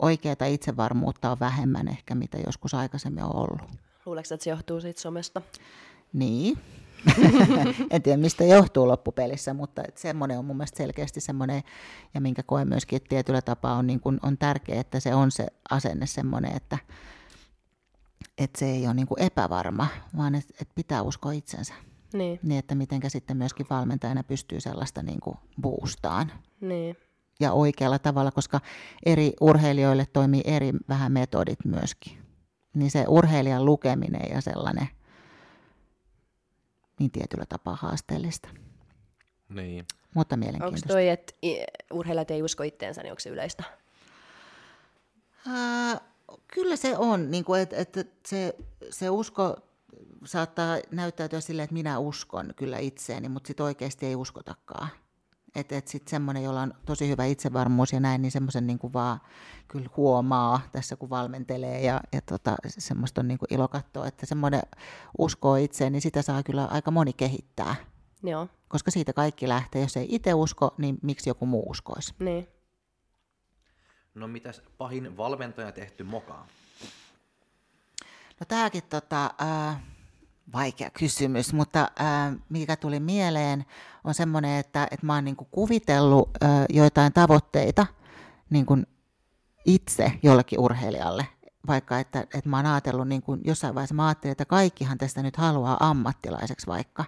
[0.00, 3.62] oikeaa itsevarmuutta on vähemmän ehkä, mitä joskus aikaisemmin on ollut.
[4.06, 5.42] Luuletko, että se johtuu siitä somesta?
[6.12, 6.58] Niin.
[7.90, 11.62] en tiedä, mistä johtuu loppupelissä, mutta semmoinen on mun mielestä selkeästi semmoinen,
[12.14, 15.30] ja minkä koen myöskin, että tietyllä tapaa on, niin kuin, on tärkeää, että se on
[15.30, 16.78] se asenne semmoinen, että,
[18.38, 19.86] että se ei ole niin kuin epävarma,
[20.16, 21.74] vaan että, että pitää uskoa itsensä.
[22.12, 22.40] Niin.
[22.42, 26.32] Niin, että mitenkä sitten myöskin valmentajana pystyy sellaista niin kuin boostaan.
[26.60, 26.96] Niin.
[27.40, 28.60] Ja oikealla tavalla, koska
[29.06, 32.18] eri urheilijoille toimii eri vähän metodit myöskin.
[32.74, 34.88] Niin se urheilijan lukeminen ja sellainen,
[36.98, 38.48] niin tietyllä tapaa haasteellista.
[39.48, 39.84] Niin.
[40.14, 40.88] Mutta Onko mielenkiintoista.
[40.88, 41.32] toi, että
[41.92, 43.64] urheilijat ei usko itteensä, niin onko se yleistä?
[45.48, 46.00] Ää,
[46.54, 48.54] kyllä se on, niin kuin, että, että se,
[48.90, 49.56] se usko
[50.24, 54.88] saattaa näyttäytyä silleen, että minä uskon kyllä itseeni, mutta sitten oikeasti ei uskotakaan.
[55.60, 58.92] Että et sitten semmoinen, jolla on tosi hyvä itsevarmuus ja näin, niin semmoisen niin kuin
[58.92, 59.20] vaan
[59.68, 64.26] kyllä huomaa tässä, kun valmentelee ja, ja tota, semmoista on niin kuin ilo katsoa, että
[64.26, 64.62] semmoinen
[65.18, 67.74] uskoo itseen, niin sitä saa kyllä aika moni kehittää.
[68.22, 69.82] Joo, Koska siitä kaikki lähtee.
[69.82, 72.14] Jos ei itse usko, niin miksi joku muu uskoisi?
[72.18, 72.48] niin.
[74.14, 76.46] No mitäs pahin valmentaja tehty mokaa?
[78.40, 79.80] No tämäkin tota, äh,
[80.52, 83.64] vaikea kysymys, mutta äh, mikä tuli mieleen
[84.04, 87.86] on semmoinen, että, että mä oon niinku kuvitellut äh, joitain tavoitteita
[88.50, 88.86] niin kuin
[89.64, 91.26] itse jollekin urheilijalle.
[91.66, 95.22] Vaikka että, että mä oon ajatellut, niin kuin jossain vaiheessa mä ajattelin, että kaikkihan tästä
[95.22, 97.04] nyt haluaa ammattilaiseksi vaikka.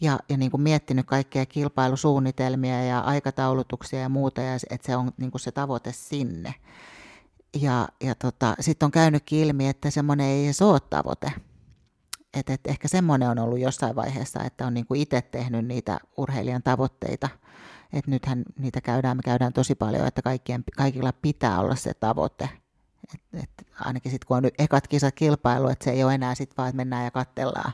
[0.00, 4.96] Ja, ja niin kuin miettinyt kaikkea kilpailusuunnitelmia ja aikataulutuksia ja muuta, ja se- että se
[4.96, 6.54] on niin kuin se tavoite sinne.
[7.60, 11.32] Ja, ja tota, sitten on käynytkin ilmi, että semmoinen ei edes ole tavoite.
[12.34, 16.62] Et, et ehkä semmoinen on ollut jossain vaiheessa, että on niinku itse tehnyt niitä urheilijan
[16.62, 17.28] tavoitteita.
[17.92, 22.48] Et nythän niitä käydään, me käydään tosi paljon, että kaikkien, kaikilla pitää olla se tavoite.
[23.14, 26.34] Et, et ainakin sitten kun on nyt ekat kisat kilpailu, että se ei ole enää
[26.34, 27.72] sitten vaan, että mennään ja katsellaan,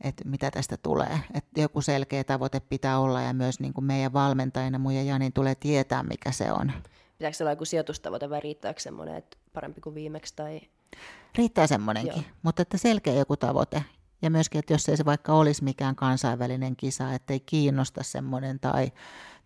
[0.00, 1.20] että mitä tästä tulee.
[1.34, 5.32] Et joku selkeä tavoite pitää olla ja myös niin kuin meidän valmentajina, mun ja Janin
[5.32, 6.72] tulee tietää, mikä se on.
[7.18, 10.36] Pitääkö se olla joku sijoitustavoite vai riittääkö semmoinen, että parempi kuin viimeksi?
[10.36, 10.60] Tai...
[11.38, 12.32] Riittää semmoinenkin, Joo.
[12.42, 13.84] mutta että selkeä joku tavoite.
[14.22, 18.60] Ja myöskin, että jos ei se vaikka olisi mikään kansainvälinen kisa, että ei kiinnosta semmoinen
[18.60, 18.92] tai,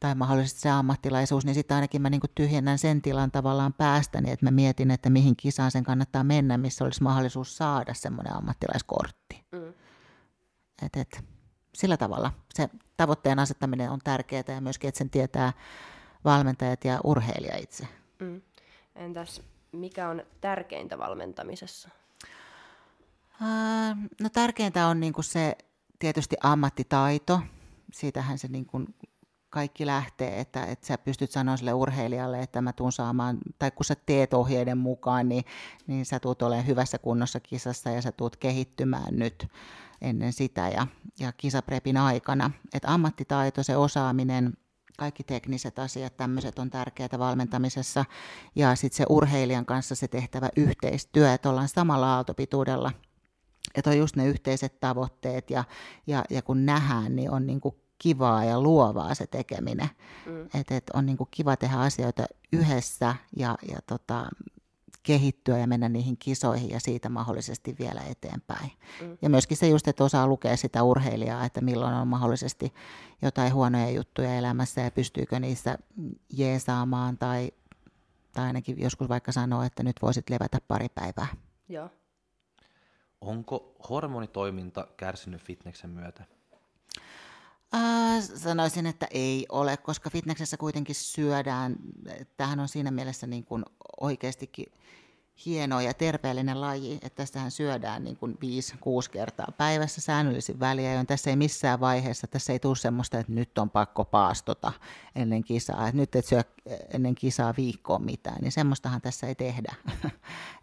[0.00, 4.46] tai mahdollisesti se ammattilaisuus, niin sitten ainakin mä niin tyhjennän sen tilan tavallaan päästäni, että
[4.46, 9.44] mä mietin, että mihin kisaan sen kannattaa mennä, missä olisi mahdollisuus saada semmoinen ammattilaiskortti.
[9.52, 9.68] Mm.
[10.82, 11.24] Et, et,
[11.74, 15.52] sillä tavalla se tavoitteen asettaminen on tärkeää ja myöskin, että sen tietää
[16.24, 17.88] valmentajat ja urheilija itse.
[18.20, 18.42] Mm.
[18.94, 19.42] Entäs
[19.72, 21.88] mikä on tärkeintä valmentamisessa?
[24.20, 25.56] No tärkeintä on niin kuin se
[25.98, 27.40] tietysti ammattitaito.
[27.92, 28.94] Siitähän se niin kuin
[29.50, 33.84] kaikki lähtee, että, että sä pystyt sanoa sille urheilijalle, että mä tuun saamaan, tai kun
[33.84, 35.44] sä teet ohjeiden mukaan, niin,
[35.86, 39.48] niin sä tuut olemaan hyvässä kunnossa kisassa ja sä tuut kehittymään nyt
[40.00, 40.86] ennen sitä ja,
[41.20, 42.50] ja kisaprepin aikana.
[42.74, 44.54] Et ammattitaito, se osaaminen,
[44.98, 48.04] kaikki tekniset asiat, tämmöiset on tärkeää valmentamisessa.
[48.56, 52.92] Ja sitten se urheilijan kanssa se tehtävä yhteistyö, että ollaan samalla aaltopituudella
[53.74, 55.64] että on just ne yhteiset tavoitteet ja,
[56.06, 59.88] ja, ja kun nähdään, niin on niin kuin kivaa ja luovaa se tekeminen.
[60.26, 60.44] Mm.
[60.60, 64.26] Että et on niin kuin kiva tehdä asioita yhdessä ja, ja tota,
[65.02, 68.70] kehittyä ja mennä niihin kisoihin ja siitä mahdollisesti vielä eteenpäin.
[69.00, 69.18] Mm.
[69.22, 72.72] Ja myöskin se just, että osaa lukea sitä urheilijaa, että milloin on mahdollisesti
[73.22, 75.78] jotain huonoja juttuja elämässä ja pystyykö niissä
[76.32, 77.52] jeesaamaan tai,
[78.32, 81.26] tai ainakin joskus vaikka sanoa, että nyt voisit levätä pari päivää.
[81.68, 81.90] Joo.
[83.20, 86.24] Onko hormonitoiminta kärsinyt fitneksen myötä?
[87.74, 91.76] Äh, sanoisin, että ei ole, koska fitneksessä kuitenkin syödään.
[92.36, 93.64] Tämähän on siinä mielessä niin kuin
[94.00, 94.72] oikeastikin
[95.46, 101.30] hieno ja terveellinen laji, että tässähän syödään niin kuin 5-6 kertaa päivässä säännöllisin väliä, tässä
[101.30, 104.72] ei missään vaiheessa, tässä ei tule semmoista, että nyt on pakko paastota
[105.14, 106.42] ennen kisaa, että nyt et syö
[106.94, 109.74] ennen kisaa viikkoon mitään, niin semmoistahan tässä ei tehdä.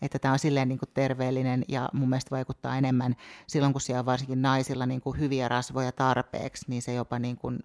[0.02, 3.16] että tämä on silleen niin kuin terveellinen ja mun mielestä vaikuttaa enemmän
[3.48, 7.38] silloin, kun siellä on varsinkin naisilla niin kuin hyviä rasvoja tarpeeksi, niin se jopa niin
[7.38, 7.60] kuin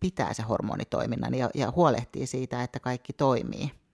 [0.00, 3.85] pitää se hormonitoiminnan ja, ja huolehtii siitä, että kaikki toimii.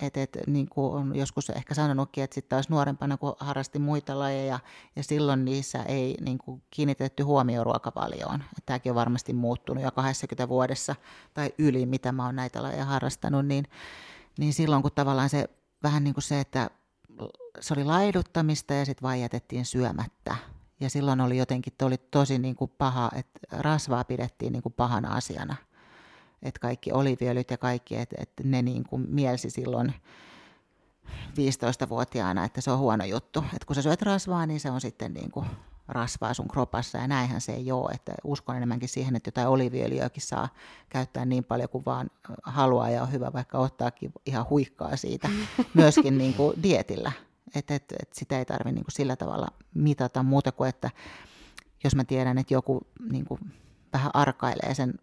[0.00, 4.18] Et, et, niin kuin on joskus ehkä sanonutkin, että sitten taas nuorempana, kun harrasti muita
[4.18, 4.58] lajeja,
[4.96, 8.44] ja silloin niissä ei niin kuin kiinnitetty huomioon ruokavalioon.
[8.66, 10.96] Tämäkin on varmasti muuttunut jo 20 vuodessa
[11.34, 13.64] tai yli, mitä mä oon näitä lajeja harrastanut, niin,
[14.38, 15.48] niin silloin kun tavallaan se
[15.82, 16.70] vähän niin kuin se, että
[17.60, 20.36] se oli laiduttamista ja sitten vain jätettiin syömättä.
[20.80, 25.14] Ja silloin oli jotenkin oli tosi niin kuin paha, että rasvaa pidettiin niin kuin pahana
[25.14, 25.56] asiana–
[26.42, 29.94] että kaikki oliviöljyt ja kaikki, että, että ne niin kuin mielsi silloin
[31.28, 33.38] 15-vuotiaana, että se on huono juttu.
[33.38, 35.46] Että kun sä syöt rasvaa, niin se on sitten niin kuin
[35.88, 37.92] rasvaa sun kropassa ja näinhän se ei ole.
[37.94, 40.48] Että uskon enemmänkin siihen, että jotain oliviöljyäkin saa
[40.88, 42.10] käyttää niin paljon kuin vaan
[42.42, 45.28] haluaa ja on hyvä vaikka ottaakin ihan huikkaa siitä
[45.74, 47.12] myöskin niin kuin dietillä.
[47.54, 50.90] Että et, et sitä ei tarvitse niin kuin sillä tavalla mitata muuta kuin, että
[51.84, 52.80] jos mä tiedän, että joku
[53.12, 53.40] niin kuin
[53.92, 54.94] vähän arkailee sen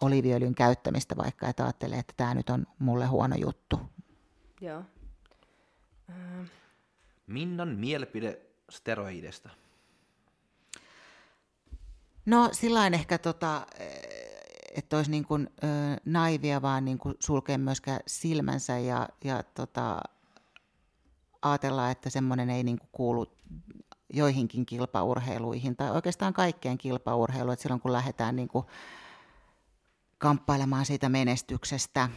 [0.00, 3.80] oliviöljyn käyttämistä vaikka, että ajattelee, että tämä nyt on mulle huono juttu.
[4.60, 4.82] Joo.
[7.26, 8.40] Minnan mielipide
[8.70, 9.50] steroidista?
[12.26, 13.66] No sillä ehkä, tota,
[14.74, 15.50] että olisi niin kuin,
[16.04, 20.00] naivia vaan niin kuin sulkea myöskään silmänsä ja, ja tota,
[21.42, 23.26] ajatella, että semmoinen ei niin kuin kuulu
[24.12, 28.66] joihinkin kilpaurheiluihin tai oikeastaan kaikkeen kilpaurheiluun, että silloin kun lähdetään niin kuin
[30.20, 32.08] kamppailemaan siitä menestyksestä,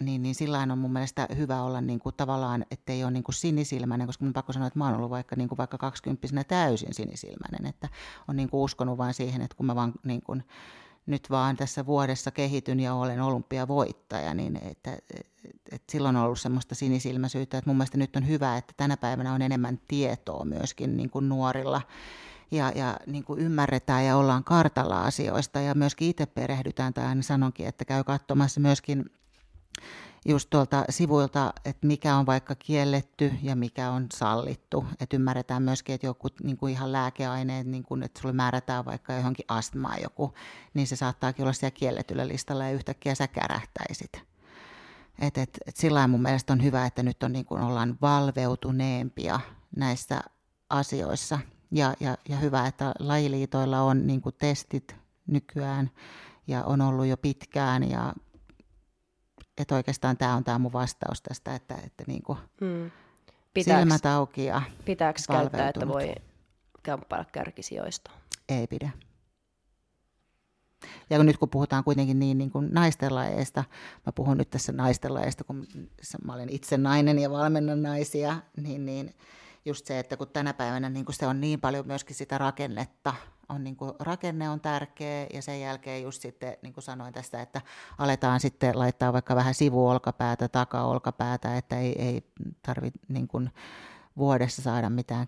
[0.00, 3.34] niin, niin sillä on mun mielestä hyvä olla niin kuin tavallaan, ettei ole niin kuin
[3.34, 6.94] sinisilmäinen, koska mun pakko sanoa, että mä oon ollut vaikka, niin kuin vaikka 20 täysin
[6.94, 7.88] sinisilmäinen, että
[8.28, 10.44] on niin kuin uskonut vain siihen, että kun mä vaan niin kuin,
[11.06, 14.98] nyt vaan tässä vuodessa kehityn ja olen olympiavoittaja, niin että,
[15.72, 19.32] että silloin on ollut semmoista sinisilmäisyyttä, että mun mielestä nyt on hyvä, että tänä päivänä
[19.32, 21.82] on enemmän tietoa myöskin niin kuin nuorilla
[22.52, 27.22] ja, ja niin kuin ymmärretään ja ollaan kartalla asioista ja myöskin itse perehdytään, tai aina
[27.22, 29.04] sanonkin, että käy katsomassa myöskin
[30.26, 34.86] just tuolta sivuilta, että mikä on vaikka kielletty ja mikä on sallittu.
[35.00, 39.12] Että ymmärretään myöskin, että joku niin kuin ihan lääkeaineet, niin kuin, että sulle määrätään vaikka
[39.12, 40.34] johonkin astmaan joku,
[40.74, 44.12] niin se saattaakin olla siellä kielletyllä listalla ja yhtäkkiä sä kärähtäisit.
[45.18, 49.40] Et, et, et sillä mun mielestä on hyvä, että nyt on, niin kuin ollaan valveutuneempia
[49.76, 50.20] näissä
[50.70, 51.38] asioissa
[51.72, 54.96] ja, ja, ja hyvä, että lajiliitoilla on niin kuin testit
[55.26, 55.90] nykyään
[56.46, 58.12] ja on ollut jo pitkään ja
[59.58, 62.90] että oikeastaan tämä on tämä mun vastaus tästä, että, että niin kuin hmm.
[63.54, 66.14] Pitääks, silmät auki ja Pitääkö käyttää, että voi
[66.82, 68.10] kamppailla kärkisijoista?
[68.48, 68.90] Ei pidä.
[71.10, 73.64] Ja nyt kun puhutaan kuitenkin niin, niin kuin naisten lajeista,
[74.06, 75.66] mä puhun nyt tässä naisten lajeista, kun
[76.24, 79.14] mä olen itse nainen ja valmennan naisia, niin, niin
[79.64, 83.14] just se, että kun tänä päivänä niin kuin se on niin paljon myöskin sitä rakennetta,
[83.48, 87.42] on niin kuin, rakenne on tärkeä ja sen jälkeen just sitten, niin kuin sanoin tästä,
[87.42, 87.60] että
[87.98, 92.22] aletaan sitten laittaa vaikka vähän sivuolkapäätä, takaolkapäätä, että ei, ei
[92.66, 93.28] tarvitse niin
[94.16, 95.26] vuodessa saada mitään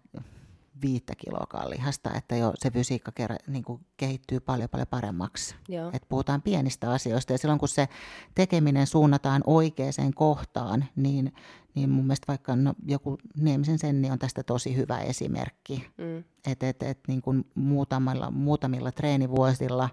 [0.82, 3.12] viittä kiloa lihasta, että jo se fysiikka
[3.46, 5.54] niin kuin kehittyy paljon paljon paremmaksi.
[5.68, 5.90] Joo.
[5.92, 7.88] Et puhutaan pienistä asioista ja silloin kun se
[8.34, 11.34] tekeminen suunnataan oikeaan kohtaan, niin,
[11.74, 15.86] niin mun mielestä vaikka no, joku Niemisen Senni on tästä tosi hyvä esimerkki.
[15.98, 16.24] Mm.
[16.46, 19.88] Että et, et, niin kuin muutamilla, muutamilla treenivuosilla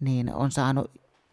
[0.00, 0.90] niin on saanut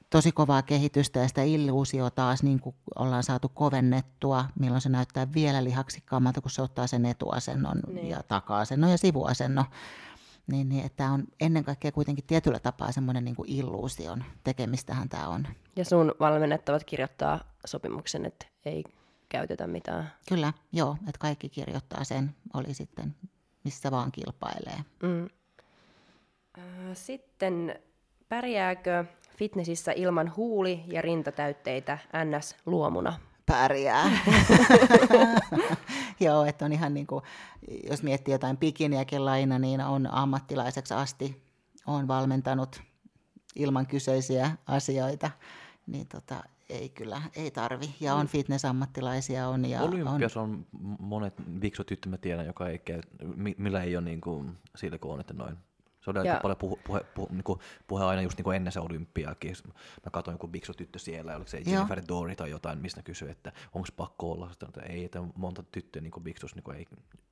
[0.10, 5.34] tosi kovaa kehitystä ja sitä illuusio taas niin kuin ollaan saatu kovennettua, milloin se näyttää
[5.34, 8.10] vielä lihaksikkaammalta, kun se ottaa sen etuasennon niin.
[8.10, 9.66] ja taka-asennon ja sivuasennon.
[10.48, 15.28] Niin, niin että on ennen kaikkea kuitenkin tietyllä tapaa semmoinen niin kuin illuusion tekemistähän tämä
[15.28, 15.48] on.
[15.76, 18.84] Ja sun valmennettavat kirjoittaa sopimuksen, että ei
[19.30, 20.12] käytetä mitään.
[20.30, 23.16] Kyllä, joo, että kaikki kirjoittaa sen, oli sitten
[23.64, 24.78] missä vaan kilpailee.
[25.04, 25.30] Mm.
[26.94, 27.80] Sitten
[28.30, 29.06] pärjääkö
[29.38, 33.14] fitnessissä ilman huuli- ja rintatäytteitä NS-luomuna?
[33.46, 34.10] Pärjää.
[36.20, 37.24] Joo, että on ihan niin kuin,
[37.90, 41.44] jos miettii jotain bikiniäkin laina, niin on ammattilaiseksi asti,
[41.88, 42.82] on valmentanut
[43.56, 45.32] ilman kyseisiä asioita,
[45.88, 47.96] niin tota, ei kyllä, ei tarvi.
[48.00, 48.30] Ja on mm.
[48.30, 49.48] fitnessammattilaisia.
[49.48, 50.66] On, ja Olympias on, on
[51.00, 53.02] monet viksutyttö, mä tiedän, joka ei käy,
[53.58, 55.58] millä ei ole niin kuin silikoonit noin
[56.14, 58.74] se on aika paljon puhe, puhe, puhe, niin kuin, puhe aina just niin kuin ennen
[58.74, 59.56] se olympiaakin.
[60.06, 63.52] Mä katsoin joku biksu tyttö siellä, oliko se Jennifer Dory tai jotain, mistä kysyi, että
[63.74, 64.50] onko pakko olla.
[64.50, 66.86] Sitten, että ei, että monta tyttöä niin biksus, niin ei,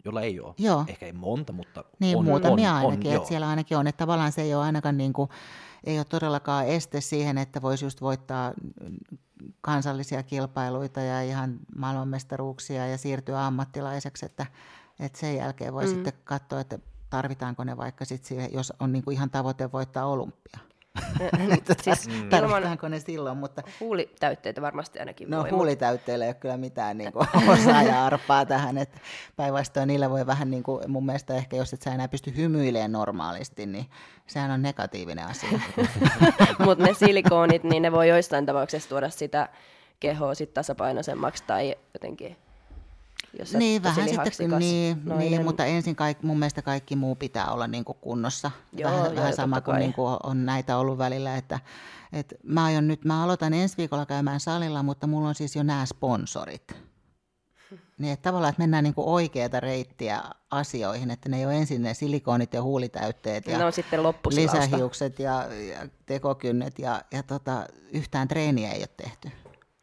[0.06, 0.54] jolla ei ole.
[0.58, 0.86] Joo.
[0.88, 2.26] Ehkä ei monta, mutta niin, on.
[2.26, 3.88] muutamia on, ainakin, on, että siellä ainakin on.
[3.88, 5.30] Että tavallaan se ei ole ainakaan niin kuin,
[5.84, 8.54] ei ole todellakaan este siihen, että voisi just voittaa
[9.62, 14.46] kansallisia kilpailuita ja ihan maailmanmestaruuksia ja siirtyä ammattilaiseksi, että,
[15.00, 15.94] että sen jälkeen voi mm.
[15.94, 16.80] sitten katsoa, että
[17.16, 20.60] tarvitaanko ne vaikka sit siihen, jos on niinku ihan tavoite voittaa olympia.
[21.58, 25.50] Että siis tar- ilman tarvitaanko ne silloin, mutta huulitäytteitä varmasti ainakin no voi.
[25.50, 29.00] huulitäytteillä ei ole kyllä mitään niin kuin, osaa ja arpaa tähän, että
[29.36, 32.92] päinvastoin niillä voi vähän niin kuin, mun mielestä ehkä jos et sä enää pysty hymyilemään
[32.92, 33.86] normaalisti, niin
[34.28, 35.60] sehän on negatiivinen asia.
[36.66, 39.50] Mutta ne silikoonit, niin ne voi joissain tapauksessa tuoda sitä
[40.00, 42.38] kehoa sit tasapainoisemmaksi tai jotenkin,
[43.40, 45.32] jos niin, vähän sitten, niin, nainen.
[45.32, 48.52] niin, mutta ensin kaik, mun mielestä kaikki muu pitää olla niin kuin kunnossa.
[48.74, 51.60] Joo, vähän joo, vähän sama kuin, niin kuin on näitä ollut välillä, että,
[52.14, 55.64] että mä, aion nyt, mä aloitan ensi viikolla käymään salilla, mutta mulla on siis jo
[55.64, 56.86] nämä sponsorit.
[57.98, 60.22] Niin, että tavallaan, että mennään niin kuin oikeata reittiä
[60.52, 65.88] asioihin, että ne ei ole ensin ne silikoonit ja huulitäytteet ja sitten lisähiukset ja, ja
[66.06, 69.32] tekokynnet ja, ja tota, yhtään treeniä ei ole tehty.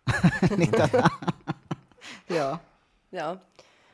[0.56, 1.10] niin, tota,
[2.36, 2.58] joo,
[3.12, 3.36] Joo,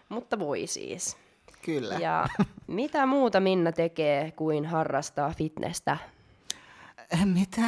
[0.09, 1.17] mutta voi siis.
[1.63, 1.95] kyllä.
[1.95, 2.29] Ja
[2.67, 5.97] mitä muuta Minna tekee kuin harrastaa fitnessä?
[7.25, 7.67] Mitä?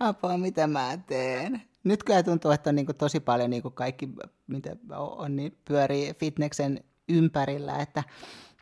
[0.00, 1.62] Apua, mitä mä teen?
[1.84, 4.08] Nyt kyllä tuntuu, että on niin kuin tosi paljon niin kuin kaikki,
[4.46, 8.04] mitä on, niin pyörii fitneksen ympärillä, että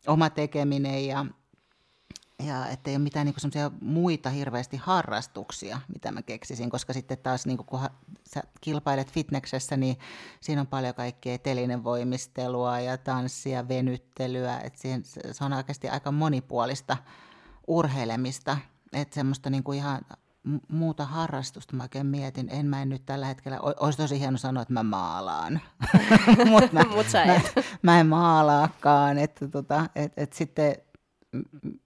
[0.07, 1.27] oma tekeminen ja,
[2.43, 7.47] ja ettei ole mitään niin semmoisia muita hirveästi harrastuksia, mitä mä keksisin, koska sitten taas
[7.47, 7.91] niin kuin, kun ha-
[8.35, 9.97] sä kilpailet fitneksessä, niin
[10.41, 16.13] siinä on paljon kaikkea telinen voimistelua ja tanssia, venyttelyä, että siihen, se on oikeasti aika
[16.13, 16.97] monipuolista
[17.67, 18.57] urheilemista,
[18.93, 20.01] että semmoista niin kuin ihan
[20.69, 24.63] muuta harrastusta mä oikein mietin, en mä en nyt tällä hetkellä, olisi tosi hieno sanoa,
[24.63, 25.61] että mä maalaan,
[26.51, 27.41] mutta mä, Mut mä,
[27.83, 30.77] mä en maalaakaan, että tota, et, et sitten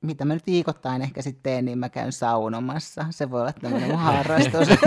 [0.01, 3.07] mitä mä nyt viikoittain ehkä sitten teen, niin mä käyn saunomassa.
[3.11, 4.69] Se voi olla tämmöinen mun harrastus.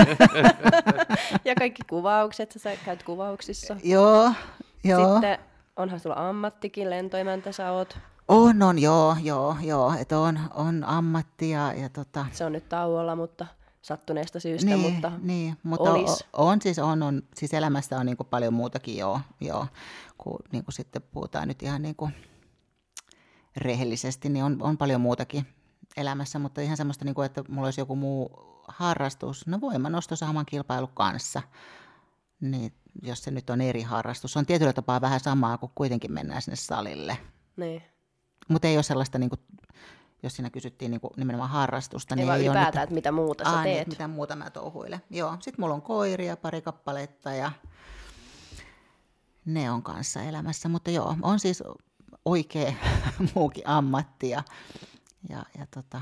[1.45, 3.77] Ja kaikki kuvaukset, sä käyt kuvauksissa.
[3.83, 4.33] joo,
[4.83, 5.13] joo.
[5.13, 5.39] Sitten
[5.75, 7.97] onhan sulla ammattikin, lentoimäntä sä oot.
[8.27, 9.93] On, on, joo, joo, joo.
[9.99, 13.45] Että on, on ammatti ja, ja tota, Se on nyt tauolla, mutta
[13.81, 16.25] sattuneesta syystä, niin, mutta niin, mutta olis.
[16.33, 19.67] on, on, siis on, on, siis elämästä on niin kuin paljon muutakin joo, joo
[20.17, 22.13] kun niin kuin sitten puhutaan nyt ihan niin kuin
[23.57, 25.47] rehellisesti, niin on, on paljon muutakin
[25.97, 28.29] elämässä, mutta ihan semmoista, niin kuin, että mulla olisi joku muu
[28.67, 31.41] harrastus, no voimanosto saman kilpailu kanssa,
[32.41, 36.41] niin jos se nyt on eri harrastus, on tietyllä tapaa vähän samaa, kun kuitenkin mennään
[36.41, 37.17] sinne salille,
[37.57, 37.83] niin.
[38.47, 39.39] mutta ei ole sellaista, niin kuin,
[40.23, 43.11] jos siinä kysyttiin niin kuin nimenomaan harrastusta, Ei niin vaan ei ole ylipäätään, että mitä
[43.11, 43.81] muuta sä Aa, niin, teet.
[43.81, 45.01] että mitä muuta mä touhuilen.
[45.09, 47.51] Joo, sit mulla on koiria, pari kappaletta ja
[49.45, 50.69] ne on kanssa elämässä.
[50.69, 51.63] Mutta joo, on siis
[52.25, 52.73] oikea
[53.35, 54.43] muukin ammatti ja,
[55.29, 56.01] ja, ja tota,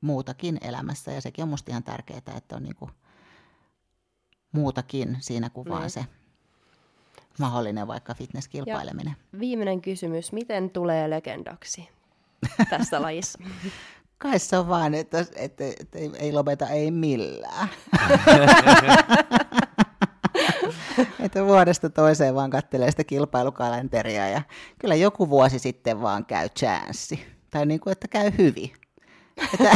[0.00, 1.12] muutakin elämässä.
[1.12, 2.90] Ja sekin on musta ihan tärkeää, että on niinku
[4.52, 5.90] muutakin siinä kuin vaan Niin.
[5.90, 6.04] se
[7.38, 9.16] mahdollinen vaikka fitnesskilpaileminen.
[9.38, 11.88] Viimeinen kysymys, miten tulee legendaksi
[12.70, 13.38] tässä lajissa?
[14.18, 17.68] Kai se on vaan, että, että, että ei, ei lopeta ei millään.
[21.24, 24.42] että vuodesta toiseen vaan kattelee sitä kilpailukalenteria ja
[24.78, 27.24] kyllä joku vuosi sitten vaan käy chanssi.
[27.50, 28.70] Tai niin kuin, että käy hyvin.
[29.54, 29.70] Että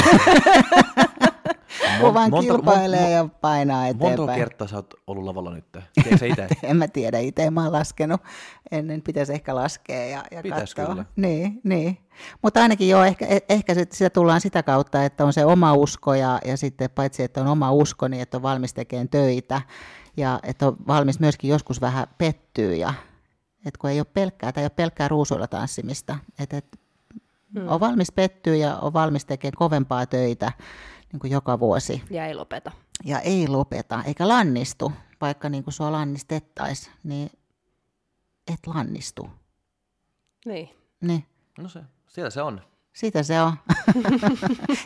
[2.01, 4.39] kun vaan monta- kilpailee mon- ja painaa Monta eteenpäin.
[4.39, 5.65] kertaa sä oot ollut lavalla nyt?
[6.03, 6.49] Tiedätkö itse?
[6.69, 8.21] En mä tiedä, itse mä oon laskenut.
[8.71, 10.95] Ennen pitäisi ehkä laskea ja, ja Pitäis katsoa.
[10.95, 11.05] kyllä.
[11.17, 11.99] Niin, niin.
[12.43, 15.75] Mutta ainakin joo, ehkä, eh- ehkä sit- sitä tullaan sitä kautta, että on se oma
[15.75, 19.63] usko ja, ja sitten paitsi, että on oma usko, niin että on valmis tekemään töitä
[20.17, 22.95] ja että on valmis myöskin joskus vähän pettyä ja
[23.67, 26.79] että kun ei ole pelkkää, tai ei ole pelkkää ruusuilla tanssimista, että, että
[27.55, 27.69] hmm.
[27.69, 30.53] on valmis pettyä ja on valmis tekemään kovempaa töitä
[31.13, 32.73] niin kuin joka vuosi Ja ei lopeta.
[33.05, 37.31] ja ei lopeta, eikä lannistu, vaikka niin kuin sua lannistettaisiin, niin
[38.53, 39.31] et lannistu.
[40.47, 40.71] Niin.
[41.01, 41.27] Niin,
[41.59, 42.61] No se, siellä se on.
[42.93, 43.53] Sitä se on.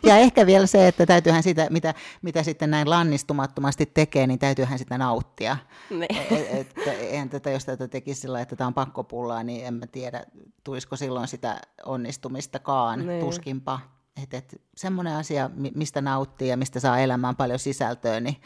[0.03, 4.79] ja ehkä vielä se, että täytyyhän sitä, mitä, mitä sitten näin lannistumattomasti tekee, niin täytyyhän
[4.79, 5.57] sitä nauttia.
[5.91, 6.17] niin.
[6.31, 9.87] Et, et, eihän tätä, jos tätä tekisi sillä, että tämä on pakkopullaa, niin en mä
[9.87, 10.25] tiedä,
[10.65, 13.21] tulisiko silloin sitä onnistumistakaan, Niin.
[13.25, 13.81] tuskinpa.
[14.23, 18.37] Et, et, semmoinen asia, mi- mistä nauttii ja mistä saa elämään paljon sisältöä, niin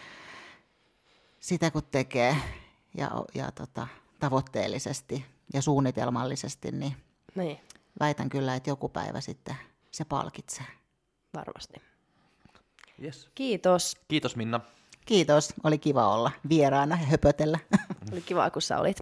[1.41, 2.37] sitä kun tekee
[2.97, 3.87] ja, ja tota,
[4.21, 5.25] tavoitteellisesti
[5.55, 6.97] ja suunnitelmallisesti, niin
[7.35, 7.59] niin,
[8.01, 9.57] väitän kyllä, että joku päivä sitten
[9.91, 10.67] se palkitsee.
[11.35, 11.83] varmasti.
[13.03, 13.29] Yes.
[13.35, 13.97] Kiitos.
[14.09, 14.61] Kiitos Minna.
[15.07, 17.59] Kiitos, oli kiva olla vieraana ja höpötellä.
[18.13, 18.99] Oli kiva, kun sä olit.